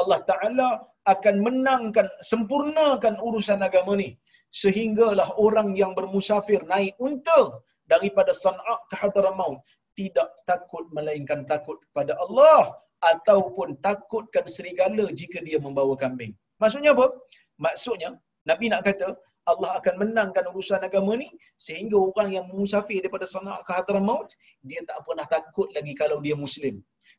Allah 0.00 0.20
Ta'ala 0.28 0.68
akan 1.12 1.34
menangkan, 1.46 2.06
sempurnakan 2.30 3.14
urusan 3.20 3.60
agama 3.68 3.92
ni. 4.00 4.16
Sehinggalah 4.62 5.28
orang 5.36 5.76
yang 5.80 5.92
bermusafir 5.98 6.60
naik 6.72 6.96
unta 6.96 7.60
daripada 7.92 8.32
San'a 8.32 8.74
ke 8.88 8.94
Hadramaut. 9.00 9.60
Tidak 9.96 10.28
takut 10.48 10.84
melainkan 10.96 11.44
takut 11.52 11.80
kepada 11.88 12.16
Allah. 12.24 12.76
Ataupun 13.12 13.76
takutkan 13.84 14.44
serigala 14.48 15.04
jika 15.12 15.38
dia 15.44 15.60
membawa 15.60 15.94
kambing. 16.00 16.32
Maksudnya 16.56 16.96
apa? 16.96 17.12
Maksudnya, 17.60 18.10
Nabi 18.48 18.72
nak 18.72 18.88
kata, 18.88 19.12
Allah 19.50 19.70
akan 19.78 19.94
menangkan 20.02 20.44
urusan 20.50 20.80
agama 20.88 21.12
ni 21.22 21.28
sehingga 21.66 21.96
orang 22.08 22.28
yang 22.36 22.46
musafir 22.50 22.98
daripada 23.02 23.26
San'a 23.34 23.56
ke 23.66 23.72
Hadramaut, 23.78 24.28
dia 24.68 24.80
tak 24.90 24.98
pernah 25.06 25.26
takut 25.34 25.68
lagi 25.76 25.92
kalau 26.02 26.18
dia 26.26 26.36
Muslim. 26.44 26.74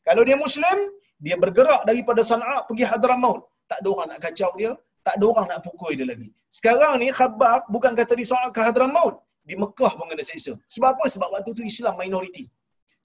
Kalau 0.08 0.22
dia 0.28 0.36
Muslim, 0.44 0.78
dia 1.24 1.36
bergerak 1.42 1.80
daripada 1.88 2.22
Sana'a 2.30 2.58
pergi 2.68 2.84
Hadramaut. 2.90 3.40
Tak 3.70 3.78
ada 3.80 3.88
orang 3.94 4.08
nak 4.12 4.20
kacau 4.26 4.50
dia, 4.60 4.70
tak 5.06 5.14
ada 5.18 5.24
orang 5.32 5.46
nak 5.50 5.60
pukul 5.66 5.92
dia 5.98 6.06
lagi. 6.12 6.28
Sekarang 6.58 6.94
ni 7.02 7.08
Khabbab 7.18 7.60
bukan 7.74 7.92
kata 8.00 8.12
di 8.20 8.24
Sana'a 8.30 8.54
ke 8.56 8.60
Hadramaut, 8.66 9.14
di 9.48 9.54
Mekah 9.62 9.92
pun 9.98 10.06
kena 10.12 10.24
seksa. 10.30 10.52
Sebab 10.74 10.88
apa? 10.94 11.04
Sebab 11.14 11.28
waktu 11.34 11.50
tu 11.58 11.64
Islam 11.72 11.94
minoriti. 12.02 12.44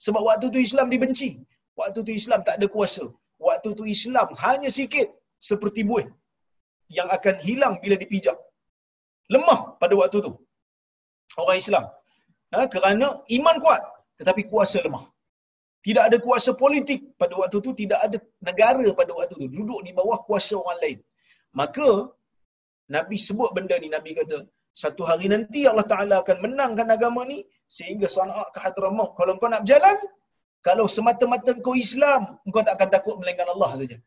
Sebab 0.05 0.21
waktu 0.29 0.45
tu 0.53 0.59
Islam 0.67 0.87
dibenci. 0.93 1.29
Waktu 1.79 1.99
tu 2.07 2.11
Islam 2.21 2.39
tak 2.47 2.55
ada 2.59 2.67
kuasa. 2.75 3.03
Waktu 3.47 3.69
tu 3.79 3.83
Islam 3.95 4.27
hanya 4.45 4.69
sikit 4.79 5.07
seperti 5.49 5.81
buih 5.89 6.07
yang 6.97 7.07
akan 7.17 7.35
hilang 7.47 7.75
bila 7.83 7.95
dipijak. 8.03 8.37
Lemah 9.33 9.59
pada 9.81 9.93
waktu 10.01 10.17
tu. 10.25 10.31
Orang 11.41 11.57
Islam. 11.63 11.85
Ha, 12.53 12.65
kerana 12.73 13.07
iman 13.37 13.55
kuat 13.63 13.81
tetapi 14.19 14.41
kuasa 14.51 14.77
lemah 14.85 15.03
tidak 15.85 16.03
ada 16.07 16.17
kuasa 16.25 16.51
politik 16.63 16.99
pada 17.21 17.33
waktu 17.41 17.57
itu, 17.61 17.71
tidak 17.81 17.99
ada 18.05 18.17
negara 18.47 18.87
pada 18.99 19.11
waktu 19.17 19.33
itu, 19.37 19.47
duduk 19.55 19.79
di 19.87 19.91
bawah 19.99 20.19
kuasa 20.27 20.53
orang 20.61 20.79
lain. 20.83 20.99
Maka, 21.59 21.87
Nabi 22.95 23.17
sebut 23.27 23.49
benda 23.55 23.75
ni, 23.83 23.87
Nabi 23.95 24.15
kata, 24.19 24.37
satu 24.81 25.03
hari 25.09 25.27
nanti 25.33 25.61
Allah 25.71 25.87
Ta'ala 25.91 26.15
akan 26.23 26.37
menangkan 26.45 26.87
agama 26.95 27.21
ni, 27.31 27.39
sehingga 27.75 28.07
sana'a 28.15 28.45
ke 28.55 28.59
Hadramaut. 28.63 29.11
Kalau 29.19 29.35
kau 29.41 29.51
nak 29.53 29.63
berjalan, 29.67 29.97
Kalau 30.67 30.85
semata-mata 30.95 31.51
kau 31.65 31.75
Islam, 31.85 32.21
kau 32.53 32.63
tak 32.67 32.79
akan 32.79 32.89
takut 32.95 33.15
melainkan 33.19 33.47
Allah 33.53 33.71
saja. 33.79 33.97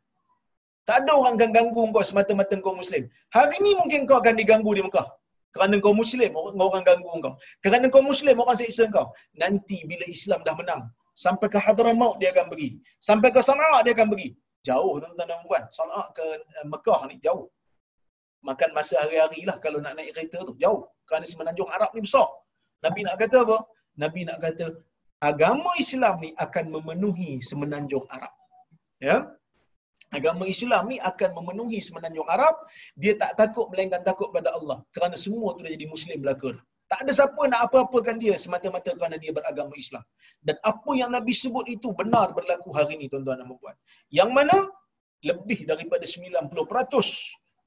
Tak 0.87 0.97
ada 1.03 1.12
orang 1.18 1.34
akan 1.39 1.51
ganggu 1.51 1.82
kau 1.95 2.05
semata-mata 2.09 2.55
kau 2.62 2.74
Muslim. 2.78 3.11
Hari 3.34 3.55
ini 3.61 3.70
mungkin 3.80 4.07
kau 4.09 4.18
akan 4.22 4.34
diganggu 4.41 4.70
di 4.78 4.82
Mekah. 4.87 5.07
Kerana 5.51 5.74
kau 5.84 5.95
Muslim, 5.97 6.30
orang, 6.39 6.55
orang 6.62 6.84
ganggu 6.87 7.11
kau. 7.24 7.34
Kerana 7.64 7.87
kau 7.95 8.03
Muslim, 8.11 8.39
orang 8.39 8.55
seksa 8.61 8.87
kau. 8.97 9.11
Nanti 9.43 9.82
bila 9.91 10.05
Islam 10.07 10.47
dah 10.47 10.55
menang, 10.61 10.82
sampai 11.24 11.49
ke 11.51 11.59
Hadramaut 11.59 12.20
dia 12.22 12.30
akan 12.34 12.47
pergi. 12.53 12.68
Sampai 13.09 13.34
ke 13.34 13.41
Sana'a 13.49 13.82
dia 13.82 13.93
akan 13.97 14.09
pergi. 14.12 14.28
Jauh 14.68 14.95
tuan-tuan 15.03 15.26
dan 15.30 15.41
puan. 15.43 15.64
Sana'a 15.78 16.05
ke 16.14 16.26
eh, 16.39 16.66
Mekah 16.72 17.01
ni 17.11 17.16
jauh. 17.26 17.47
Makan 18.47 18.70
masa 18.76 18.95
hari-hari 19.03 19.43
lah 19.49 19.57
kalau 19.64 19.78
nak 19.82 19.99
naik 19.99 20.14
kereta 20.14 20.39
tu. 20.49 20.55
Jauh. 20.62 20.87
Kerana 21.09 21.24
semenanjung 21.32 21.70
Arab 21.76 21.91
ni 21.97 22.01
besar. 22.07 22.28
Nabi 22.84 23.01
nak 23.07 23.16
kata 23.22 23.43
apa? 23.43 23.59
Nabi 23.99 24.20
nak 24.28 24.39
kata 24.45 24.66
agama 25.30 25.70
Islam 25.80 26.14
ni 26.22 26.30
akan 26.45 26.64
memenuhi 26.74 27.41
semenanjung 27.41 28.05
Arab. 28.12 28.34
Ya? 29.01 29.16
Agama 30.15 30.47
Islam 30.47 30.87
ni 30.87 30.97
akan 31.03 31.31
memenuhi 31.43 31.83
semenanjung 31.83 32.29
Arab. 32.31 32.55
Dia 32.95 33.19
tak 33.19 33.35
takut 33.35 33.67
melainkan 33.71 34.07
takut 34.07 34.31
pada 34.31 34.55
Allah. 34.55 34.83
Kerana 34.95 35.19
semua 35.19 35.55
tu 35.59 35.67
dah 35.67 35.73
jadi 35.73 35.87
Muslim 35.91 36.23
belaka. 36.23 36.55
Tak 36.87 37.03
ada 37.03 37.11
siapa 37.11 37.43
nak 37.51 37.67
apa-apakan 37.67 38.15
dia 38.23 38.39
semata-mata 38.39 38.95
kerana 38.95 39.19
dia 39.19 39.35
beragama 39.35 39.75
Islam. 39.75 40.07
Dan 40.39 40.55
apa 40.63 40.91
yang 40.95 41.11
Nabi 41.11 41.35
sebut 41.35 41.67
itu 41.67 41.91
benar 41.91 42.31
berlaku 42.31 42.71
hari 42.71 42.95
ini 42.95 43.11
tuan-tuan 43.11 43.43
dan 43.43 43.51
puan. 43.51 43.75
Yang 44.07 44.31
mana 44.31 44.57
lebih 45.27 45.67
daripada 45.67 46.07
90% 46.07 46.55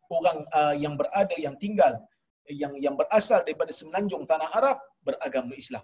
orang 0.07 0.37
uh, 0.55 0.75
yang 0.79 0.95
berada 0.95 1.35
yang 1.35 1.59
tinggal 1.59 1.99
yang 2.47 2.73
yang 2.79 2.95
berasal 2.97 3.43
daripada 3.45 3.69
semenanjung 3.75 4.23
tanah 4.23 4.49
Arab 4.55 4.77
beragama 5.03 5.53
Islam. 5.53 5.83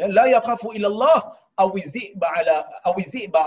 Ya 0.00 0.06
la 0.10 0.24
yakhafu 0.34 0.74
illallah 0.76 1.18
aw 1.62 1.70
dhi'ba 1.94 2.28
ala 2.38 2.56
aw 2.88 2.96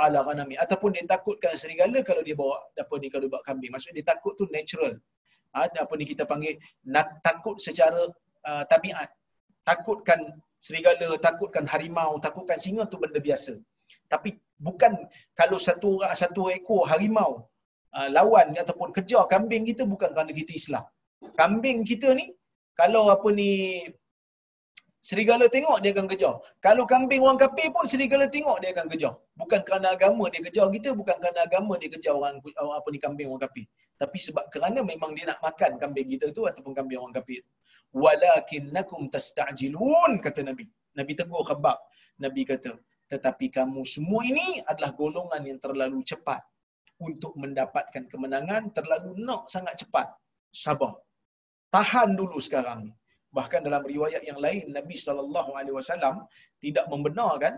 ala 0.06 0.20
ghanami 0.28 0.56
ataupun 0.64 0.96
dia 0.96 1.04
takutkan 1.14 1.54
serigala 1.62 2.00
kalau 2.10 2.22
dia 2.28 2.36
bawa 2.42 2.56
apa 2.84 2.96
ni 3.02 3.08
kalau 3.14 3.28
bawa 3.34 3.44
kambing. 3.48 3.72
Maksudnya 3.74 4.00
dia 4.00 4.08
takut 4.16 4.34
tu 4.40 4.48
natural. 4.58 4.96
Ada 5.52 5.84
apa 5.86 5.94
ni 6.00 6.06
kita 6.12 6.24
panggil 6.32 6.56
nak 6.88 7.20
takut 7.28 7.60
secara 7.60 8.02
uh, 8.50 8.64
tabiat. 8.72 9.10
Takutkan 9.68 10.20
serigala, 10.64 11.20
takutkan 11.20 11.68
harimau, 11.68 12.16
takutkan 12.24 12.56
singa 12.66 12.88
tu 12.88 12.98
benda 13.04 13.20
biasa. 13.20 13.54
Tapi 14.08 14.40
bukan 14.68 14.94
kalau 15.40 15.60
satu 15.68 16.00
satu 16.22 16.48
ekor 16.58 16.88
harimau 16.92 17.32
uh, 17.98 18.10
lawan 18.18 18.56
ataupun 18.56 18.96
kejar 18.96 19.28
kambing 19.28 19.68
kita 19.68 19.84
bukan 19.84 20.16
kerana 20.16 20.32
kita 20.32 20.54
Islam. 20.56 20.86
Kambing 21.36 21.84
kita 21.84 22.16
ni 22.16 22.32
kalau 22.80 23.04
apa 23.16 23.28
ni 23.40 23.52
serigala 25.10 25.46
tengok 25.56 25.78
dia 25.84 25.92
akan 25.96 26.08
kejar. 26.12 26.36
Kalau 26.66 26.84
kambing 26.94 27.22
orang 27.26 27.40
kafir 27.44 27.68
pun 27.76 27.86
serigala 27.92 28.26
tengok 28.36 28.58
dia 28.62 28.70
akan 28.76 28.88
kejar. 28.92 29.14
Bukan 29.40 29.60
kerana 29.68 29.88
agama 29.96 30.28
dia 30.34 30.42
kejar 30.48 30.68
kita, 30.76 30.90
bukan 31.00 31.16
kerana 31.24 31.40
agama 31.48 31.74
dia 31.82 31.90
kejar 31.96 32.14
orang 32.20 32.44
apa 32.80 32.88
ni 32.94 33.00
kambing 33.06 33.28
orang 33.32 33.44
kafir. 33.48 33.66
Tapi 34.02 34.18
sebab 34.28 34.46
kerana 34.54 34.80
memang 34.92 35.16
dia 35.16 35.26
nak 35.32 35.40
makan 35.48 35.80
kambing 35.82 36.08
kita 36.14 36.36
tu 36.38 36.44
ataupun 36.50 36.76
kambing 36.76 37.00
orang 37.00 37.16
kafir 37.16 37.40
tu. 37.40 37.52
Walakinnakum 38.04 39.08
tasta'jilun 39.14 40.20
kata 40.20 40.44
Nabi. 40.44 40.68
Nabi 41.00 41.12
tegur 41.16 41.42
khabab. 41.48 41.80
Nabi 42.18 42.42
kata, 42.50 42.74
tetapi 43.14 43.54
kamu 43.54 43.86
semua 43.86 44.26
ini 44.26 44.60
adalah 44.66 44.92
golongan 44.98 45.42
yang 45.46 45.62
terlalu 45.62 46.02
cepat 46.02 46.42
untuk 46.98 47.38
mendapatkan 47.38 48.10
kemenangan, 48.10 48.74
terlalu 48.74 49.14
nak 49.22 49.46
sangat 49.54 49.86
cepat. 49.86 50.10
Sabar. 50.50 50.98
Tahan 51.70 52.18
dulu 52.18 52.42
sekarang 52.42 52.90
ni. 52.90 52.94
Bahkan 53.38 53.60
dalam 53.68 53.84
riwayat 53.92 54.22
yang 54.30 54.40
lain 54.46 54.74
Nabi 54.78 54.96
sallallahu 55.06 55.52
alaihi 55.60 55.76
wasallam 55.80 56.16
tidak 56.64 56.86
membenarkan 56.94 57.54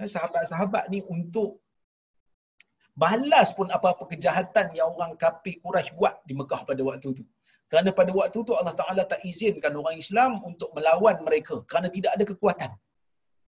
eh, 0.00 0.08
sahabat-sahabat 0.14 0.84
ni 0.92 1.00
untuk 1.16 1.50
balas 3.02 3.48
pun 3.58 3.68
apa-apa 3.76 4.04
kejahatan 4.12 4.66
yang 4.78 4.92
orang 4.92 5.12
kafir 5.22 5.56
Quraisy 5.64 5.96
buat 5.96 6.14
di 6.28 6.34
Mekah 6.40 6.60
pada 6.68 6.82
waktu 6.88 7.08
itu. 7.16 7.24
Kerana 7.70 7.88
pada 7.98 8.12
waktu 8.12 8.38
itu 8.44 8.52
Allah 8.60 8.76
Taala 8.80 9.02
tak 9.12 9.20
izinkan 9.24 9.72
orang 9.80 9.96
Islam 9.96 10.44
untuk 10.44 10.68
melawan 10.76 11.16
mereka 11.24 11.64
kerana 11.64 11.88
tidak 11.96 12.12
ada 12.16 12.24
kekuatan. 12.28 12.70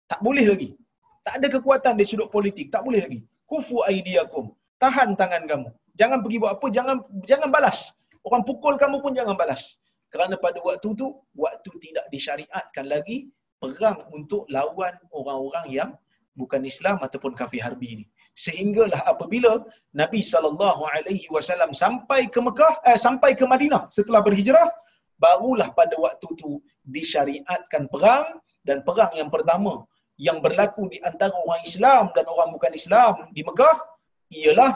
Tak 0.09 0.21
boleh 0.25 0.47
lagi. 0.53 0.69
Tak 1.25 1.35
ada 1.41 1.47
kekuatan 1.57 1.93
di 2.01 2.05
sudut 2.09 2.29
politik, 2.33 2.73
tak 2.73 2.83
boleh 2.87 3.01
lagi. 3.05 3.21
Kufu 3.45 3.85
aidiakum. 3.85 4.57
Tahan 4.81 5.13
tangan 5.21 5.45
kamu. 5.51 5.69
Jangan 6.01 6.19
pergi 6.25 6.37
buat 6.41 6.53
apa, 6.57 6.67
jangan 6.77 6.97
jangan 7.31 7.49
balas. 7.53 7.93
Orang 8.25 8.43
pukul 8.49 8.81
kamu 8.81 8.97
pun 9.05 9.13
jangan 9.13 9.37
balas. 9.37 9.77
Kerana 10.15 10.39
pada 10.39 10.63
waktu 10.63 10.89
tu, 10.95 11.07
waktu 11.35 11.71
tidak 11.83 12.07
disyariatkan 12.15 12.87
lagi 12.87 13.17
perang 13.59 14.07
untuk 14.15 14.47
lawan 14.47 14.95
orang-orang 15.11 15.67
yang 15.79 15.91
bukan 16.39 16.63
Islam 16.63 17.03
ataupun 17.03 17.35
kafir 17.35 17.67
harbi 17.67 17.89
ini. 17.99 18.05
Sehinggalah 18.39 19.03
apabila 19.11 19.67
Nabi 19.91 20.23
sallallahu 20.23 20.87
alaihi 20.95 21.27
wasallam 21.35 21.75
sampai 21.75 22.31
ke 22.31 22.39
Mekah, 22.39 22.75
eh, 22.87 22.99
sampai 22.99 23.35
ke 23.35 23.43
Madinah 23.43 23.91
setelah 23.91 24.23
berhijrah, 24.23 24.71
barulah 25.19 25.75
pada 25.75 25.99
waktu 25.99 26.29
tu 26.39 26.63
disyariatkan 26.87 27.91
perang 27.91 28.39
dan 28.63 28.87
perang 28.87 29.11
yang 29.19 29.31
pertama 29.35 29.83
yang 30.15 30.39
berlaku 30.39 30.87
di 30.95 30.99
antara 31.03 31.35
orang 31.35 31.63
Islam 31.67 32.15
dan 32.15 32.25
orang 32.31 32.55
bukan 32.55 32.71
Islam 32.71 33.13
di 33.35 33.43
Mekah 33.43 33.77
ialah 34.31 34.73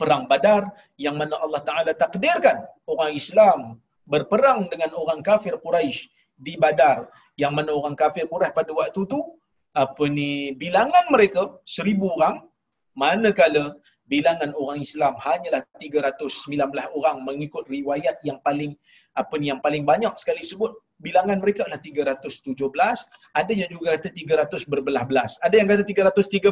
perang 0.00 0.24
Badar 0.24 0.72
yang 0.96 1.20
mana 1.20 1.36
Allah 1.36 1.60
Taala 1.60 1.92
takdirkan 1.92 2.64
orang 2.88 3.12
Islam 3.12 3.76
berperang 4.10 4.66
dengan 4.72 4.90
orang 4.98 5.22
kafir 5.22 5.54
Quraisy 5.62 6.10
di 6.34 6.58
Badar. 6.58 7.06
Yang 7.38 7.52
mana 7.56 7.70
orang 7.72 7.94
kafir 7.94 8.26
Quraisy 8.26 8.52
pada 8.52 8.70
waktu 8.74 9.00
tu 9.06 9.20
apa 9.78 10.04
ni 10.10 10.50
bilangan 10.58 11.06
mereka 11.14 11.46
seribu 11.62 12.10
orang 12.18 12.42
manakala 12.98 13.78
bilangan 14.10 14.50
orang 14.58 14.82
Islam 14.82 15.14
hanyalah 15.14 15.62
319 15.78 16.26
orang 16.98 17.22
mengikut 17.22 17.62
riwayat 17.70 18.18
yang 18.26 18.42
paling 18.42 18.74
apa 19.14 19.30
ni 19.38 19.46
yang 19.54 19.62
paling 19.62 19.86
banyak 19.86 20.10
sekali 20.18 20.42
sebut 20.42 20.74
bilangan 20.98 21.38
mereka 21.38 21.62
adalah 21.70 21.78
317 21.78 22.50
ada 23.38 23.52
yang 23.54 23.70
juga 23.70 23.94
kata 23.94 24.10
300 24.10 24.66
berbelah-belas 24.66 25.38
ada 25.46 25.54
yang 25.54 25.70
kata 25.70 25.86
313 25.86 26.50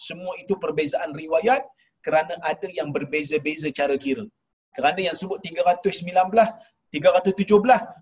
semua 0.00 0.32
itu 0.40 0.56
perbezaan 0.56 1.12
riwayat 1.12 1.68
kerana 2.06 2.38
ada 2.46 2.70
yang 2.70 2.94
berbeza-beza 2.94 3.68
cara 3.74 3.98
kira. 3.98 4.24
Kerana 4.72 4.96
yang 5.02 5.16
sebut 5.18 5.42
319 5.42 6.30
317 6.94 7.44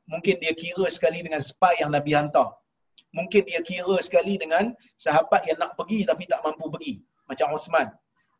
mungkin 0.06 0.34
dia 0.38 0.52
kira 0.54 0.86
sekali 0.86 1.18
dengan 1.26 1.42
spy 1.42 1.82
yang 1.82 1.90
Nabi 1.90 2.14
hantar. 2.14 2.54
Mungkin 3.10 3.42
dia 3.48 3.60
kira 3.64 3.96
sekali 4.06 4.36
dengan 4.36 4.76
sahabat 5.00 5.48
yang 5.48 5.58
nak 5.62 5.74
pergi 5.78 6.06
tapi 6.06 6.28
tak 6.30 6.40
mampu 6.46 6.68
pergi. 6.70 6.94
Macam 7.26 7.56
Osman. 7.56 7.88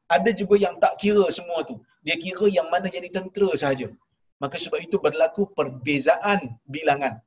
Ada 0.07 0.31
juga 0.31 0.55
yang 0.55 0.79
tak 0.79 1.03
kira 1.03 1.27
semua 1.35 1.67
tu. 1.67 1.83
Dia 2.07 2.15
kira 2.15 2.47
yang 2.47 2.71
mana 2.71 2.87
jadi 2.87 3.11
tentera 3.11 3.51
sahaja. 3.59 3.91
Maka 4.39 4.55
sebab 4.61 4.79
itu 4.79 5.01
berlaku 5.03 5.51
perbezaan 5.57 6.61
bilangan. 6.69 7.19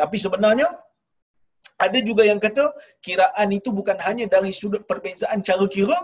Tapi 0.00 0.16
sebenarnya 0.18 0.66
ada 1.78 1.98
juga 2.02 2.22
yang 2.26 2.40
kata 2.42 2.74
kiraan 3.04 3.48
itu 3.54 3.70
bukan 3.70 3.98
hanya 4.06 4.26
dari 4.26 4.50
sudut 4.50 4.82
perbezaan 4.90 5.42
cara 5.46 5.66
kira 5.70 5.94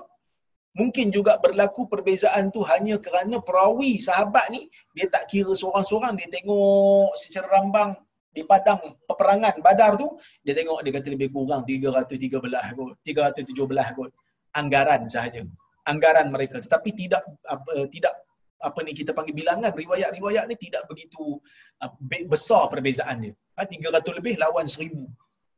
mungkin 0.79 1.11
juga 1.11 1.39
berlaku 1.43 1.91
perbezaan 1.91 2.55
tu 2.55 2.63
hanya 2.63 2.99
kerana 3.03 3.43
perawi 3.43 3.99
sahabat 3.99 4.55
ni 4.55 4.71
dia 4.95 5.11
tak 5.11 5.27
kira 5.27 5.51
seorang-seorang 5.51 6.15
dia 6.15 6.31
tengok 6.31 7.11
secara 7.19 7.59
rambang 7.59 7.99
di 8.31 8.47
padang 8.47 8.79
peperangan 9.11 9.59
badar 9.59 9.99
tu 9.99 10.15
dia 10.47 10.55
tengok 10.55 10.87
dia 10.87 10.93
kata 10.95 11.09
lebih 11.11 11.35
kurang 11.35 11.67
313 11.67 12.79
kot 12.79 12.95
317 13.03 13.99
kot. 13.99 14.11
Anggaran 14.51 15.07
sahaja. 15.07 15.47
Anggaran 15.87 16.31
mereka. 16.31 16.59
Tetapi 16.59 16.91
tidak 16.95 17.23
apa 17.47 17.87
tidak 17.91 18.15
apa 18.63 18.79
ni 18.83 18.93
kita 18.95 19.11
panggil 19.15 19.35
bilangan 19.35 19.75
riwayat-riwayat 19.75 20.47
ni 20.47 20.55
tidak 20.59 20.87
begitu 20.87 21.39
uh, 21.83 21.91
besar 22.31 22.71
perbezaan 22.71 23.31
dia. 23.31 23.35
Ha, 23.59 23.67
300 23.67 24.19
lebih 24.19 24.39
lawan 24.39 24.67
1000 24.67 24.95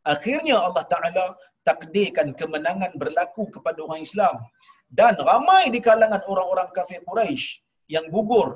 akhirnya 0.06 0.58
Allah 0.58 0.84
Taala 0.86 1.26
takdirkan 1.62 2.34
kemenangan 2.34 2.90
berlaku 2.98 3.46
kepada 3.54 3.86
orang 3.86 4.02
Islam 4.02 4.42
dan 4.99 5.16
ramai 5.28 5.72
di 5.74 5.80
kalangan 5.86 6.22
orang-orang 6.32 6.68
kafir 6.76 7.01
Quraisy 7.09 7.64
yang 7.95 8.07
gugur 8.14 8.49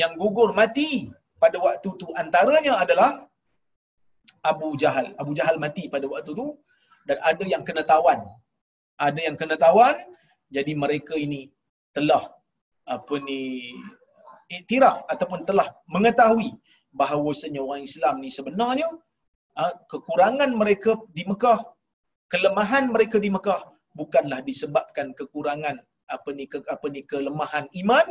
yang 0.00 0.12
gugur 0.20 0.50
mati 0.60 1.08
pada 1.42 1.56
waktu 1.66 1.88
tu 2.00 2.06
antaranya 2.22 2.74
adalah 2.84 3.10
Abu 4.50 4.68
Jahal. 4.82 5.06
Abu 5.22 5.32
Jahal 5.38 5.56
mati 5.64 5.84
pada 5.94 6.06
waktu 6.12 6.30
tu 6.40 6.46
dan 7.08 7.18
ada 7.30 7.44
yang 7.52 7.62
kena 7.68 7.82
tawan. 7.92 8.20
Ada 9.06 9.20
yang 9.26 9.36
kena 9.40 9.56
tawan 9.64 9.96
jadi 10.56 10.72
mereka 10.76 11.14
ini 11.16 11.48
telah 11.96 12.22
apa 12.94 13.14
ni 13.26 13.40
iktiraf 14.52 15.08
ataupun 15.12 15.40
telah 15.48 15.66
mengetahui 15.94 16.50
bahawasanya 17.00 17.60
orang 17.64 17.84
Islam 17.88 18.14
ni 18.20 18.28
sebenarnya 18.28 18.88
ah, 19.56 19.72
kekurangan 19.88 20.50
mereka 20.52 21.00
di 21.16 21.24
Mekah, 21.30 21.60
kelemahan 22.32 22.92
mereka 22.92 23.16
di 23.16 23.32
Mekah 23.32 23.71
bukanlah 23.92 24.40
disebabkan 24.44 25.12
kekurangan 25.16 25.80
apa 26.08 26.28
ni 26.34 26.44
ke, 26.48 26.60
apa 26.68 26.86
ni 26.92 27.04
kelemahan 27.04 27.68
iman 27.72 28.06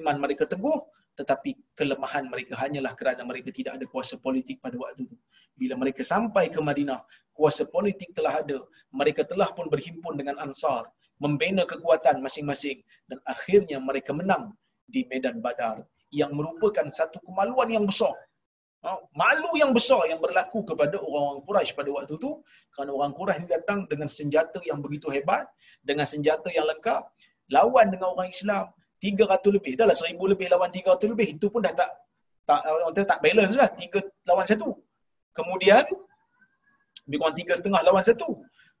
iman 0.00 0.16
mereka 0.18 0.48
teguh 0.48 0.80
tetapi 1.14 1.54
kelemahan 1.78 2.26
mereka 2.26 2.58
hanyalah 2.58 2.90
kerana 2.98 3.22
mereka 3.22 3.54
tidak 3.54 3.78
ada 3.78 3.86
kuasa 3.86 4.18
politik 4.18 4.58
pada 4.58 4.74
waktu 4.74 5.06
itu. 5.06 5.16
Bila 5.54 5.78
mereka 5.78 6.02
sampai 6.02 6.50
ke 6.50 6.58
Madinah, 6.58 7.06
kuasa 7.30 7.62
politik 7.70 8.10
telah 8.18 8.42
ada. 8.42 8.58
Mereka 8.90 9.22
telah 9.30 9.46
pun 9.54 9.70
berhimpun 9.70 10.18
dengan 10.18 10.42
Ansar, 10.42 10.90
membina 11.22 11.62
kekuatan 11.62 12.18
masing-masing 12.18 12.82
dan 13.06 13.22
akhirnya 13.30 13.78
mereka 13.78 14.10
menang 14.10 14.58
di 14.90 15.06
medan 15.06 15.38
Badar 15.38 15.86
yang 16.10 16.34
merupakan 16.34 16.86
satu 16.90 17.22
kemaluan 17.22 17.70
yang 17.70 17.86
besar. 17.86 18.14
Ha, 18.84 19.00
malu 19.16 19.56
yang 19.56 19.72
besar 19.72 20.04
yang 20.04 20.20
berlaku 20.20 20.60
kepada 20.60 21.00
orang-orang 21.00 21.40
Quraisy 21.48 21.72
pada 21.72 21.88
waktu 21.88 22.20
itu 22.20 22.44
kerana 22.76 22.90
orang 22.92 23.12
Quraisy 23.16 23.48
datang 23.48 23.88
dengan 23.88 24.12
senjata 24.12 24.60
yang 24.68 24.84
begitu 24.84 25.08
hebat, 25.08 25.48
dengan 25.80 26.04
senjata 26.04 26.52
yang 26.52 26.68
lengkap, 26.68 27.00
lawan 27.48 27.88
dengan 27.88 28.12
orang 28.12 28.28
Islam 28.28 28.68
300 29.00 29.56
lebih. 29.56 29.72
Dah 29.80 29.88
lah 29.88 29.96
1000 29.96 30.16
lebih 30.16 30.52
lawan 30.52 30.68
300 30.68 31.12
lebih. 31.12 31.36
Itu 31.36 31.48
pun 31.48 31.64
dah 31.64 31.72
tak 31.72 31.90
tak 32.44 32.60
orang 32.68 32.92
tak 32.92 33.20
balance 33.24 33.56
lah. 33.56 33.72
3 33.72 34.28
lawan 34.28 34.44
1. 34.44 34.60
Kemudian 35.32 35.84
lebih 37.08 37.18
kurang 37.20 37.36
3 37.36 37.56
setengah 37.56 37.80
lawan 37.88 38.04
1. 38.04 38.20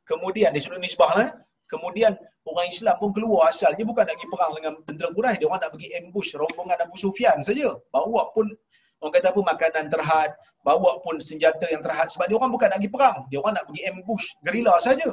Kemudian 0.04 0.52
di 0.52 0.60
seluruh 0.60 0.80
nisbah 0.80 1.12
lah. 1.16 1.28
Kemudian 1.64 2.12
orang 2.44 2.68
Islam 2.68 2.92
pun 3.00 3.10
keluar 3.16 3.48
asalnya 3.48 3.88
bukan 3.88 4.04
nak 4.04 4.20
pergi 4.20 4.28
perang 4.28 4.52
dengan 4.52 4.72
tentera 4.84 5.08
Quraisy. 5.16 5.36
Dia 5.40 5.46
orang 5.48 5.60
nak 5.64 5.72
pergi 5.72 5.88
ambush 5.96 6.30
rombongan 6.36 6.78
Abu 6.84 6.96
Sufyan 7.00 7.40
saja. 7.40 7.72
Bawa 7.88 8.28
pun 8.36 8.52
orang 9.00 9.12
kata 9.16 9.26
apa 9.32 9.40
makanan 9.52 9.84
terhad, 9.94 10.30
bawa 10.66 11.00
pun 11.04 11.16
senjata 11.20 11.66
yang 11.74 11.82
terhad 11.86 12.08
sebab 12.12 12.26
dia 12.28 12.36
orang 12.40 12.50
bukan 12.54 12.68
nak 12.72 12.78
pergi 12.80 12.92
perang. 12.92 13.16
Dia 13.30 13.38
orang 13.42 13.54
nak 13.58 13.64
pergi 13.68 13.82
ambush 13.90 14.26
gerila 14.46 14.74
saja. 14.82 15.10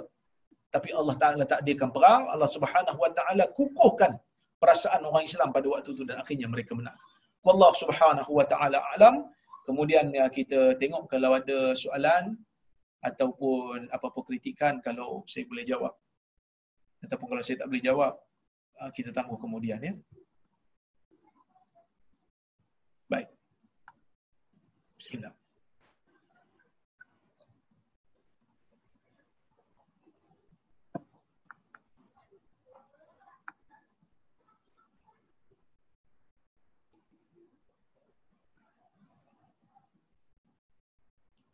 Tapi 0.71 0.89
Allah 0.95 1.15
Taala 1.19 1.43
takdirkan 1.43 1.89
perang, 1.91 2.31
Allah 2.31 2.47
Subhanahu 2.47 2.99
Wa 2.99 3.11
Taala 3.11 3.43
kukuhkan 3.51 4.15
perasaan 4.61 5.01
orang 5.09 5.25
Islam 5.25 5.49
pada 5.49 5.67
waktu 5.73 5.89
itu 5.97 6.05
dan 6.05 6.21
akhirnya 6.21 6.45
mereka 6.45 6.77
menang. 6.77 6.93
Wallahu 7.41 7.73
subhanahu 7.73 8.31
wa 8.37 8.45
ta'ala 8.45 8.77
alam. 8.93 9.25
Kemudian 9.65 10.13
ya, 10.13 10.29
kita 10.29 10.77
tengok 10.77 11.09
kalau 11.09 11.41
ada 11.41 11.73
soalan 11.73 12.37
ataupun 13.01 13.89
apa-apa 13.89 14.21
kritikan 14.29 14.77
kalau 14.85 15.25
saya 15.25 15.49
boleh 15.49 15.65
jawab. 15.65 15.93
Ataupun 17.01 17.33
kalau 17.33 17.41
saya 17.41 17.65
tak 17.65 17.73
boleh 17.73 17.81
jawab, 17.81 18.13
ah, 18.77 18.93
kita 18.93 19.09
tangguh 19.09 19.41
kemudian 19.41 19.81
ya. 19.81 19.93
Baik. 23.09 23.33
Bismillah. 25.01 25.33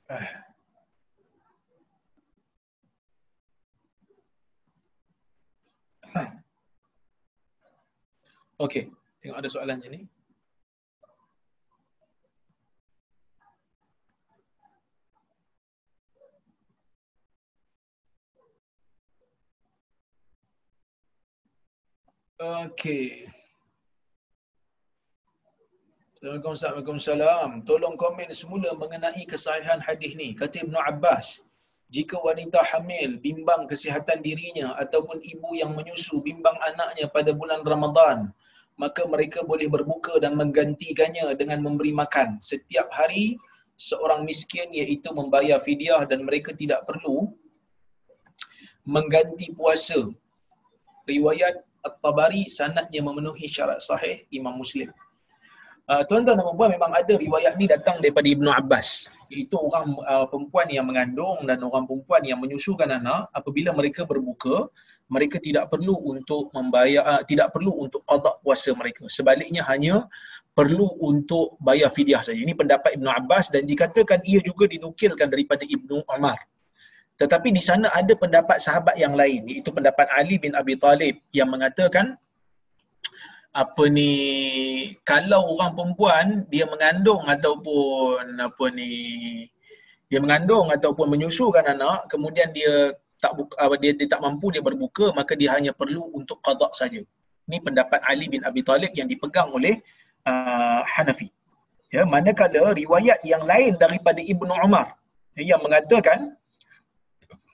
Okey, 8.63 8.87
tengok 9.19 9.37
ada 9.37 9.49
soalan 9.51 9.79
sini. 9.83 9.99
Okey. 22.39 23.27
Assalamualaikum 26.17 26.57
Waalaikumsalam. 26.57 27.49
Tolong 27.69 27.93
komen 27.93 28.33
semula 28.33 28.73
mengenai 28.73 29.21
kesahihan 29.29 29.77
hadis 29.77 30.17
ni. 30.17 30.33
Kata 30.33 30.65
Ibn 30.65 30.73
Abbas, 30.89 31.45
jika 31.93 32.17
wanita 32.17 32.57
hamil 32.73 33.21
bimbang 33.21 33.69
kesihatan 33.69 34.25
dirinya 34.25 34.73
ataupun 34.81 35.21
ibu 35.21 35.53
yang 35.53 35.77
menyusu 35.77 36.17
bimbang 36.25 36.57
anaknya 36.65 37.05
pada 37.13 37.37
bulan 37.37 37.61
Ramadan, 37.61 38.33
maka 38.81 39.05
mereka 39.05 39.45
boleh 39.45 39.69
berbuka 39.69 40.17
dan 40.17 40.33
menggantikannya 40.41 41.37
dengan 41.37 41.61
memberi 41.61 41.93
makan 41.93 42.41
setiap 42.41 42.89
hari 42.89 43.37
seorang 43.77 44.25
miskin 44.25 44.73
iaitu 44.73 45.13
membayar 45.13 45.61
fidyah 45.61 46.01
dan 46.09 46.25
mereka 46.25 46.49
tidak 46.49 46.81
perlu 46.89 47.29
mengganti 48.89 49.53
puasa. 49.53 50.01
Riwayat 51.05 51.61
At-Tabari 51.85 52.49
sanadnya 52.49 53.05
memenuhi 53.05 53.45
syarat 53.45 53.85
sahih 53.85 54.25
Imam 54.33 54.57
Muslim. 54.57 54.89
Uh, 55.87 56.03
tuan-tuan 56.03 56.35
dan 56.35 56.43
puan 56.51 56.67
memang 56.67 56.91
ada 56.91 57.15
riwayat 57.15 57.55
ni 57.55 57.63
datang 57.63 58.03
daripada 58.03 58.27
Ibnu 58.27 58.51
Abbas. 58.51 59.07
Iaitu 59.31 59.55
orang 59.55 59.95
uh, 60.03 60.27
perempuan 60.27 60.67
yang 60.67 60.83
mengandung 60.83 61.47
dan 61.47 61.63
orang 61.63 61.87
perempuan 61.87 62.27
yang 62.27 62.43
menyusukan 62.43 62.91
anak 62.91 63.31
apabila 63.31 63.71
mereka 63.71 64.03
berbuka 64.03 64.67
mereka 65.07 65.39
tidak 65.39 65.71
perlu 65.71 65.95
untuk 66.11 66.51
membayar 66.51 67.07
uh, 67.07 67.23
tidak 67.23 67.55
perlu 67.55 67.71
untuk 67.87 68.03
qada 68.03 68.35
puasa 68.43 68.75
mereka. 68.75 69.07
Sebaliknya 69.07 69.63
hanya 69.63 70.03
perlu 70.51 70.91
untuk 70.99 71.55
bayar 71.63 71.87
fidyah 71.87 72.19
saja. 72.19 72.35
Ini 72.35 72.51
pendapat 72.51 72.99
Ibnu 72.99 73.07
Abbas 73.07 73.47
dan 73.55 73.63
dikatakan 73.63 74.19
ia 74.27 74.43
juga 74.43 74.67
dinukilkan 74.67 75.31
daripada 75.31 75.63
Ibnu 75.63 76.03
Umar 76.03 76.35
tetapi 77.17 77.49
di 77.49 77.61
sana 77.65 77.89
ada 77.97 78.13
pendapat 78.13 78.61
sahabat 78.61 78.93
yang 78.93 79.17
lain 79.17 79.41
iaitu 79.49 79.73
pendapat 79.73 80.05
Ali 80.13 80.37
bin 80.37 80.53
Abi 80.53 80.77
Talib 80.77 81.17
yang 81.33 81.49
mengatakan 81.49 82.13
apa 83.57 83.83
ni 83.89 84.11
kalau 85.01 85.57
orang 85.57 85.73
perempuan 85.73 86.25
dia 86.53 86.69
mengandung 86.69 87.25
ataupun 87.25 88.37
apa 88.37 88.65
ni 88.69 88.93
dia 90.13 90.21
mengandung 90.21 90.69
ataupun 90.69 91.09
menyusukan 91.09 91.65
anak 91.65 92.05
kemudian 92.05 92.53
dia 92.53 92.93
tak 93.17 93.33
buka, 93.33 93.57
dia, 93.81 93.97
dia 93.97 94.07
tak 94.13 94.21
mampu 94.21 94.53
dia 94.53 94.61
berbuka 94.61 95.09
maka 95.17 95.33
dia 95.33 95.57
hanya 95.57 95.73
perlu 95.73 96.05
untuk 96.13 96.37
qada 96.45 96.69
saja. 96.69 97.01
Ini 97.49 97.57
pendapat 97.63 97.97
Ali 98.05 98.29
bin 98.29 98.45
Abi 98.45 98.61
Talib 98.61 98.93
yang 98.93 99.09
dipegang 99.09 99.49
oleh 99.49 99.81
uh, 100.29 100.85
Hanafi. 100.85 101.33
Ya 101.89 102.05
manakala 102.05 102.77
riwayat 102.77 103.25
yang 103.25 103.41
lain 103.41 103.79
daripada 103.81 104.21
Ibnu 104.21 104.53
Umar 104.53 104.93
yang 105.33 105.63
mengatakan 105.65 106.37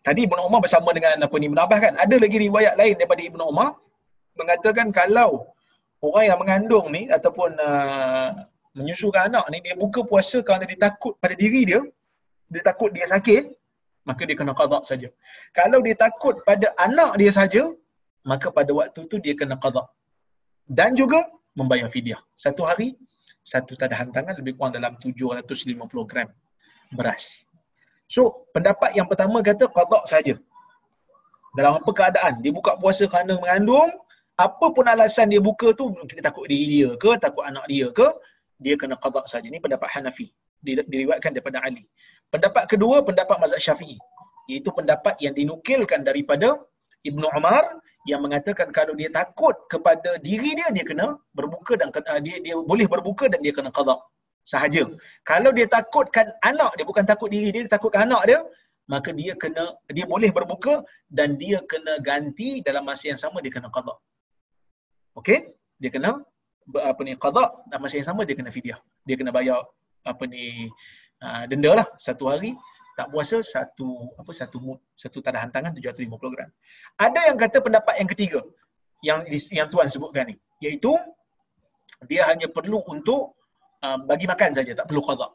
tadi 0.04 0.28
Ibnu 0.28 0.42
Umar 0.52 0.60
bersama 0.60 0.92
dengan 0.92 1.16
apa 1.24 1.36
ni 1.40 1.48
Ibnu 1.48 1.60
Abbas 1.64 1.80
kan 1.80 1.94
ada 1.96 2.16
lagi 2.20 2.38
riwayat 2.44 2.76
lain 2.76 3.00
daripada 3.00 3.22
Ibnu 3.24 3.44
Umar 3.46 3.80
mengatakan 4.36 4.92
kalau 4.92 5.53
orang 6.04 6.24
yang 6.30 6.40
mengandung 6.42 6.86
ni 6.92 7.08
ataupun 7.08 7.56
uh, 7.56 8.30
menyusukan 8.76 9.32
anak 9.32 9.46
ni 9.54 9.58
dia 9.66 9.76
buka 9.80 10.04
puasa 10.04 10.44
kerana 10.44 10.68
dia 10.68 10.80
takut 10.88 11.16
pada 11.24 11.36
diri 11.44 11.64
dia 11.70 11.80
dia 12.52 12.62
takut 12.70 12.92
dia 12.92 13.08
sakit 13.08 13.56
maka 14.04 14.22
dia 14.28 14.36
kena 14.36 14.52
qada 14.52 14.84
saja. 14.84 15.08
Kalau 15.56 15.80
dia 15.80 15.96
takut 15.96 16.36
pada 16.44 16.76
anak 16.76 17.16
dia 17.16 17.32
saja 17.32 17.64
maka 18.28 18.52
pada 18.52 18.72
waktu 18.76 19.00
tu 19.08 19.16
dia 19.24 19.32
kena 19.32 19.56
qada 19.56 19.88
dan 20.68 20.92
juga 21.00 21.24
membayar 21.56 21.88
fidyah. 21.88 22.20
Satu 22.36 22.68
hari 22.68 23.00
satu 23.44 23.76
tadahan 23.80 24.12
tangan 24.12 24.36
lebih 24.40 24.60
kurang 24.60 24.76
dalam 24.76 25.00
750 25.00 25.80
gram 26.10 26.28
beras. 26.92 27.48
So 28.12 28.48
pendapat 28.52 28.92
yang 29.00 29.08
pertama 29.08 29.40
kata 29.40 29.72
qada 29.72 30.04
saja. 30.04 30.36
Dalam 31.54 31.80
apa 31.80 31.92
keadaan? 31.94 32.42
Dia 32.42 32.50
buka 32.50 32.76
puasa 32.82 33.06
kerana 33.06 33.38
mengandung 33.38 33.94
apa 34.38 34.66
pun 34.76 34.86
alasan 34.90 35.30
dia 35.30 35.42
buka 35.42 35.74
tu 35.78 35.94
kita 36.10 36.22
takut 36.30 36.46
diri 36.50 36.66
dia 36.82 36.90
ke 36.98 37.10
takut 37.22 37.46
anak 37.46 37.66
dia 37.70 37.88
ke 37.94 38.08
dia 38.64 38.76
kena 38.82 38.96
qada 39.04 39.22
saja. 39.34 39.48
Ni 39.54 39.60
pendapat 39.66 39.90
Hanafi. 39.94 40.28
Diriwayatkan 40.64 41.32
daripada 41.36 41.60
Ali. 41.68 41.84
Pendapat 42.34 42.64
kedua 42.72 43.04
pendapat 43.08 43.38
mazhab 43.44 43.60
Syafi'i. 43.60 43.98
Iaitu 44.52 44.70
pendapat 44.78 45.16
yang 45.26 45.36
dinukilkan 45.40 46.02
daripada 46.08 46.56
Ibnu 47.04 47.28
Umar 47.38 47.64
yang 48.12 48.20
mengatakan 48.26 48.68
kalau 48.78 48.96
dia 49.00 49.12
takut 49.12 49.56
kepada 49.74 50.20
diri 50.28 50.52
dia 50.60 50.68
dia 50.76 50.86
kena 50.88 51.08
berbuka 51.36 51.80
dan 51.80 51.88
kena, 51.96 52.20
dia 52.26 52.40
dia 52.46 52.56
boleh 52.72 52.88
berbuka 52.94 53.32
dan 53.32 53.40
dia 53.46 53.54
kena 53.58 53.72
qada 53.78 53.96
sahaja. 54.44 54.84
Kalau 55.24 55.52
dia 55.56 55.68
takutkan 55.68 56.28
anak 56.44 56.72
dia 56.80 56.86
bukan 56.88 57.06
takut 57.12 57.32
diri 57.32 57.52
dia, 57.56 57.62
dia 57.64 57.72
takutkan 57.76 58.08
anak 58.08 58.24
dia 58.32 58.40
maka 58.92 59.16
dia 59.16 59.34
kena 59.40 59.66
dia 59.96 60.06
boleh 60.14 60.32
berbuka 60.38 60.84
dan 61.08 61.40
dia 61.40 61.60
kena 61.72 61.94
ganti 62.04 62.60
dalam 62.68 62.84
masa 62.84 63.04
yang 63.12 63.20
sama 63.24 63.40
dia 63.40 63.52
kena 63.56 63.72
qada 63.72 63.96
okey? 65.20 65.54
Dia 65.82 65.90
kena 65.94 66.22
apa 66.80 67.02
ni 67.04 67.14
qada 67.20 67.52
dan 67.68 67.78
masa 67.84 68.00
yang 68.00 68.08
sama 68.08 68.24
dia 68.24 68.36
kena 68.40 68.52
fidyah. 68.54 68.80
Dia 69.04 69.16
kena 69.20 69.36
bayar 69.36 69.68
apa 70.08 70.24
ni 70.28 70.72
uh, 71.24 71.44
denda 71.50 71.72
lah. 71.76 71.88
Satu 72.00 72.32
hari 72.32 72.56
tak 72.94 73.10
puasa 73.10 73.42
satu 73.42 74.14
apa 74.22 74.32
satu 74.32 74.58
mut 74.62 74.80
satu 74.94 75.20
tadahan 75.20 75.50
tangan 75.50 75.74
750 75.76 76.34
gram. 76.34 76.50
Ada 76.98 77.34
yang 77.34 77.38
kata 77.42 77.58
pendapat 77.60 77.96
yang 78.00 78.10
ketiga 78.10 78.40
yang 79.04 79.20
yang 79.52 79.68
tuan 79.68 79.90
sebutkan 79.92 80.32
ni. 80.32 80.36
Iaitu 80.64 80.94
dia 82.08 82.28
hanya 82.32 82.48
perlu 82.48 82.80
untuk 82.88 83.36
uh, 83.84 83.98
bagi 84.08 84.28
makan 84.28 84.52
saja 84.56 84.72
tak 84.76 84.88
perlu 84.88 85.04
qada 85.04 85.32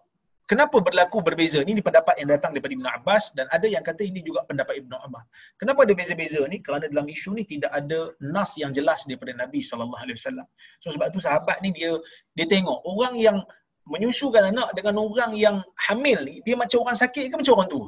Kenapa 0.49 0.81
berlaku 0.81 1.21
berbeza? 1.21 1.61
Ini 1.61 1.85
pendapat 1.85 2.17
yang 2.17 2.33
datang 2.33 2.57
daripada 2.57 2.73
Ibn 2.73 2.89
Abbas 2.97 3.37
dan 3.37 3.53
ada 3.53 3.69
yang 3.69 3.85
kata 3.85 4.01
ini 4.01 4.25
juga 4.25 4.49
pendapat 4.49 4.81
Ibn 4.81 4.97
Abbas. 4.97 5.25
Kenapa 5.61 5.85
ada 5.85 5.93
beza-beza 5.93 6.41
ni? 6.49 6.65
Kerana 6.65 6.89
dalam 6.89 7.05
isu 7.05 7.37
ni 7.37 7.45
tidak 7.45 7.69
ada 7.69 8.17
nas 8.25 8.57
yang 8.57 8.73
jelas 8.73 9.05
daripada 9.05 9.37
Nabi 9.37 9.61
sallallahu 9.61 10.01
alaihi 10.01 10.17
wasallam. 10.17 10.49
So 10.81 10.89
sebab 10.89 11.13
tu 11.13 11.21
sahabat 11.21 11.61
ni 11.61 11.77
dia 11.77 12.01
dia 12.33 12.49
tengok 12.49 12.81
orang 12.89 13.21
yang 13.21 13.45
menyusukan 13.85 14.49
anak 14.49 14.73
dengan 14.73 14.97
orang 15.05 15.37
yang 15.37 15.61
hamil 15.85 16.17
ni 16.25 16.41
dia 16.41 16.57
macam 16.57 16.81
orang 16.81 16.97
sakit 16.97 17.29
ke 17.29 17.37
macam 17.37 17.55
orang 17.61 17.69
tua? 17.69 17.87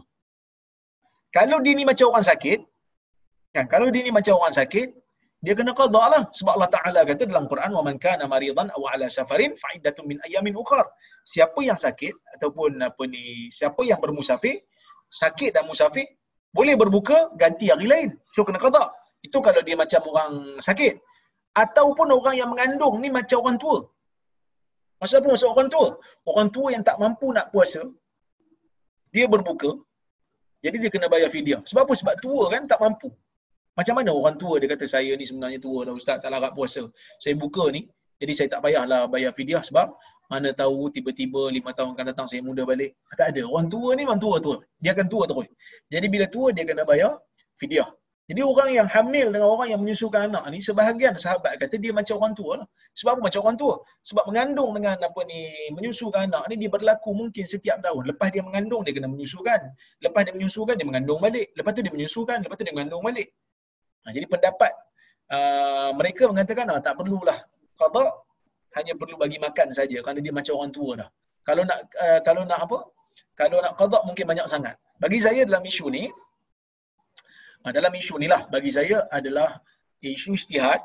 Kalau 1.32 1.64
dia 1.64 1.72
ni 1.72 1.88
macam 1.88 2.12
orang 2.12 2.26
sakit, 2.28 2.61
kan 3.56 3.64
kalau 3.72 3.88
dia 3.88 4.04
ni 4.04 4.12
macam 4.12 4.36
orang 4.36 4.52
sakit, 4.52 4.92
dia 5.45 5.55
kena 5.59 5.72
qada 5.80 6.03
lah 6.14 6.22
sebab 6.38 6.53
Allah 6.57 6.70
Taala 6.76 7.01
kata 7.11 7.24
dalam 7.32 7.45
Quran 7.53 7.70
wa 7.78 7.82
man 7.86 7.97
kana 8.05 8.24
maridan 8.32 8.68
aw 8.76 8.82
ala 8.93 9.07
safarin 9.16 9.53
fa 9.62 9.68
iddatun 9.76 10.05
min 10.11 10.18
ayamin 10.26 10.55
ukhra 10.62 10.84
siapa 11.32 11.61
yang 11.68 11.78
sakit 11.84 12.14
ataupun 12.36 12.80
apa 12.88 13.03
ni 13.12 13.24
siapa 13.59 13.80
yang 13.91 14.01
bermusafir 14.05 14.57
sakit 15.22 15.51
dan 15.57 15.64
musafir 15.70 16.07
boleh 16.59 16.74
berbuka 16.82 17.18
ganti 17.43 17.66
hari 17.72 17.86
lain 17.93 18.11
so 18.34 18.45
kena 18.49 18.61
qada 18.64 18.84
itu 19.26 19.38
kalau 19.47 19.62
dia 19.68 19.76
macam 19.82 20.03
orang 20.12 20.32
sakit 20.68 20.95
ataupun 21.64 22.09
orang 22.18 22.34
yang 22.41 22.49
mengandung 22.53 22.95
ni 23.05 23.09
macam 23.18 23.38
orang 23.45 23.59
tua 23.64 23.78
Maksud 25.01 25.16
apa 25.20 25.28
maksud 25.32 25.49
orang 25.49 25.68
tua? 25.74 25.88
Orang 26.30 26.49
tua 26.55 26.68
yang 26.74 26.84
tak 26.88 26.97
mampu 27.03 27.26
nak 27.36 27.47
puasa, 27.53 27.82
dia 29.14 29.24
berbuka, 29.32 29.70
jadi 30.64 30.76
dia 30.82 30.91
kena 30.95 31.09
bayar 31.12 31.32
fidyah. 31.34 31.61
Sebab 31.64 31.88
apa? 31.88 31.95
Sebab 32.01 32.14
tua 32.24 32.45
kan 32.53 32.62
tak 32.72 32.80
mampu. 32.84 33.09
Macam 33.79 33.95
mana 33.99 34.11
orang 34.11 34.37
tua 34.43 34.59
dia 34.61 34.68
kata 34.75 34.85
saya 34.85 35.12
ni 35.14 35.25
sebenarnya 35.29 35.59
tua 35.62 35.87
dah 35.87 35.95
ustaz 35.95 36.18
tak 36.23 36.31
larat 36.35 36.53
puasa. 36.59 36.83
Saya 37.23 37.35
buka 37.39 37.71
ni 37.71 37.87
jadi 38.21 38.33
saya 38.37 38.49
tak 38.53 38.61
payahlah 38.64 39.09
bayar 39.12 39.33
fidyah 39.33 39.62
sebab 39.64 39.89
mana 40.31 40.49
tahu 40.55 40.93
tiba-tiba 40.95 41.51
lima 41.51 41.71
tahun 41.75 41.91
akan 41.95 42.07
datang 42.14 42.27
saya 42.31 42.41
muda 42.45 42.62
balik. 42.62 42.95
Tak 43.18 43.35
ada. 43.35 43.43
Orang 43.51 43.66
tua 43.73 43.99
ni 43.99 44.03
memang 44.07 44.21
tua 44.23 44.37
tua. 44.39 44.57
Dia 44.83 44.95
akan 44.95 45.07
tua 45.11 45.25
terus. 45.31 45.49
Jadi 45.91 46.07
bila 46.07 46.27
tua 46.35 46.55
dia 46.55 46.64
kena 46.68 46.85
bayar 46.87 47.18
fidyah. 47.59 47.89
Jadi 48.31 48.47
orang 48.47 48.71
yang 48.71 48.87
hamil 48.87 49.35
dengan 49.35 49.49
orang 49.51 49.75
yang 49.75 49.81
menyusukan 49.83 50.31
anak 50.31 50.47
ni 50.55 50.62
sebahagian 50.62 51.18
sahabat 51.18 51.59
kata 51.59 51.75
dia 51.83 51.91
macam 51.91 52.14
orang 52.23 52.35
tua 52.39 52.53
lah. 52.62 52.66
Sebab 52.95 53.18
apa 53.18 53.23
macam 53.27 53.41
orang 53.43 53.59
tua? 53.59 53.75
Sebab 54.07 54.25
mengandung 54.31 54.71
dengan 54.79 55.03
apa 55.03 55.21
ni 55.27 55.51
menyusukan 55.75 56.31
anak 56.31 56.47
ni 56.47 56.55
dia 56.62 56.71
berlaku 56.71 57.11
mungkin 57.11 57.43
setiap 57.43 57.83
tahun. 57.83 58.07
Lepas 58.07 58.31
dia 58.31 58.47
mengandung 58.47 58.87
dia 58.87 58.95
kena 58.95 59.11
menyusukan. 59.11 59.75
Lepas 59.99 60.21
dia 60.31 60.33
menyusukan 60.39 60.79
dia 60.79 60.87
mengandung 60.87 61.18
balik. 61.18 61.51
Lepas 61.59 61.75
tu 61.75 61.83
dia 61.83 61.91
menyusukan, 61.91 62.39
lepas 62.47 62.55
tu 62.55 62.62
dia 62.62 62.75
mengandung 62.77 63.03
balik. 63.03 63.35
Ha, 64.05 64.12
jadi 64.16 64.26
pendapat 64.32 64.72
uh, 65.36 65.90
mereka 65.92 66.24
mengatakan 66.32 66.66
ah, 66.72 66.80
tak 66.80 66.96
perlulah 66.96 67.36
qada 67.76 68.05
hanya 68.76 68.92
perlu 69.01 69.16
bagi 69.20 69.36
makan 69.36 69.68
saja 69.78 69.98
kerana 70.05 70.20
dia 70.24 70.32
macam 70.32 70.57
orang 70.57 70.72
tua 70.72 70.90
dah. 71.01 71.09
Kalau 71.44 71.62
nak 71.68 71.78
uh, 72.05 72.20
kalau 72.24 72.42
nak 72.48 72.61
apa? 72.64 72.78
Kalau 73.36 73.59
nak 73.64 73.74
qada 73.76 73.98
mungkin 74.09 74.24
banyak 74.30 74.46
sangat. 74.48 74.76
Bagi 75.01 75.18
saya 75.20 75.44
dalam 75.48 75.61
isu 75.64 75.86
ni 75.92 76.05
uh, 77.64 77.72
dalam 77.76 77.92
isu 77.92 78.14
ni 78.22 78.26
lah 78.32 78.48
bagi 78.48 78.72
saya 78.72 79.05
adalah 79.12 79.61
isu 80.01 80.32
istihad. 80.38 80.80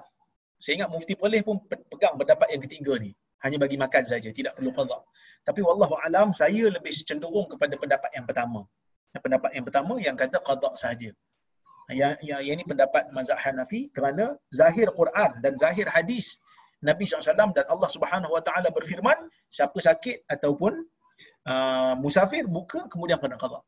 Saya 0.56 0.84
ingat 0.84 0.90
Mufti 0.92 1.14
Perlis 1.20 1.44
pun 1.44 1.60
pegang 1.68 2.16
pendapat 2.16 2.48
yang 2.52 2.64
ketiga 2.64 2.94
ni. 2.96 3.12
Hanya 3.44 3.60
bagi 3.60 3.76
makan 3.76 4.04
saja, 4.08 4.32
tidak 4.32 4.56
perlu 4.58 4.72
qada. 4.72 4.98
Tapi 5.46 5.62
wallahu 5.62 6.00
alam 6.00 6.32
saya 6.32 6.72
lebih 6.72 6.96
cenderung 6.96 7.46
kepada 7.52 7.76
pendapat 7.78 8.10
yang 8.18 8.26
pertama. 8.26 8.64
Pendapat 9.16 9.52
yang 9.56 9.66
pertama 9.68 9.94
yang 10.02 10.16
kata 10.20 10.40
qada 10.44 10.72
saja 10.76 11.12
yang, 11.94 12.18
yang, 12.26 12.42
yang 12.42 12.56
ini 12.58 12.66
pendapat 12.66 13.14
mazhab 13.14 13.38
Hanafi 13.38 13.94
kerana 13.94 14.34
zahir 14.50 14.90
Quran 14.90 15.32
dan 15.44 15.54
zahir 15.54 15.86
hadis 15.86 16.42
Nabi 16.82 17.06
SAW 17.06 17.54
dan 17.54 17.66
Allah 17.70 17.90
Subhanahu 17.90 18.34
Wa 18.34 18.42
Taala 18.46 18.70
berfirman 18.74 19.30
siapa 19.50 19.78
sakit 19.78 20.26
ataupun 20.30 20.74
uh, 21.50 21.94
musafir 21.98 22.46
buka 22.50 22.90
kemudian 22.90 23.22
kena 23.22 23.38
qada. 23.38 23.62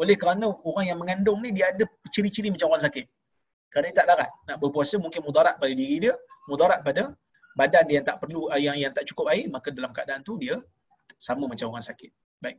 Oleh 0.00 0.16
kerana 0.16 0.48
orang 0.64 0.84
yang 0.88 0.98
mengandung 1.00 1.40
ni 1.44 1.52
dia 1.52 1.72
ada 1.72 1.84
ciri-ciri 2.12 2.48
macam 2.48 2.72
orang 2.72 2.84
sakit. 2.88 3.04
Kerana 3.72 3.84
dia 3.88 3.96
tak 4.04 4.06
larat 4.08 4.30
nak 4.48 4.56
berpuasa 4.60 4.96
mungkin 5.00 5.20
mudarat 5.24 5.56
pada 5.56 5.72
diri 5.72 5.96
dia, 6.08 6.14
mudarat 6.48 6.80
pada 6.84 7.12
badan 7.56 7.84
dia 7.88 8.00
yang 8.00 8.06
tak 8.08 8.16
perlu 8.20 8.48
yang 8.56 8.76
yang 8.76 8.92
tak 8.96 9.04
cukup 9.08 9.28
air 9.32 9.44
maka 9.52 9.68
dalam 9.68 9.92
keadaan 9.92 10.24
tu 10.24 10.40
dia 10.40 10.56
sama 11.20 11.44
macam 11.48 11.72
orang 11.72 11.84
sakit. 11.84 12.08
Baik. 12.40 12.56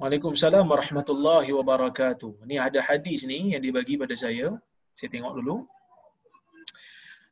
Waalaikumsalam 0.00 0.64
warahmatullahi 0.72 1.52
wabarakatuh. 1.52 2.48
Ni 2.48 2.56
ada 2.66 2.80
hadis 2.80 3.28
ni 3.28 3.52
yang 3.52 3.60
dibagi 3.60 4.00
pada 4.02 4.16
saya. 4.16 4.48
Saya 4.96 5.08
tengok 5.12 5.32
dulu. 5.38 5.56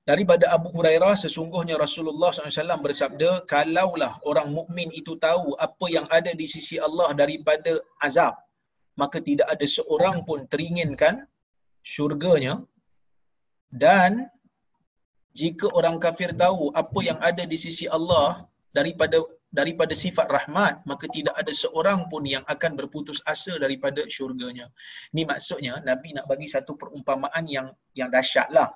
Daripada 0.05 0.53
Abu 0.57 0.69
Hurairah, 0.77 1.16
sesungguhnya 1.16 1.81
Rasulullah 1.81 2.29
SAW 2.29 2.85
bersabda, 2.85 3.31
kalaulah 3.53 4.21
orang 4.31 4.53
mukmin 4.53 4.93
itu 5.01 5.16
tahu 5.16 5.57
apa 5.66 5.87
yang 5.89 6.05
ada 6.12 6.33
di 6.41 6.45
sisi 6.45 6.77
Allah 6.77 7.09
daripada 7.16 7.73
azab, 8.05 8.37
maka 9.01 9.16
tidak 9.29 9.49
ada 9.55 9.64
seorang 9.77 10.29
pun 10.29 10.45
teringinkan 10.53 11.25
syurganya. 11.81 12.61
Dan 13.73 14.29
jika 15.33 15.73
orang 15.73 15.97
kafir 16.05 16.37
tahu 16.45 16.69
apa 16.83 17.01
yang 17.01 17.16
ada 17.31 17.49
di 17.49 17.57
sisi 17.57 17.89
Allah 17.89 18.45
daripada 18.77 19.25
daripada 19.49 19.96
sifat 19.96 20.28
rahmat 20.28 20.84
maka 20.84 21.09
tidak 21.09 21.32
ada 21.32 21.49
seorang 21.49 22.05
pun 22.12 22.20
yang 22.28 22.44
akan 22.44 22.76
berputus 22.76 23.24
asa 23.24 23.57
daripada 23.57 24.05
syurganya. 24.07 24.68
Ini 25.16 25.24
maksudnya 25.24 25.80
Nabi 25.84 26.12
nak 26.12 26.28
bagi 26.28 26.44
satu 26.44 26.76
perumpamaan 26.76 27.49
yang 27.49 27.72
yang 27.96 28.12
dahsyat 28.12 28.53
lah. 28.53 28.68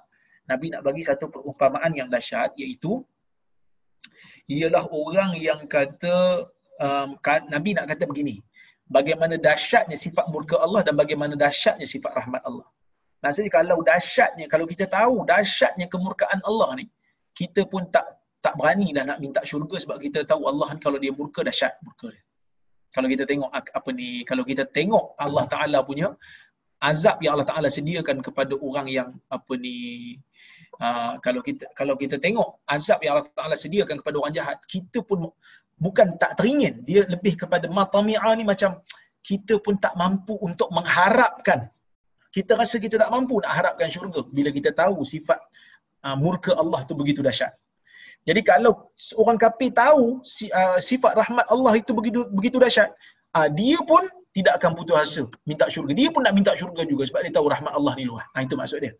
Nabi 0.48 0.72
nak 0.72 0.82
bagi 0.82 1.04
satu 1.04 1.28
perumpamaan 1.28 1.92
yang 1.92 2.08
dahsyat 2.08 2.56
iaitu 2.56 3.04
ialah 4.50 4.84
orang 4.90 5.36
yang 5.38 5.60
kata 5.68 6.48
um, 6.80 7.08
Nabi 7.52 7.70
nak 7.76 7.86
kata 7.92 8.08
begini. 8.08 8.40
Bagaimana 8.88 9.40
dahsyatnya 9.40 9.96
sifat 9.96 10.28
murka 10.28 10.60
Allah 10.60 10.84
dan 10.84 10.98
bagaimana 10.98 11.32
dahsyatnya 11.38 11.86
sifat 11.88 12.12
rahmat 12.12 12.42
Allah. 12.44 12.66
Maksudnya 13.22 13.52
kalau 13.54 13.78
dahsyatnya, 13.86 14.50
kalau 14.50 14.66
kita 14.66 14.84
tahu 14.90 15.22
dahsyatnya 15.22 15.86
kemurkaan 15.86 16.42
Allah 16.42 16.82
ni, 16.82 16.90
kita 17.38 17.62
pun 17.70 17.86
tak 17.88 18.04
tak 18.45 18.55
berani 18.59 18.88
dah 18.97 19.05
nak 19.11 19.18
minta 19.24 19.40
syurga 19.51 19.76
sebab 19.84 19.97
kita 20.05 20.20
tahu 20.30 20.43
Allah 20.51 20.68
ni 20.74 20.80
kalau 20.86 20.99
dia 21.03 21.12
murka 21.18 21.40
dahsyat 21.49 21.74
murka 21.86 22.09
dia. 22.14 22.22
Kalau 22.93 23.09
kita 23.12 23.24
tengok 23.30 23.51
apa 23.78 23.90
ni, 23.99 24.09
kalau 24.28 24.45
kita 24.51 24.64
tengok 24.76 25.16
Allah 25.24 25.45
Taala 25.53 25.78
punya 25.80 26.09
azab 26.90 27.16
yang 27.24 27.32
Allah 27.34 27.49
Taala 27.51 27.68
sediakan 27.76 28.20
kepada 28.26 28.53
orang 28.66 28.86
yang 28.97 29.09
apa 29.36 29.53
ni 29.64 29.76
uh, 30.84 31.16
kalau 31.24 31.40
kita 31.47 31.64
kalau 31.78 31.95
kita 32.03 32.16
tengok 32.24 32.61
azab 32.76 33.01
yang 33.01 33.16
Allah 33.16 33.32
Taala 33.38 33.57
sediakan 33.64 33.97
kepada 34.05 34.16
orang 34.20 34.34
jahat, 34.36 34.59
kita 34.74 35.01
pun 35.01 35.32
bukan 35.80 36.20
tak 36.22 36.36
teringin, 36.38 36.84
dia 36.88 37.09
lebih 37.14 37.34
kepada 37.43 37.64
matami'a 37.78 38.28
ni 38.36 38.45
macam 38.53 38.76
kita 39.24 39.57
pun 39.64 39.74
tak 39.84 39.95
mampu 40.03 40.34
untuk 40.49 40.68
mengharapkan 40.76 41.72
kita 42.36 42.53
rasa 42.61 42.76
kita 42.84 42.97
tak 43.03 43.11
mampu 43.14 43.34
nak 43.45 43.53
harapkan 43.57 43.88
syurga 43.95 44.20
bila 44.36 44.49
kita 44.57 44.72
tahu 44.72 45.05
sifat 45.05 45.40
uh, 46.05 46.16
murka 46.16 46.53
Allah 46.62 46.80
tu 46.88 46.97
begitu 47.01 47.20
dahsyat. 47.20 47.53
Jadi 48.22 48.40
kalau 48.46 48.72
orang 49.18 49.34
kafir 49.34 49.74
tahu 49.74 50.22
uh, 50.22 50.78
sifat 50.78 51.12
rahmat 51.18 51.46
Allah 51.50 51.72
itu 51.74 51.90
begitu 51.90 52.22
begitu 52.30 52.56
dahsyat, 52.62 52.94
uh, 53.34 53.48
dia 53.50 53.78
pun 53.82 54.06
tidak 54.32 54.62
akan 54.62 54.78
putus 54.78 54.96
asa 54.96 55.22
minta 55.44 55.66
syurga. 55.66 55.92
Dia 55.92 56.08
pun 56.14 56.22
nak 56.22 56.34
minta 56.38 56.52
syurga 56.54 56.86
juga 56.86 57.02
sebab 57.08 57.20
dia 57.26 57.32
tahu 57.34 57.50
rahmat 57.50 57.72
Allah 57.74 57.92
ni 57.98 58.06
luas. 58.06 58.24
Ha, 58.32 58.46
itu 58.46 58.54
maksud 58.54 58.78
dia. 58.80 58.94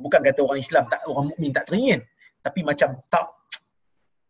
Bukan 0.00 0.20
kata 0.24 0.40
orang 0.44 0.60
Islam 0.60 0.84
tak 0.88 1.00
orang 1.08 1.32
mukmin 1.32 1.50
tak 1.56 1.64
teringin, 1.68 2.00
tapi 2.44 2.60
macam 2.64 2.96
tak 3.12 3.32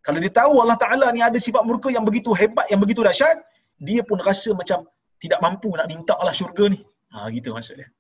kalau 0.06 0.22
dia 0.22 0.30
tahu 0.30 0.62
Allah 0.62 0.78
Taala 0.78 1.06
ni 1.10 1.18
ada 1.18 1.34
sifat 1.34 1.66
murka 1.66 1.90
yang 1.90 2.06
begitu 2.06 2.30
hebat, 2.30 2.70
yang 2.70 2.78
begitu 2.78 3.02
dahsyat, 3.02 3.42
dia 3.82 4.06
pun 4.06 4.22
rasa 4.22 4.54
macam 4.54 4.86
tidak 5.18 5.42
mampu 5.42 5.74
nak 5.74 5.90
minta 5.90 6.14
Allah 6.14 6.30
syurga 6.30 6.70
ni. 6.70 6.78
Ha 7.10 7.26
gitu 7.34 7.50
maksud 7.50 7.74
dia. 7.82 7.90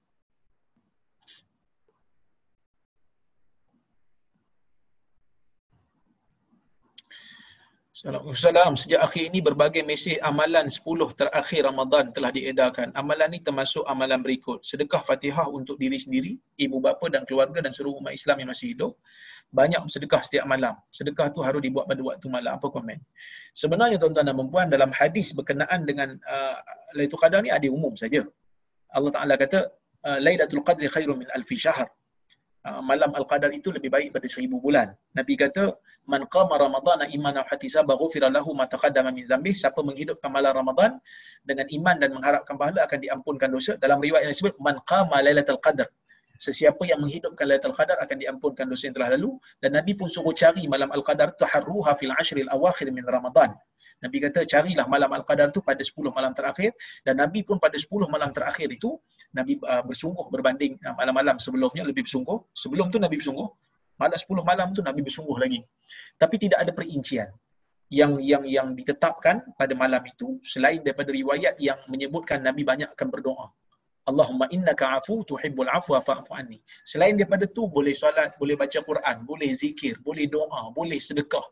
Assalamualaikum. 8.06 8.78
Sejak 8.78 9.02
akhir 9.02 9.34
ini 9.34 9.42
berbagai 9.42 9.82
mesej 9.82 10.22
amalan 10.22 10.70
10 10.70 10.78
terakhir 11.18 11.66
Ramadan 11.66 12.14
telah 12.14 12.30
diedarkan. 12.30 12.94
Amalan 12.94 13.34
ini 13.34 13.42
termasuk 13.42 13.82
amalan 13.82 14.22
berikut. 14.22 14.62
Sedekah 14.62 15.02
Fatihah 15.02 15.50
untuk 15.50 15.74
diri 15.74 15.98
sendiri, 15.98 16.38
ibu 16.54 16.78
bapa 16.78 17.10
dan 17.10 17.26
keluarga 17.26 17.58
dan 17.58 17.74
seluruh 17.74 17.98
umat 17.98 18.14
Islam 18.14 18.46
yang 18.46 18.54
masih 18.54 18.78
hidup. 18.78 18.94
Banyak 19.50 19.90
sedekah 19.90 20.22
setiap 20.22 20.46
malam. 20.46 20.78
Sedekah 20.94 21.34
tu 21.34 21.42
harus 21.42 21.58
dibuat 21.58 21.90
pada 21.90 21.98
waktu 21.98 22.30
malam. 22.30 22.62
Apa 22.62 22.70
komen? 22.70 23.02
Sebenarnya 23.58 23.98
tuan-tuan 23.98 24.30
dan 24.30 24.38
puan 24.54 24.70
dalam 24.70 24.94
hadis 24.94 25.34
berkenaan 25.34 25.82
dengan 25.82 26.14
uh, 26.30 26.62
Lailatul 26.94 27.18
Qadar 27.18 27.42
ni 27.42 27.50
ada 27.50 27.66
umum 27.66 27.90
saja. 27.98 28.22
Allah 28.94 29.10
Taala 29.10 29.34
kata 29.34 29.66
uh, 30.06 30.18
Lailatul 30.22 30.62
Qadri 30.62 30.86
khairun 30.86 31.26
min 31.26 31.28
alfi 31.34 31.58
syahr. 31.58 31.90
Uh, 32.66 32.82
malam 32.82 33.14
Al-Qadar 33.14 33.54
itu 33.54 33.70
lebih 33.70 33.94
baik 33.94 34.10
pada 34.10 34.26
seribu 34.26 34.58
bulan. 34.58 34.90
Nabi 35.14 35.38
kata, 35.38 35.78
Man 36.10 36.26
qama 36.26 36.58
Ramadhan 36.58 37.06
imanan 37.14 37.46
ihtisaba 37.46 37.94
ghufira 37.94 38.26
lahu 38.26 38.58
ma 38.58 38.66
taqaddama 38.66 39.14
min 39.14 39.22
dhanbi. 39.30 39.54
Siapa 39.54 39.86
menghidupkan 39.86 40.26
malam 40.34 40.50
Ramadan 40.50 40.98
dengan 41.46 41.66
iman 41.70 41.94
dan 42.02 42.10
mengharapkan 42.10 42.58
pahala 42.58 42.82
akan 42.90 42.98
diampunkan 42.98 43.54
dosa. 43.54 43.78
Dalam 43.78 44.02
riwayat 44.02 44.26
yang 44.26 44.34
disebut, 44.34 44.58
Man 44.58 44.82
qama 44.82 45.22
Lailatul 45.22 45.62
Qadar. 45.62 45.86
sesiapa 46.36 46.82
yang 46.90 47.00
menghidupkan 47.00 47.46
Lailatul 47.46 47.72
Qadar 47.72 48.02
akan 48.02 48.16
diampunkan 48.18 48.66
dosa 48.66 48.90
yang 48.90 48.96
telah 48.98 49.08
lalu 49.14 49.40
dan 49.62 49.70
Nabi 49.78 49.96
pun 49.96 50.10
suruh 50.10 50.36
cari 50.36 50.68
malam 50.68 50.92
Al-Qadar 50.92 51.32
taharruha 51.38 51.96
fil 51.96 52.12
ashril 52.18 52.50
awakhir 52.50 52.90
min 52.90 53.06
Ramadan. 53.06 53.54
Nabi 53.96 54.16
kata 54.20 54.44
carilah 54.44 54.84
malam 54.86 55.08
Al-Qadar 55.08 55.48
tu 55.56 55.64
pada 55.64 55.80
10 55.80 56.12
malam 56.12 56.32
terakhir 56.36 56.76
dan 57.00 57.16
Nabi 57.16 57.40
pun 57.48 57.56
pada 57.56 57.80
10 57.80 57.88
malam 58.12 58.28
terakhir 58.30 58.68
itu 58.68 59.00
Nabi 59.32 59.56
uh, 59.64 59.82
bersungguh 59.84 60.28
berbanding 60.28 60.76
uh, 60.84 60.94
malam-malam 60.96 61.40
sebelumnya 61.40 61.82
lebih 61.84 62.04
bersungguh. 62.04 62.36
Sebelum 62.52 62.92
tu 62.92 63.00
Nabi 63.00 63.16
bersungguh. 63.16 63.48
Malam 63.96 64.18
10 64.20 64.44
malam 64.44 64.68
tu 64.76 64.84
Nabi 64.84 65.00
bersungguh 65.00 65.36
lagi. 65.40 65.64
Tapi 66.20 66.36
tidak 66.36 66.60
ada 66.60 66.72
perincian 66.76 67.32
yang 67.88 68.18
yang 68.18 68.42
yang 68.44 68.68
ditetapkan 68.74 69.46
pada 69.54 69.72
malam 69.78 70.02
itu 70.02 70.42
selain 70.42 70.82
daripada 70.82 71.14
riwayat 71.14 71.56
yang 71.62 71.78
menyebutkan 71.86 72.42
Nabi 72.42 72.66
banyak 72.66 72.90
akan 72.92 73.08
berdoa. 73.08 73.46
Allahumma 74.06 74.46
innaka 74.54 74.94
afu 74.98 75.26
tuhibbul 75.26 75.66
afwa 75.66 75.98
fa'fu 75.98 76.30
anni. 76.30 76.62
Selain 76.86 77.18
daripada 77.18 77.50
tu 77.50 77.66
boleh 77.66 77.90
solat, 77.90 78.38
boleh 78.38 78.54
baca 78.54 78.78
Quran, 78.78 79.16
boleh 79.26 79.50
zikir, 79.50 79.98
boleh 79.98 80.30
doa, 80.30 80.70
boleh 80.70 80.98
sedekah. 81.02 81.42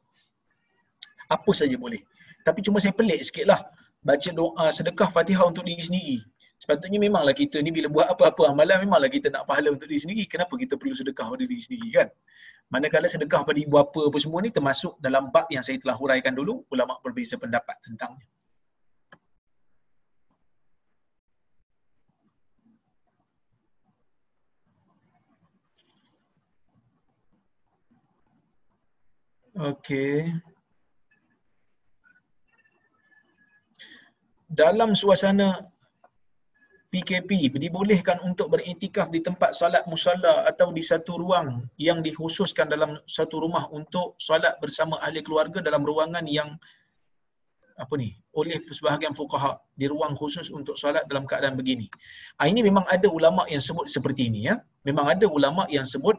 Apa 1.26 1.50
saja 1.50 1.74
boleh. 1.74 1.98
Tapi 2.44 2.60
cuma 2.60 2.76
saya 2.76 2.92
pelik 2.92 3.24
sikitlah 3.24 3.64
baca 4.04 4.30
doa 4.36 4.66
sedekah 4.68 5.08
Fatihah 5.08 5.48
untuk 5.48 5.64
diri 5.64 5.80
sendiri. 5.80 6.18
Sepatutnya 6.60 7.00
memanglah 7.00 7.32
kita 7.32 7.58
ni 7.64 7.72
bila 7.72 7.88
buat 7.88 8.06
apa-apa 8.12 8.52
amalan 8.52 8.84
memanglah 8.84 9.08
kita 9.08 9.32
nak 9.32 9.48
pahala 9.48 9.72
untuk 9.72 9.88
diri 9.88 10.00
sendiri. 10.04 10.24
Kenapa 10.28 10.54
kita 10.60 10.76
perlu 10.76 10.92
sedekah 10.92 11.26
pada 11.32 11.44
diri 11.44 11.60
sendiri 11.60 11.88
kan? 11.90 12.08
Manakala 12.68 13.08
sedekah 13.08 13.42
pada 13.48 13.58
ibu 13.60 13.72
bapa 13.74 14.00
apa 14.08 14.18
semua 14.20 14.40
ni 14.44 14.52
termasuk 14.52 14.96
dalam 15.00 15.32
bab 15.32 15.48
yang 15.48 15.64
saya 15.64 15.80
telah 15.80 15.96
huraikan 15.96 16.36
dulu, 16.36 16.64
ulama 16.72 17.00
berbeza 17.00 17.40
pendapat 17.40 17.76
tentangnya. 17.84 18.28
Okey. 29.54 30.53
Dalam 34.54 34.94
suasana 34.94 35.66
PKP 36.94 37.50
dibolehkan 37.58 38.22
untuk 38.22 38.54
beriktikaf 38.54 39.10
di 39.10 39.18
tempat 39.18 39.50
solat 39.50 39.82
musalla 39.90 40.46
atau 40.46 40.70
di 40.70 40.78
satu 40.78 41.18
ruang 41.18 41.66
yang 41.74 41.98
dikhususkan 42.06 42.70
dalam 42.70 42.94
satu 43.02 43.42
rumah 43.42 43.66
untuk 43.74 44.14
solat 44.22 44.54
bersama 44.62 45.02
ahli 45.02 45.26
keluarga 45.26 45.58
dalam 45.58 45.82
ruangan 45.82 46.22
yang 46.30 46.54
apa 47.74 47.94
ni 47.98 48.14
oleh 48.38 48.54
sebahagian 48.62 49.10
fuqaha 49.18 49.58
di 49.74 49.90
ruang 49.90 50.14
khusus 50.14 50.46
untuk 50.54 50.78
solat 50.78 51.02
dalam 51.10 51.26
keadaan 51.26 51.58
begini. 51.58 51.90
Ah 52.38 52.46
ini 52.46 52.62
memang 52.62 52.86
ada 52.86 53.10
ulama 53.10 53.42
yang 53.50 53.58
sebut 53.58 53.90
seperti 53.90 54.30
ini 54.30 54.54
ya. 54.54 54.62
Memang 54.86 55.10
ada 55.10 55.26
ulama 55.26 55.66
yang 55.66 55.82
sebut 55.82 56.14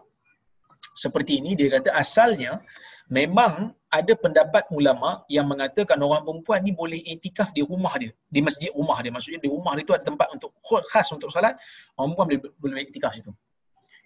seperti 0.96 1.43
ini 1.43 1.54
dia 1.60 1.68
kata 1.76 1.91
asalnya 1.91 2.64
memang 3.12 3.76
ada 3.93 4.14
pendapat 4.18 4.66
ulama 4.74 5.24
yang 5.30 5.46
mengatakan 5.46 5.96
orang 6.02 6.26
perempuan 6.26 6.60
ni 6.66 6.72
boleh 6.74 7.00
iktikaf 7.06 7.54
di 7.54 7.62
rumah 7.62 7.93
dia, 8.02 8.12
di 8.28 8.39
masjid 8.41 8.74
rumah 8.74 8.98
dia. 9.00 9.14
Maksudnya 9.14 9.39
di 9.39 9.50
rumah 9.52 9.78
dia 9.78 9.86
tu 9.86 9.93
ada 9.93 10.04
tempat 10.04 10.28
untuk 10.34 10.52
khas 10.91 11.08
untuk 11.14 11.30
solat, 11.30 11.56
orang 11.96 12.16
perempuan 12.16 12.26
boleh 12.28 12.39
boleh 12.60 12.84
iktikaf 12.89 13.14
situ. 13.14 13.32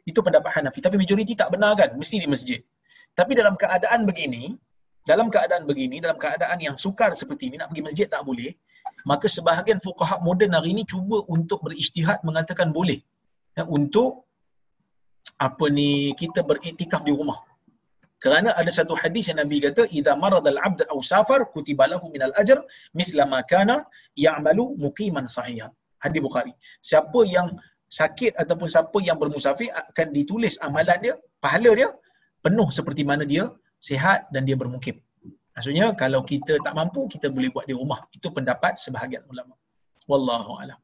Itu 0.04 0.20
pendapat 0.20 0.52
Hanafi, 0.52 0.84
tapi 0.84 1.00
majoriti 1.00 1.34
tak 1.38 1.54
benar 1.54 1.78
kan, 1.80 1.96
mesti 1.96 2.20
di 2.20 2.28
masjid. 2.28 2.60
Tapi 3.16 3.38
dalam 3.38 3.56
keadaan 3.56 4.04
begini, 4.10 4.58
dalam 5.06 5.32
keadaan 5.34 5.66
begini, 5.66 5.98
dalam 6.04 6.20
keadaan 6.20 6.58
yang 6.62 6.76
sukar 6.76 7.14
seperti 7.16 7.50
ini 7.50 7.56
nak 7.62 7.72
pergi 7.72 7.84
masjid 7.86 8.08
tak 8.10 8.22
boleh, 8.26 8.54
maka 9.08 9.26
sebahagian 9.26 9.80
fuqaha 9.82 10.22
moden 10.22 10.54
hari 10.54 10.76
ini 10.76 10.84
cuba 10.84 11.24
untuk 11.30 11.64
berijtihad 11.66 12.22
mengatakan 12.28 12.70
boleh. 12.76 13.00
Ya, 13.58 13.66
untuk 13.66 14.29
apa 15.38 15.66
ni 15.78 16.16
kita 16.22 16.42
beriktikaf 16.50 17.02
di 17.08 17.14
rumah. 17.20 17.40
Kerana 18.24 18.52
ada 18.60 18.68
satu 18.68 18.94
hadis 19.02 19.32
yang 19.32 19.40
Nabi 19.40 19.64
kata 19.64 19.88
idza 19.98 20.14
maradal 20.24 20.60
abd 20.68 20.80
aw 20.92 21.00
safar 21.12 21.40
kutiba 21.54 21.88
lahu 21.92 22.12
minal 22.12 22.34
ajr 22.42 22.60
misla 23.00 23.24
ma 23.34 23.40
kana 23.52 23.76
ya'malu 24.26 24.76
muqiman 24.84 25.24
sahihan 25.24 25.72
hadis 26.04 26.22
bukhari. 26.28 26.54
Siapa 26.90 27.20
yang 27.36 27.48
sakit 28.00 28.36
ataupun 28.42 28.68
siapa 28.76 28.98
yang 29.08 29.18
bermusafir 29.22 29.72
akan 29.72 30.08
ditulis 30.18 30.56
amalan 30.68 31.00
dia 31.06 31.14
pahala 31.44 31.72
dia 31.80 31.90
penuh 32.46 32.68
seperti 32.78 33.04
mana 33.08 33.24
dia 33.24 33.48
sihat 33.80 34.28
dan 34.34 34.44
dia 34.48 34.60
bermukim. 34.60 35.00
Maksudnya 35.56 35.92
kalau 36.02 36.22
kita 36.32 36.56
tak 36.66 36.74
mampu 36.80 37.08
kita 37.14 37.28
boleh 37.36 37.50
buat 37.56 37.66
di 37.68 37.76
rumah. 37.76 38.00
Itu 38.16 38.28
pendapat 38.36 38.80
sebahagian 38.84 39.24
ulama. 39.32 39.56
Wallahu 40.12 40.60
alam 40.64 40.80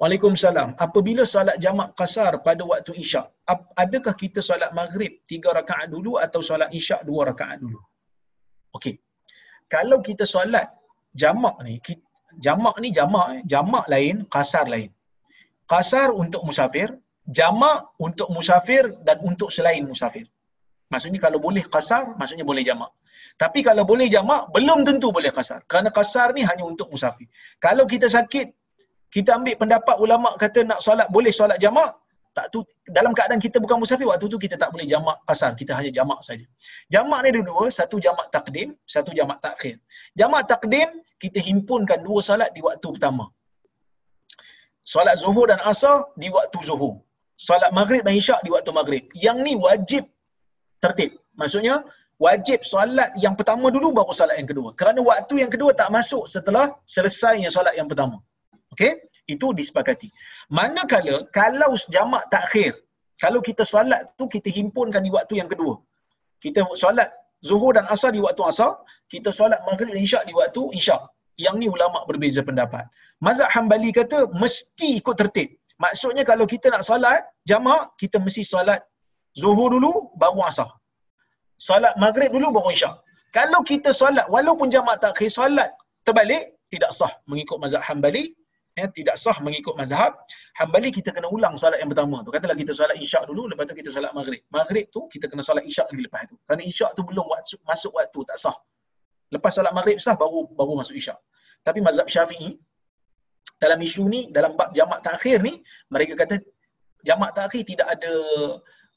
Waalaikumsalam. 0.00 0.78
Apabila 0.86 1.22
solat 1.26 1.56
jamak 1.64 1.88
kasar 1.98 2.32
pada 2.46 2.62
waktu 2.70 2.94
isyak, 3.02 3.26
adakah 3.82 4.14
kita 4.22 4.40
solat 4.48 4.70
maghrib 4.78 5.12
tiga 5.30 5.50
rakaat 5.58 5.90
dulu 5.94 6.22
atau 6.26 6.40
solat 6.48 6.70
isyak 6.78 7.02
dua 7.08 7.22
rakaat 7.30 7.58
dulu? 7.64 7.78
Okey. 8.78 8.94
Kalau 9.74 9.98
kita 10.08 10.24
solat 10.34 10.70
jamak 11.22 11.56
ni, 11.66 11.74
jamak 12.46 12.76
ni 12.82 12.88
jamak, 12.98 13.26
eh. 13.34 13.40
jamak 13.52 13.84
lain, 13.90 14.16
kasar 14.34 14.66
lain. 14.74 14.90
Kasar 15.72 16.08
untuk 16.22 16.42
musafir, 16.48 16.88
jamak 17.26 17.90
untuk 18.06 18.30
musafir 18.36 18.84
dan 19.06 19.18
untuk 19.20 19.50
selain 19.56 19.82
musafir. 19.82 20.26
Maksudnya 20.88 21.20
kalau 21.26 21.38
boleh 21.46 21.64
kasar, 21.74 22.16
maksudnya 22.16 22.46
boleh 22.46 22.64
jamak. 22.64 22.88
Tapi 23.36 23.60
kalau 23.66 23.82
boleh 23.84 24.06
jamak, 24.14 24.48
belum 24.54 24.86
tentu 24.88 25.10
boleh 25.12 25.30
kasar. 25.38 25.60
Kerana 25.70 25.90
kasar 25.98 26.32
ni 26.36 26.42
hanya 26.48 26.64
untuk 26.64 26.88
musafir. 26.88 27.28
Kalau 27.60 27.84
kita 27.84 28.08
sakit, 28.08 28.46
kita 29.14 29.30
ambil 29.38 29.54
pendapat 29.62 29.96
ulama 30.04 30.30
kata 30.42 30.60
nak 30.70 30.80
solat 30.84 31.08
boleh 31.16 31.32
solat 31.32 31.58
jamak 31.64 31.90
tak 32.38 32.46
tu 32.54 32.60
dalam 32.96 33.12
keadaan 33.16 33.40
kita 33.44 33.56
bukan 33.64 33.76
musafir 33.82 34.06
waktu 34.10 34.26
tu 34.32 34.38
kita 34.44 34.54
tak 34.62 34.70
boleh 34.74 34.86
jamak 34.92 35.16
asal 35.32 35.50
kita 35.60 35.72
hanya 35.78 35.90
jamak 35.98 36.20
saja. 36.26 36.46
Jamak 36.94 37.18
ni 37.24 37.28
ada 37.34 37.40
dua 37.50 37.64
satu 37.78 37.96
jamak 38.06 38.26
takdim 38.34 38.68
satu 38.94 39.10
jamak 39.18 39.38
takhir. 39.46 39.74
Jamak 40.20 40.42
takdim 40.50 40.88
kita 41.22 41.38
himpunkan 41.48 41.98
dua 42.06 42.20
solat 42.28 42.50
di 42.56 42.62
waktu 42.68 42.88
pertama. 42.94 43.26
Solat 44.92 45.16
zuhur 45.22 45.46
dan 45.50 45.60
asar 45.72 45.96
di 46.22 46.28
waktu 46.36 46.58
zuhur. 46.68 46.94
Solat 47.48 47.70
maghrib 47.78 48.02
dan 48.06 48.14
isyak 48.20 48.40
di 48.46 48.50
waktu 48.54 48.70
maghrib. 48.78 49.04
Yang 49.26 49.38
ni 49.46 49.52
wajib 49.66 50.04
tertib. 50.84 51.10
Maksudnya 51.40 51.74
wajib 52.22 52.62
solat 52.72 53.10
yang 53.24 53.34
pertama 53.34 53.66
dulu 53.74 53.90
baru 53.98 54.14
solat 54.20 54.38
yang 54.40 54.48
kedua. 54.52 54.68
Kerana 54.78 55.00
waktu 55.10 55.34
yang 55.42 55.50
kedua 55.54 55.74
tak 55.80 55.90
masuk 55.90 56.24
setelah 56.34 56.70
selesainya 56.86 57.50
solat 57.50 57.74
yang 57.74 57.90
pertama 57.90 58.22
Okey, 58.74 58.92
itu 59.28 59.46
disepakati. 59.58 60.08
Manakala 60.58 61.24
kalau 61.38 61.72
jamak 61.94 62.24
takhir, 62.34 62.72
kalau 63.22 63.40
kita 63.48 63.64
solat 63.66 64.02
tu 64.18 64.24
kita 64.34 64.48
himpunkan 64.58 65.02
di 65.06 65.10
waktu 65.10 65.34
yang 65.40 65.50
kedua. 65.52 65.74
Kita 66.44 66.62
solat 66.82 67.10
zuhur 67.42 67.74
dan 67.76 67.86
asar 67.94 68.10
di 68.16 68.20
waktu 68.26 68.42
asar, 68.50 68.78
kita 69.12 69.30
solat 69.38 69.60
maghrib 69.68 69.90
dan 69.90 70.00
isyak 70.06 70.22
di 70.28 70.34
waktu 70.40 70.62
isyak. 70.80 71.02
Yang 71.38 71.54
ni 71.60 71.66
ulama 71.70 72.02
berbeza 72.08 72.42
pendapat. 72.42 72.84
Mazhab 73.22 73.50
Hambali 73.54 73.90
kata 73.94 74.30
mesti 74.42 74.88
ikut 75.00 75.16
tertib. 75.20 75.48
Maksudnya 75.78 76.22
kalau 76.26 76.46
kita 76.52 76.66
nak 76.74 76.82
solat 76.82 77.22
jamak, 77.46 77.94
kita 78.00 78.18
mesti 78.18 78.42
solat 78.42 78.82
zuhur 79.38 79.70
dulu 79.74 80.10
baru 80.18 80.42
asar. 80.50 80.70
Solat 81.58 81.94
maghrib 82.02 82.30
dulu 82.34 82.54
baru 82.56 82.70
isyak. 82.74 82.94
Kalau 83.34 83.60
kita 83.70 83.90
solat 83.94 84.26
walaupun 84.34 84.70
jamak 84.70 84.98
takhir 85.02 85.30
solat 85.30 85.70
terbalik 86.06 86.58
tidak 86.72 86.90
sah 86.94 87.12
mengikut 87.30 87.58
mazhab 87.62 87.82
Hambali 87.86 88.34
ya, 88.78 88.86
tidak 88.94 89.16
sah 89.18 89.36
mengikut 89.42 89.74
mazhab 89.74 90.14
Hambali 90.58 90.90
kita 90.90 91.14
kena 91.14 91.30
ulang 91.30 91.54
solat 91.54 91.78
yang 91.78 91.86
pertama 91.86 92.18
tu. 92.26 92.34
Katalah 92.34 92.58
kita 92.58 92.74
solat 92.74 92.98
isyak 92.98 93.30
dulu 93.30 93.46
lepas 93.46 93.62
tu 93.70 93.78
kita 93.78 93.94
solat 93.94 94.10
maghrib. 94.10 94.42
Maghrib 94.50 94.90
tu 94.90 95.06
kita 95.06 95.30
kena 95.30 95.42
solat 95.46 95.62
isyak 95.62 95.86
lagi 95.86 96.02
lepas 96.02 96.26
tu. 96.26 96.34
Kerana 96.42 96.62
isyak 96.66 96.90
tu 96.98 97.02
belum 97.06 97.26
masuk, 97.30 97.60
masuk 97.62 97.92
waktu 97.94 98.20
tak 98.26 98.38
sah. 98.42 98.56
Lepas 99.30 99.54
solat 99.54 99.70
maghrib 99.70 100.02
sah 100.02 100.18
baru 100.18 100.50
baru 100.58 100.82
masuk 100.82 100.98
isyak. 100.98 101.14
Tapi 101.62 101.78
mazhab 101.78 102.10
syafi'i 102.10 102.58
dalam 103.62 103.78
isu 103.78 104.02
ni 104.10 104.20
dalam 104.34 104.58
bab 104.58 104.74
jamak 104.74 104.98
takhir 105.06 105.38
ni 105.46 105.62
mereka 105.94 106.26
kata 106.26 106.42
jamak 107.06 107.30
takhir 107.38 107.62
tidak 107.70 107.86
ada 107.94 108.12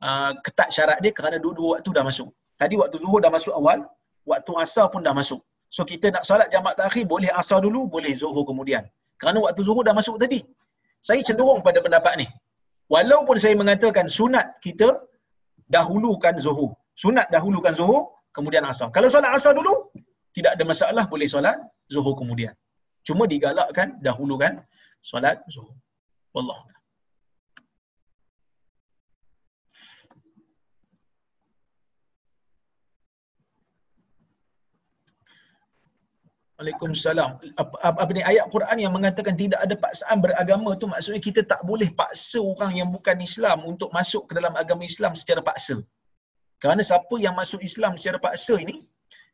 uh, 0.02 0.32
ketat 0.42 0.70
syarat 0.74 0.98
dia 1.06 1.14
kerana 1.14 1.38
dua-dua 1.38 1.78
waktu 1.78 1.90
dah 1.94 2.02
masuk. 2.10 2.30
Tadi 2.58 2.74
waktu 2.82 2.98
zuhur 2.98 3.22
dah 3.22 3.30
masuk 3.38 3.54
awal 3.54 3.86
waktu 4.26 4.52
asar 4.66 4.90
pun 4.90 5.06
dah 5.06 5.14
masuk. 5.14 5.46
So 5.70 5.86
kita 5.86 6.10
nak 6.10 6.26
solat 6.26 6.50
jamak 6.50 6.74
takhir 6.74 7.06
boleh 7.06 7.30
asar 7.42 7.62
dulu 7.62 7.86
boleh 7.86 8.18
zuhur 8.18 8.50
kemudian 8.50 8.82
kerana 9.22 9.38
waktu 9.46 9.62
zuhur 9.68 9.84
dah 9.88 9.94
masuk 10.00 10.18
tadi. 10.24 10.42
Saya 11.08 11.22
cenderung 11.28 11.62
pada 11.68 11.80
pendapat 11.86 12.14
ni. 12.22 12.28
Walaupun 12.94 13.38
saya 13.44 13.56
mengatakan 13.62 14.10
sunat 14.10 14.58
kita 14.66 14.90
dahulukan 15.70 16.36
zuhur. 16.46 16.74
Sunat 16.98 17.30
dahulukan 17.36 17.74
zuhur, 17.80 18.02
kemudian 18.36 18.66
asar. 18.72 18.90
Kalau 18.96 19.08
solat 19.14 19.32
asar 19.38 19.54
dulu, 19.60 19.74
tidak 20.36 20.58
ada 20.58 20.64
masalah 20.72 21.04
boleh 21.14 21.28
solat 21.30 21.58
zuhur 21.94 22.18
kemudian. 22.18 22.54
Cuma 23.08 23.24
digalakkan 23.34 24.02
dahulukan 24.02 24.54
solat 25.12 25.38
zuhur. 25.54 25.78
Wallahu 26.36 26.71
Waalaikumsalam. 36.62 37.32
Apa, 37.62 37.76
apa, 37.88 37.98
apa 38.06 38.12
ni 38.14 38.22
ayat 38.32 38.46
Quran 38.54 38.78
yang 38.84 38.94
mengatakan 38.98 39.34
tidak 39.34 39.60
ada 39.66 39.76
paksaan 39.84 40.18
beragama 40.26 40.70
tu 40.82 40.86
maksudnya 40.94 41.22
kita 41.28 41.42
tak 41.52 41.62
boleh 41.70 41.90
paksa 42.02 42.38
orang 42.38 42.72
yang 42.80 42.90
bukan 42.96 43.18
Islam 43.28 43.66
untuk 43.72 43.90
masuk 43.98 44.30
ke 44.30 44.38
dalam 44.38 44.54
agama 44.62 44.86
Islam 44.86 45.18
secara 45.22 45.42
paksa. 45.50 45.78
Kerana 46.62 46.82
siapa 46.86 47.16
yang 47.26 47.34
masuk 47.42 47.66
Islam 47.70 47.98
secara 47.98 48.22
paksa 48.22 48.56
ini 48.62 48.76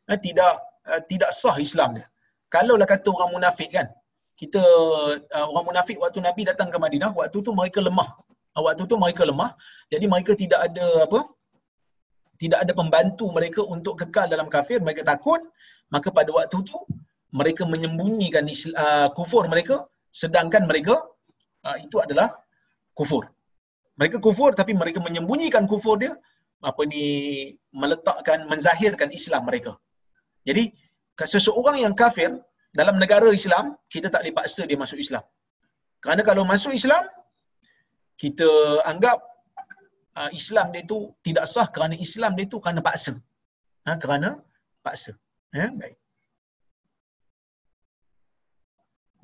eh, 0.08 0.18
tidak 0.26 0.52
uh, 0.88 1.00
tidak 1.10 1.30
sah 1.40 1.56
Islam 1.66 2.00
dia. 2.00 2.06
Kalaulah 2.54 2.88
kata 2.88 3.08
orang 3.12 3.30
munafik 3.36 3.70
kan. 3.76 3.92
Kita 4.40 4.62
uh, 5.36 5.46
orang 5.52 5.66
munafik 5.68 6.00
waktu 6.00 6.24
Nabi 6.24 6.48
datang 6.48 6.72
ke 6.72 6.78
Madinah, 6.80 7.12
waktu 7.12 7.38
tu 7.44 7.52
mereka 7.60 7.84
lemah. 7.84 8.08
Uh, 8.56 8.62
waktu 8.64 8.88
tu 8.88 8.96
mereka 8.96 9.22
lemah. 9.28 9.52
Jadi 9.92 10.08
mereka 10.08 10.32
tidak 10.32 10.60
ada 10.72 10.86
apa? 11.04 11.20
Tidak 12.40 12.58
ada 12.64 12.72
pembantu 12.80 13.28
mereka 13.36 13.60
untuk 13.74 14.00
kekal 14.00 14.32
dalam 14.32 14.48
kafir, 14.48 14.80
mereka 14.80 15.04
takut. 15.04 15.44
Maka 15.92 16.08
pada 16.12 16.30
waktu 16.32 16.56
tu 16.64 16.78
mereka 17.32 17.62
menyembunyikan 17.68 18.44
uh, 18.48 19.08
kufur 19.12 19.44
mereka 19.52 19.84
sedangkan 20.08 20.64
mereka 20.64 20.96
uh, 21.68 21.76
itu 21.76 22.00
adalah 22.00 22.32
kufur. 22.96 23.28
Mereka 24.00 24.22
kufur 24.22 24.54
tapi 24.54 24.72
mereka 24.72 25.02
menyembunyikan 25.02 25.66
kufur 25.68 25.98
dia 26.00 26.14
apa 26.64 26.82
ni 26.86 27.04
meletakkan 27.70 28.46
menzahirkan 28.50 29.10
Islam 29.12 29.46
mereka. 29.46 29.76
Jadi 30.48 30.72
seseorang 31.18 31.76
yang 31.82 31.94
kafir 31.98 32.30
dalam 32.72 32.96
negara 33.02 33.28
Islam 33.34 33.76
kita 33.92 34.08
tak 34.08 34.22
boleh 34.22 34.34
paksa 34.38 34.62
dia 34.70 34.78
masuk 34.78 34.98
Islam. 35.02 35.24
Kerana 35.98 36.22
kalau 36.22 36.46
masuk 36.46 36.72
Islam 36.72 37.04
kita 38.18 38.48
anggap 38.86 39.18
uh, 40.18 40.30
Islam 40.40 40.70
dia 40.74 40.82
tu 40.86 41.10
tidak 41.26 41.44
sah 41.50 41.68
kerana 41.74 41.94
Islam 41.98 42.38
dia 42.38 42.46
tu 42.46 42.58
kerana 42.62 42.80
paksa. 42.88 43.18
Ha, 43.86 43.98
kerana 43.98 44.38
paksa. 44.86 45.12
Ya, 45.54 45.68
baik. 45.74 45.97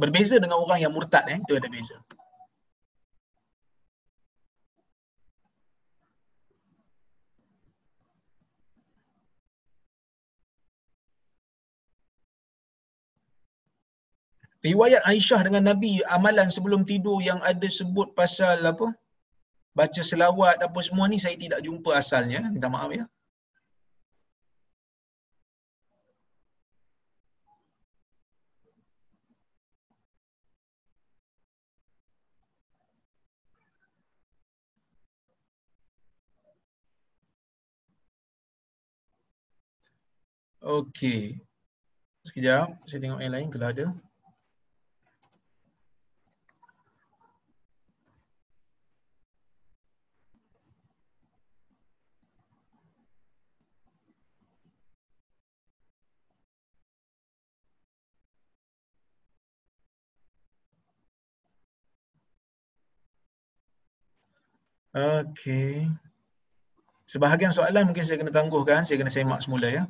Berbeza 0.05 0.37
dengan 0.37 0.61
orang 0.61 0.85
yang 0.85 0.93
murtad 0.93 1.25
eh, 1.33 1.41
itu 1.41 1.57
ada 1.57 1.65
beza. 1.73 1.97
Riwayat 14.65 15.09
Aisyah 15.09 15.41
dengan 15.45 15.73
Nabi 15.73 16.05
amalan 16.09 16.53
sebelum 16.53 16.85
tidur 16.85 17.25
yang 17.25 17.41
ada 17.41 17.65
sebut 17.65 18.13
pasal 18.13 18.61
apa? 18.61 18.93
Baca 19.73 20.01
selawat 20.05 20.61
apa 20.61 20.81
semua 20.85 21.09
ni 21.09 21.17
saya 21.17 21.37
tidak 21.41 21.65
jumpa 21.65 21.97
asalnya. 21.97 22.45
Minta 22.53 22.69
maaf 22.69 22.93
ya. 22.93 23.09
Okey. 40.65 41.37
Sekejap, 42.25 42.81
saya 42.89 42.99
tengok 43.05 43.21
yang 43.21 43.35
lain 43.37 43.49
kalau 43.53 43.69
ada. 43.69 43.87
Okey. 64.97 65.93
Sebahagian 67.05 67.53
soalan 67.53 67.85
mungkin 67.85 68.01
saya 68.01 68.17
kena 68.17 68.33
tangguhkan, 68.33 68.81
saya 68.89 68.97
kena 68.97 69.13
semak 69.13 69.45
semula 69.45 69.69
ya. 69.69 69.85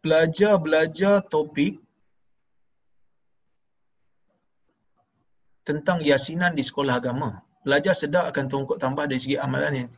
Belajar-belajar 0.00 1.24
topik 1.28 1.80
tentang 5.64 6.00
yasinan 6.00 6.56
di 6.56 6.64
sekolah 6.64 6.98
agama. 6.98 7.44
Belajar 7.60 7.92
sedar 7.92 8.24
akan 8.32 8.44
tongkok 8.48 8.78
tambah 8.80 9.04
dari 9.04 9.20
segi 9.20 9.36
amalan 9.36 9.84
yang 9.84 9.88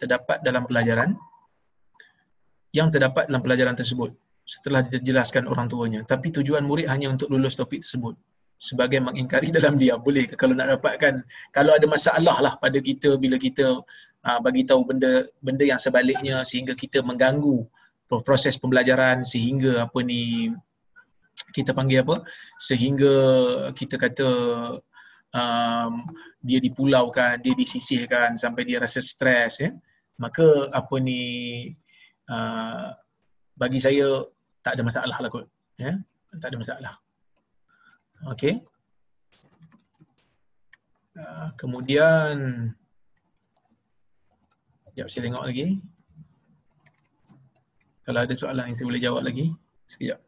terdapat 0.00 0.40
dalam 0.40 0.64
pelajaran 0.64 1.12
yang 2.72 2.88
terdapat 2.88 3.28
dalam 3.28 3.44
pelajaran 3.44 3.76
tersebut 3.76 4.16
setelah 4.48 4.80
dijelaskan 4.80 5.44
orang 5.44 5.68
tuanya. 5.68 6.00
Tapi 6.08 6.32
tujuan 6.32 6.64
murid 6.64 6.88
hanya 6.88 7.12
untuk 7.12 7.28
lulus 7.28 7.54
topik 7.54 7.84
tersebut 7.84 8.16
sebagai 8.56 9.04
mengingkari 9.04 9.52
dalam 9.52 9.76
dia. 9.76 10.00
Boleh 10.00 10.24
ke 10.24 10.34
kalau 10.40 10.56
nak 10.56 10.80
dapatkan, 10.80 11.20
kalau 11.52 11.76
ada 11.76 11.84
masalah 11.84 12.36
lah 12.40 12.54
pada 12.56 12.80
kita 12.80 13.20
bila 13.20 13.36
kita 13.36 13.84
uh, 14.24 14.38
bagi 14.40 14.64
tahu 14.64 14.88
benda 14.88 15.28
benda 15.44 15.68
yang 15.68 15.78
sebaliknya 15.78 16.40
sehingga 16.48 16.72
kita 16.72 17.04
mengganggu 17.04 17.68
proses 18.20 18.60
pembelajaran 18.60 19.24
sehingga 19.24 19.88
apa 19.88 19.98
ni 20.04 20.52
kita 21.56 21.72
panggil 21.72 22.04
apa? 22.04 22.20
Sehingga 22.60 23.14
kita 23.72 23.96
kata 23.96 24.30
um, 25.32 25.92
dia 26.44 26.60
dipulaukan 26.60 27.40
dia 27.40 27.56
disisihkan 27.56 28.36
sampai 28.36 28.68
dia 28.68 28.84
rasa 28.84 29.00
stres 29.00 29.64
ya. 29.64 29.72
Maka 30.20 30.68
apa 30.76 30.94
ni 31.00 31.72
uh, 32.28 32.92
bagi 33.56 33.80
saya 33.80 34.28
tak 34.60 34.76
ada 34.76 34.82
masalah 34.84 35.16
lah 35.16 35.30
kot 35.32 35.48
ya. 35.80 35.96
Tak 36.36 36.52
ada 36.52 36.58
masalah. 36.60 36.94
Okey. 38.28 38.60
Uh, 41.16 41.48
kemudian 41.56 42.72
Sekejap 44.92 45.08
saya 45.08 45.22
tengok 45.24 45.44
lagi. 45.48 45.66
Kalau 48.12 48.28
ada 48.28 48.36
soalan 48.36 48.68
yang 48.68 48.76
saya 48.76 48.88
boleh 48.92 49.00
jawab 49.00 49.22
lagi, 49.24 49.48
sekejap. 49.88 50.20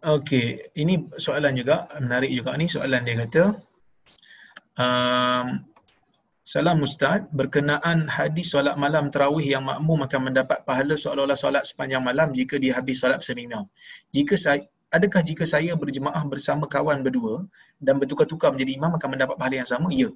Okey, 0.00 0.72
ini 0.80 1.04
soalan 1.20 1.52
juga, 1.52 1.84
menarik 2.00 2.32
juga 2.32 2.56
ni 2.56 2.64
soalan 2.64 3.04
dia 3.04 3.20
kata. 3.28 3.44
Um, 4.80 5.68
Salam 6.42 6.82
Ustaz, 6.82 7.22
berkenaan 7.30 8.10
hadis 8.10 8.50
solat 8.50 8.74
malam 8.74 9.14
terawih 9.14 9.46
yang 9.46 9.62
makmum 9.62 10.02
akan 10.02 10.20
mendapat 10.26 10.66
pahala 10.66 10.98
seolah-olah 10.98 11.38
solat 11.38 11.62
sepanjang 11.62 12.02
malam 12.02 12.34
jika 12.34 12.58
dia 12.58 12.74
habis 12.74 12.98
solat 12.98 13.22
bersama 13.22 13.62
Jika 14.10 14.34
saya, 14.34 14.66
adakah 14.90 15.22
jika 15.22 15.46
saya 15.46 15.78
berjemaah 15.78 16.18
bersama 16.26 16.66
kawan 16.66 17.06
berdua 17.06 17.46
dan 17.78 18.02
bertukar-tukar 18.02 18.50
menjadi 18.50 18.74
imam 18.74 18.90
akan 18.98 19.08
mendapat 19.14 19.38
pahala 19.38 19.54
yang 19.62 19.70
sama? 19.70 19.94
Ya. 19.94 20.10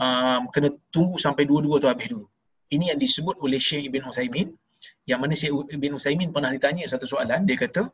Um, 0.00 0.48
kena 0.48 0.72
tunggu 0.88 1.20
sampai 1.20 1.44
dua-dua 1.44 1.76
tu 1.76 1.92
habis 1.92 2.08
dulu. 2.08 2.24
Ini 2.72 2.96
yang 2.96 2.98
disebut 3.04 3.36
oleh 3.44 3.60
Syekh 3.60 3.92
Ibn 3.92 4.08
Uthaymin. 4.08 4.56
Yang 5.04 5.18
mana 5.20 5.32
Syekh 5.36 5.52
Ibn 5.76 5.92
Uthaymin 6.00 6.32
pernah 6.32 6.56
ditanya 6.56 6.88
satu 6.88 7.04
soalan. 7.04 7.44
Dia 7.44 7.56
kata, 7.60 7.92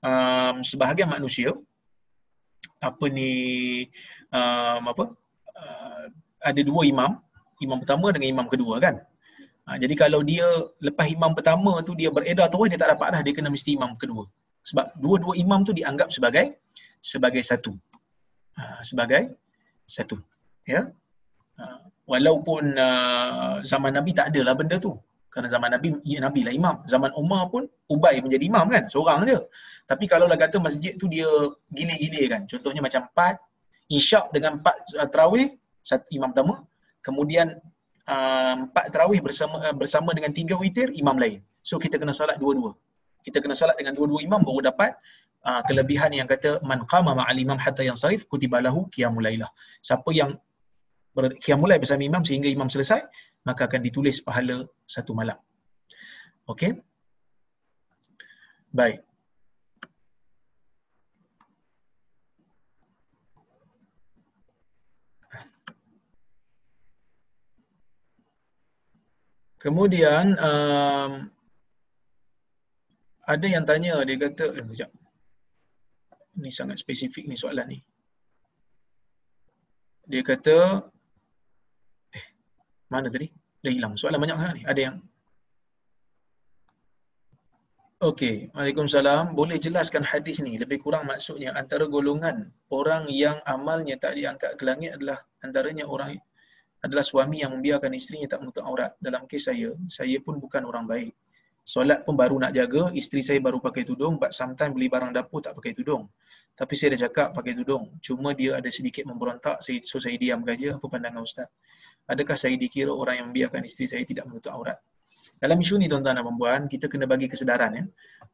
um, 0.00 0.64
sebahagian 0.64 1.12
manusia, 1.12 1.52
apa 2.80 3.04
ni, 3.12 3.32
um, 4.32 4.82
apa, 4.96 5.04
uh, 5.60 5.97
ada 6.42 6.60
dua 6.62 6.82
imam, 6.86 7.18
imam 7.62 7.78
pertama 7.82 8.14
dengan 8.14 8.28
imam 8.34 8.46
kedua 8.46 8.78
kan. 8.78 8.94
Ha, 9.68 9.76
jadi 9.76 9.94
kalau 10.00 10.24
dia 10.24 10.46
lepas 10.80 11.04
imam 11.12 11.36
pertama 11.36 11.84
tu 11.84 11.92
dia 11.92 12.08
beredar 12.08 12.48
terus 12.48 12.72
dia 12.72 12.80
tak 12.80 12.96
dapat 12.96 13.08
dah 13.12 13.20
dia 13.20 13.36
kena 13.36 13.52
mesti 13.52 13.76
imam 13.76 13.92
kedua. 14.00 14.24
Sebab 14.64 14.96
dua-dua 14.96 15.36
imam 15.36 15.60
tu 15.60 15.76
dianggap 15.76 16.08
sebagai 16.08 16.56
sebagai 17.04 17.42
satu. 17.44 17.76
Ha, 18.56 18.80
sebagai 18.80 19.36
satu. 19.84 20.16
Ya. 20.64 20.88
Ha, 21.60 21.84
walaupun 22.08 22.80
uh, 22.80 23.60
zaman 23.60 23.92
Nabi 23.92 24.16
tak 24.16 24.32
ada 24.32 24.40
lah 24.40 24.54
benda 24.56 24.80
tu. 24.80 24.96
Kerana 25.28 25.52
zaman 25.52 25.68
Nabi, 25.76 26.00
ya 26.08 26.24
Nabi 26.24 26.40
lah 26.48 26.52
imam. 26.56 26.76
Zaman 26.88 27.12
Umar 27.12 27.52
pun 27.52 27.68
Ubay 27.92 28.24
menjadi 28.24 28.48
imam 28.48 28.72
kan, 28.72 28.88
seorang 28.88 29.28
je. 29.28 29.38
Tapi 29.84 30.08
kalau 30.08 30.24
lah 30.24 30.40
kata 30.40 30.56
masjid 30.56 30.96
tu 30.96 31.04
dia 31.12 31.28
gile-gile 31.68 32.24
kan. 32.32 32.48
Contohnya 32.48 32.80
macam 32.80 33.04
empat, 33.04 33.36
isyak 33.92 34.32
dengan 34.32 34.64
empat 34.64 34.76
uh, 34.96 35.08
terawih, 35.12 35.57
satu 35.88 36.06
imam 36.18 36.30
pertama 36.32 36.54
kemudian 37.06 37.46
uh, 38.14 38.54
empat 38.64 38.84
tarawih 38.94 39.20
bersama 39.26 39.56
uh, 39.66 39.74
bersama 39.82 40.10
dengan 40.16 40.32
tiga 40.38 40.54
witir 40.62 40.88
imam 41.02 41.16
lain 41.22 41.40
so 41.68 41.74
kita 41.84 41.96
kena 42.02 42.14
solat 42.20 42.36
dua-dua 42.42 42.72
Kita 43.26 43.38
kena 43.44 43.54
solat 43.60 43.76
dengan 43.80 43.92
dua-dua 43.98 44.20
imam 44.26 44.40
baru 44.46 44.60
dapat 44.70 44.90
uh, 45.48 45.62
kelebihan 45.68 46.10
yang 46.18 46.28
kata 46.32 46.50
man 46.70 46.80
qama 46.92 47.12
ma'al 47.20 47.38
imam 47.44 47.58
hatta 47.64 47.82
yansarif 47.88 48.24
kutiba 48.30 48.58
lahu 48.66 48.86
qiyamul 48.94 49.24
lailah. 49.26 49.50
Siapa 49.88 50.10
yang 50.14 50.38
lail 51.18 51.80
bersama 51.82 52.02
imam 52.10 52.22
sehingga 52.28 52.48
imam 52.56 52.68
selesai, 52.74 53.00
maka 53.48 53.66
akan 53.68 53.80
ditulis 53.86 54.22
pahala 54.26 54.56
satu 54.86 55.12
malam. 55.20 55.38
Okey. 56.46 56.78
Baik. 58.78 59.07
Kemudian 69.58 70.38
um, 70.38 71.26
ada 73.26 73.46
yang 73.46 73.66
tanya 73.66 73.98
dia 74.06 74.16
kata 74.16 74.54
eh, 74.54 74.64
sekejap. 74.64 74.90
Ini 76.38 76.50
sangat 76.54 76.78
spesifik 76.78 77.26
ni 77.26 77.34
soalan 77.34 77.66
ni. 77.74 77.78
Dia 80.06 80.22
kata 80.22 80.86
eh 82.14 82.26
mana 82.86 83.10
tadi? 83.10 83.28
Dah 83.58 83.72
hilang. 83.74 83.98
Soalan 83.98 84.22
banyak 84.22 84.38
sangat 84.38 84.54
ni. 84.56 84.64
Ada 84.64 84.80
yang 84.80 84.96
Okey, 87.98 88.54
Waalaikumsalam. 88.54 89.34
Boleh 89.34 89.58
jelaskan 89.58 90.06
hadis 90.06 90.38
ni 90.38 90.54
lebih 90.54 90.78
kurang 90.78 91.10
maksudnya 91.10 91.50
antara 91.58 91.90
golongan 91.90 92.54
orang 92.70 93.10
yang 93.10 93.42
amalnya 93.42 93.98
tak 93.98 94.14
diangkat 94.14 94.54
ke 94.54 94.62
langit 94.62 94.94
adalah 94.94 95.26
antaranya 95.42 95.82
orang 95.82 96.14
adalah 96.84 97.02
suami 97.02 97.42
yang 97.42 97.50
membiarkan 97.58 97.90
isterinya 97.90 98.38
tak 98.38 98.46
menutup 98.46 98.62
aurat. 98.62 98.94
Dalam 99.02 99.26
kes 99.26 99.50
saya, 99.50 99.74
saya 99.90 100.18
pun 100.22 100.38
bukan 100.38 100.62
orang 100.62 100.86
baik. 100.86 101.14
Solat 101.68 102.00
pun 102.08 102.16
baru 102.16 102.40
nak 102.40 102.56
jaga, 102.56 102.88
isteri 102.96 103.20
saya 103.20 103.44
baru 103.44 103.60
pakai 103.60 103.84
tudung, 103.84 104.16
but 104.16 104.32
sometimes 104.32 104.72
beli 104.72 104.88
barang 104.88 105.12
dapur 105.12 105.44
tak 105.44 105.52
pakai 105.52 105.76
tudung. 105.76 106.08
Tapi 106.56 106.72
saya 106.72 106.96
dah 106.96 107.06
cakap 107.06 107.28
pakai 107.36 107.52
tudung. 107.52 107.92
Cuma 108.00 108.32
dia 108.32 108.56
ada 108.56 108.70
sedikit 108.72 109.04
memberontak, 109.04 109.60
so 109.60 110.00
saya 110.00 110.16
diam 110.16 110.40
saja. 110.48 110.80
Apa 110.80 110.86
pandangan 110.88 111.20
Ustaz? 111.20 111.52
Adakah 112.08 112.40
saya 112.40 112.56
dikira 112.56 112.88
orang 112.88 113.20
yang 113.20 113.26
membiarkan 113.28 113.60
isteri 113.68 113.84
saya 113.84 114.02
tidak 114.08 114.24
menutup 114.24 114.56
aurat? 114.56 114.80
Dalam 115.38 115.60
isu 115.60 115.76
ni 115.78 115.86
tuan-tuan 115.86 116.18
dan 116.18 116.24
puan 116.24 116.66
kita 116.66 116.90
kena 116.90 117.04
bagi 117.04 117.28
kesedaran 117.28 117.70
ya. 117.76 117.84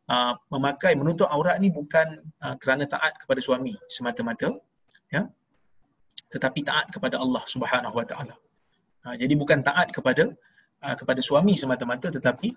Uh, 0.09 0.33
memakai 0.55 0.95
menutup 0.95 1.27
aurat 1.27 1.59
ni 1.59 1.75
bukan 1.75 2.23
uh, 2.39 2.55
kerana 2.57 2.87
taat 2.87 3.19
kepada 3.19 3.41
suami 3.43 3.75
semata-mata, 3.91 4.53
ya 5.11 5.27
tetapi 6.35 6.61
taat 6.67 6.87
kepada 6.91 7.17
Allah 7.23 7.43
Subhanahu 7.47 7.95
Wa 7.95 8.07
Taala. 8.11 8.35
Ha, 9.07 9.15
jadi 9.21 9.35
bukan 9.39 9.63
taat 9.63 9.95
kepada 9.95 10.35
uh, 10.83 10.95
kepada 10.99 11.21
suami 11.23 11.55
semata-mata 11.55 12.11
tetapi 12.11 12.51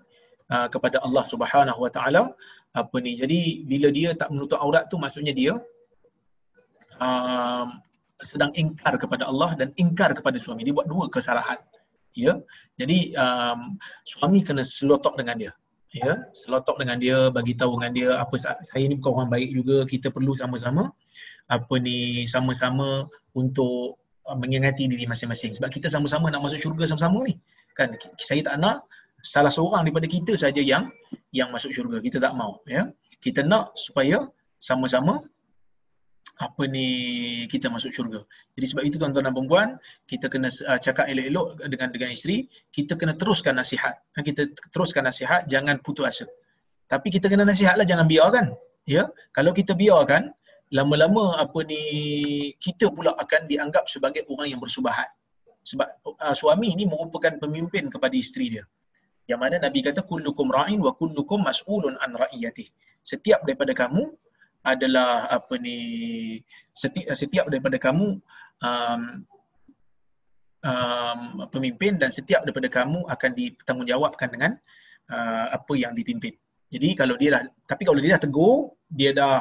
uh, 0.50 0.66
kepada 0.66 0.98
Allah 1.06 1.24
Subhanahu 1.30 1.80
Wa 1.86 1.90
Taala 1.94 2.22
apa 2.74 2.96
ni. 2.98 3.14
Jadi 3.14 3.62
bila 3.70 3.88
dia 3.94 4.10
tak 4.18 4.34
menutup 4.34 4.58
aurat 4.58 4.90
tu 4.90 4.98
maksudnya 4.98 5.30
dia 5.30 5.54
uh, 6.98 7.66
sedang 8.26 8.50
ingkar 8.58 8.98
kepada 8.98 9.30
Allah 9.30 9.54
dan 9.54 9.70
ingkar 9.78 10.10
kepada 10.18 10.36
suami. 10.42 10.66
Dia 10.66 10.74
buat 10.74 10.90
dua 10.90 11.06
kesalahan. 11.06 11.62
Ya. 12.18 12.34
Jadi 12.74 13.14
um, 13.14 13.78
suami 14.02 14.42
kena 14.42 14.66
selotok 14.66 15.14
dengan 15.14 15.38
dia. 15.38 15.52
Ya, 15.88 16.20
selotok 16.44 16.84
dengan 16.84 17.00
dia, 17.00 17.32
bagi 17.32 17.56
tahu 17.56 17.80
dengan 17.80 17.92
dia 17.96 18.10
apa 18.20 18.36
saya 18.44 18.84
ni 18.84 19.00
bukan 19.00 19.24
orang 19.24 19.30
baik 19.32 19.50
juga, 19.56 19.76
kita 19.88 20.12
perlu 20.12 20.36
sama-sama 20.36 20.92
apa 21.48 21.74
ni 21.80 22.28
sama-sama 22.28 23.08
untuk 23.32 24.00
uh, 24.28 24.36
mengingati 24.36 24.88
diri 24.88 25.08
masing-masing 25.08 25.56
sebab 25.56 25.72
kita 25.72 25.88
sama-sama 25.88 26.28
nak 26.28 26.44
masuk 26.44 26.60
syurga 26.60 26.84
sama-sama 26.88 27.24
ni 27.24 27.34
kan 27.72 27.92
saya 28.20 28.40
tak 28.44 28.56
nak 28.60 28.84
salah 29.24 29.50
seorang 29.50 29.82
daripada 29.82 30.06
kita 30.06 30.36
saja 30.38 30.62
yang 30.62 30.92
yang 31.34 31.50
masuk 31.50 31.74
syurga 31.74 31.98
kita 31.98 32.22
tak 32.22 32.32
mau 32.36 32.60
ya 32.68 32.86
kita 33.18 33.42
nak 33.42 33.74
supaya 33.74 34.28
sama-sama 34.62 35.24
apa 36.38 36.62
ni 36.70 36.86
kita 37.50 37.66
masuk 37.66 37.90
syurga. 37.90 38.22
Jadi 38.54 38.66
sebab 38.70 38.82
itu 38.86 38.94
tuan-tuan 38.94 39.26
dan 39.26 39.34
puan 39.34 39.68
kita 40.06 40.30
kena 40.30 40.46
uh, 40.70 40.78
cakap 40.78 41.10
elok-elok 41.10 41.58
dengan 41.66 41.88
dengan 41.90 42.08
isteri, 42.14 42.46
kita 42.70 42.94
kena 42.94 43.18
teruskan 43.18 43.58
nasihat. 43.58 43.98
Kita 44.14 44.46
teruskan 44.70 45.10
nasihat, 45.10 45.50
jangan 45.50 45.82
putus 45.82 46.06
asa. 46.06 46.26
Tapi 46.86 47.10
kita 47.10 47.26
kena 47.26 47.42
nasihatlah 47.42 47.82
jangan 47.82 48.06
biarkan. 48.06 48.54
Ya, 48.86 49.10
kalau 49.34 49.52
kita 49.52 49.74
biarkan, 49.74 50.32
lama-lama 50.74 51.40
apa 51.40 51.64
ni 51.64 51.82
kita 52.60 52.92
pula 52.92 53.16
akan 53.16 53.48
dianggap 53.48 53.88
sebagai 53.88 54.28
orang 54.28 54.52
yang 54.52 54.60
bersubahat. 54.60 55.08
Sebab 55.64 55.88
uh, 56.04 56.34
suami 56.36 56.72
ini 56.72 56.88
merupakan 56.88 57.36
pemimpin 57.40 57.88
kepada 57.92 58.14
isteri 58.16 58.56
dia. 58.56 58.64
Yang 59.28 59.40
mana 59.44 59.56
nabi 59.68 59.84
kata 59.84 60.04
kullukum 60.08 60.48
ra'in 60.48 60.80
wa 60.80 60.96
kullukum 60.96 61.44
mas'ulun 61.44 62.00
an 62.00 62.16
ra'iyati. 62.16 62.68
Setiap 63.04 63.44
daripada 63.44 63.76
kamu 63.76 64.08
adalah 64.64 65.28
apa 65.28 65.54
ni 65.60 65.78
setiap, 66.72 67.12
setiap 67.12 67.44
daripada 67.52 67.76
kamu 67.76 68.20
um, 68.64 69.02
um, 70.64 71.20
pemimpin 71.52 72.00
dan 72.00 72.08
setiap 72.12 72.44
daripada 72.44 72.68
kamu 72.68 73.04
akan 73.08 73.30
dipertanggungjawabkan 73.36 74.28
dengan 74.32 74.52
uh, 75.12 75.46
apa 75.52 75.72
yang 75.76 75.92
dipimpin. 75.92 76.32
Jadi 76.68 76.88
kalau 76.96 77.16
dia 77.16 77.36
dah 77.36 77.42
tapi 77.64 77.88
kalau 77.88 78.00
dia 78.00 78.16
dah 78.16 78.22
tegur 78.24 78.76
dia 78.88 79.10
dah 79.16 79.40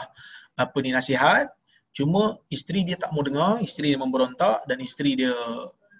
apa 0.57 0.77
ni 0.81 0.91
nasihat? 0.91 1.53
Cuma 1.93 2.37
isteri 2.49 2.85
dia 2.85 2.97
tak 2.97 3.13
mau 3.13 3.21
dengar 3.25 3.61
isteri 3.61 3.93
dia 3.93 3.99
memberontak 4.01 4.65
dan 4.69 4.77
isteri 4.81 5.17
dia 5.17 5.33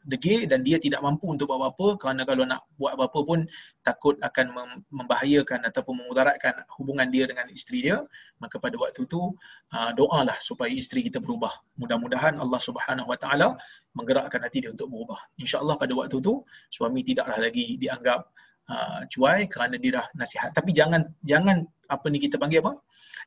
degil 0.07 0.47
dan 0.47 0.63
dia 0.63 0.79
tidak 0.79 1.03
mampu 1.03 1.27
untuk 1.27 1.51
buat 1.51 1.59
apa-apa 1.59 1.99
kerana 1.99 2.21
kalau 2.23 2.47
nak 2.47 2.63
buat 2.79 2.95
apa-apa 2.95 3.19
pun 3.27 3.39
takut 3.83 4.15
akan 4.23 4.55
membahayakan 4.87 5.67
ataupun 5.67 5.99
memudaratkan 5.99 6.63
hubungan 6.79 7.11
dia 7.11 7.27
dengan 7.27 7.45
isteri 7.51 7.91
dia. 7.91 7.99
Maka 8.39 8.55
pada 8.55 8.79
waktu 8.79 9.03
tu 9.05 9.35
ah, 9.75 9.91
doalah 9.91 10.39
supaya 10.39 10.71
isteri 10.71 11.03
kita 11.03 11.19
berubah. 11.19 11.51
Mudah-mudahan 11.75 12.39
Allah 12.39 12.61
Subhanahu 12.63 13.11
Wa 13.11 13.19
Taala 13.19 13.59
menggerakkan 13.93 14.39
hati 14.47 14.63
dia 14.63 14.71
untuk 14.71 14.87
berubah. 14.87 15.19
insya-Allah 15.35 15.75
pada 15.75 15.91
waktu 15.91 16.17
tu 16.23 16.45
suami 16.71 17.03
tidaklah 17.03 17.35
lagi 17.35 17.75
dianggap 17.81 18.29
uh, 18.71 19.01
cuai 19.11 19.49
kerana 19.51 19.75
dia 19.75 19.99
dah 19.99 20.05
nasihat. 20.15 20.55
Tapi 20.55 20.71
jangan 20.71 21.03
jangan 21.25 21.67
apa 21.87 22.05
ni 22.07 22.19
kita 22.21 22.39
panggil 22.39 22.63
apa 22.63 22.79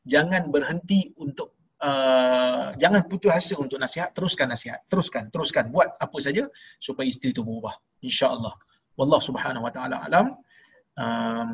jangan 0.05 0.49
berhenti 0.49 1.13
untuk 1.21 1.61
uh, 1.81 2.73
jangan 2.77 3.05
putus 3.09 3.33
asa 3.33 3.55
untuk 3.57 3.81
nasihat. 3.81 4.13
Teruskan 4.13 4.53
nasihat. 4.53 4.81
Teruskan 4.87 5.29
teruskan. 5.33 5.69
Buat 5.73 5.97
apa 6.01 6.19
saja 6.21 6.47
supaya 6.81 7.09
isteri 7.09 7.33
itu 7.35 7.43
berubah. 7.45 7.75
Insyaallah. 8.05 8.55
Wallahu 8.97 9.23
subhanahu 9.23 9.65
wa 9.65 9.73
taala 9.73 9.97
alam. 10.05 10.27
Um, 11.01 11.51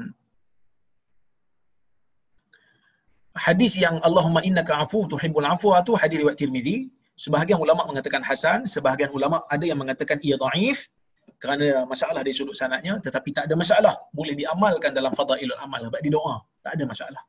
hadis 3.36 3.78
yang 3.78 4.01
Allahumma 4.03 4.42
innaka 4.42 4.74
afu 4.82 5.07
tuhibbul 5.07 5.47
afwa 5.47 5.78
tu 5.86 5.94
hadis 5.94 6.18
riwayat 6.22 6.38
Tirmizi. 6.38 6.90
Sebahagian 7.16 7.57
ulama 7.57 7.88
mengatakan 7.88 8.20
hasan 8.20 8.68
sebahagian 8.68 9.09
ulama 9.09 9.40
ada 9.49 9.64
yang 9.64 9.80
mengatakan 9.80 10.20
ia 10.20 10.36
dhaif 10.36 10.92
kerana 11.40 11.88
masalah 11.88 12.20
di 12.20 12.28
sudut 12.28 12.53
sanadnya 12.53 13.01
tetapi 13.01 13.32
tak 13.32 13.49
ada 13.49 13.57
masalah. 13.57 13.94
Boleh 14.12 14.36
diamalkan 14.36 14.92
dalam 14.92 15.16
fadailul 15.16 15.57
amal 15.57 15.88
sebab 15.88 16.01
di 16.05 16.12
doa 16.12 16.44
tak 16.61 16.76
ada 16.76 16.84
masalah 16.84 17.22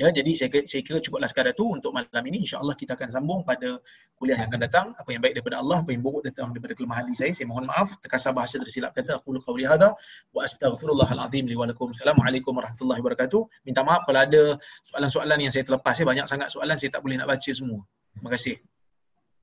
Ya, 0.00 0.08
jadi 0.08 0.32
saya, 0.32 0.48
saya 0.64 0.80
kira 0.80 0.96
cukuplah 1.04 1.28
sekadar 1.28 1.52
tu 1.52 1.68
untuk 1.76 1.92
malam 1.92 2.24
ini. 2.32 2.48
InsyaAllah 2.48 2.72
kita 2.72 2.96
akan 2.96 3.08
sambung 3.12 3.44
pada 3.44 3.76
kuliah 4.16 4.40
yang 4.40 4.48
akan 4.48 4.60
datang. 4.64 4.86
Apa 4.96 5.12
yang 5.12 5.20
baik 5.20 5.36
daripada 5.36 5.60
Allah, 5.60 5.84
apa 5.84 5.92
yang 5.92 6.00
buruk 6.00 6.24
datang 6.24 6.56
daripada 6.56 6.72
kelemahan 6.72 7.04
diri 7.04 7.20
saya. 7.20 7.32
Saya 7.36 7.52
mohon 7.52 7.68
maaf. 7.68 8.00
Terkasar 8.00 8.32
bahasa 8.32 8.56
tersilap 8.56 8.96
kata. 8.96 9.20
Aku 9.20 9.36
luka 9.36 9.52
uli 9.52 9.68
hadha. 9.68 9.92
Wa 10.32 10.48
astaghfirullahaladzim 10.48 11.44
li 11.44 11.52
walakum. 11.52 11.92
Assalamualaikum 11.92 12.56
warahmatullahi 12.56 12.96
wabarakatuh. 13.04 13.68
Minta 13.68 13.84
maaf 13.84 14.08
kalau 14.08 14.24
ada 14.24 14.56
soalan-soalan 14.88 15.38
yang 15.44 15.52
saya 15.52 15.68
terlepas. 15.68 15.92
Ya, 15.92 16.08
banyak 16.08 16.24
sangat 16.24 16.48
soalan 16.48 16.80
saya 16.80 16.96
tak 16.96 17.04
boleh 17.04 17.20
nak 17.20 17.28
baca 17.28 17.50
semua. 17.52 17.84
Terima 18.16 18.30
kasih. 18.32 18.56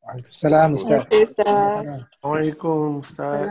Waalaikumsalam 0.09 0.69
Ustaz. 0.73 1.05
Waalaikumsalam 1.05 1.85
Ustaz. 3.05 3.47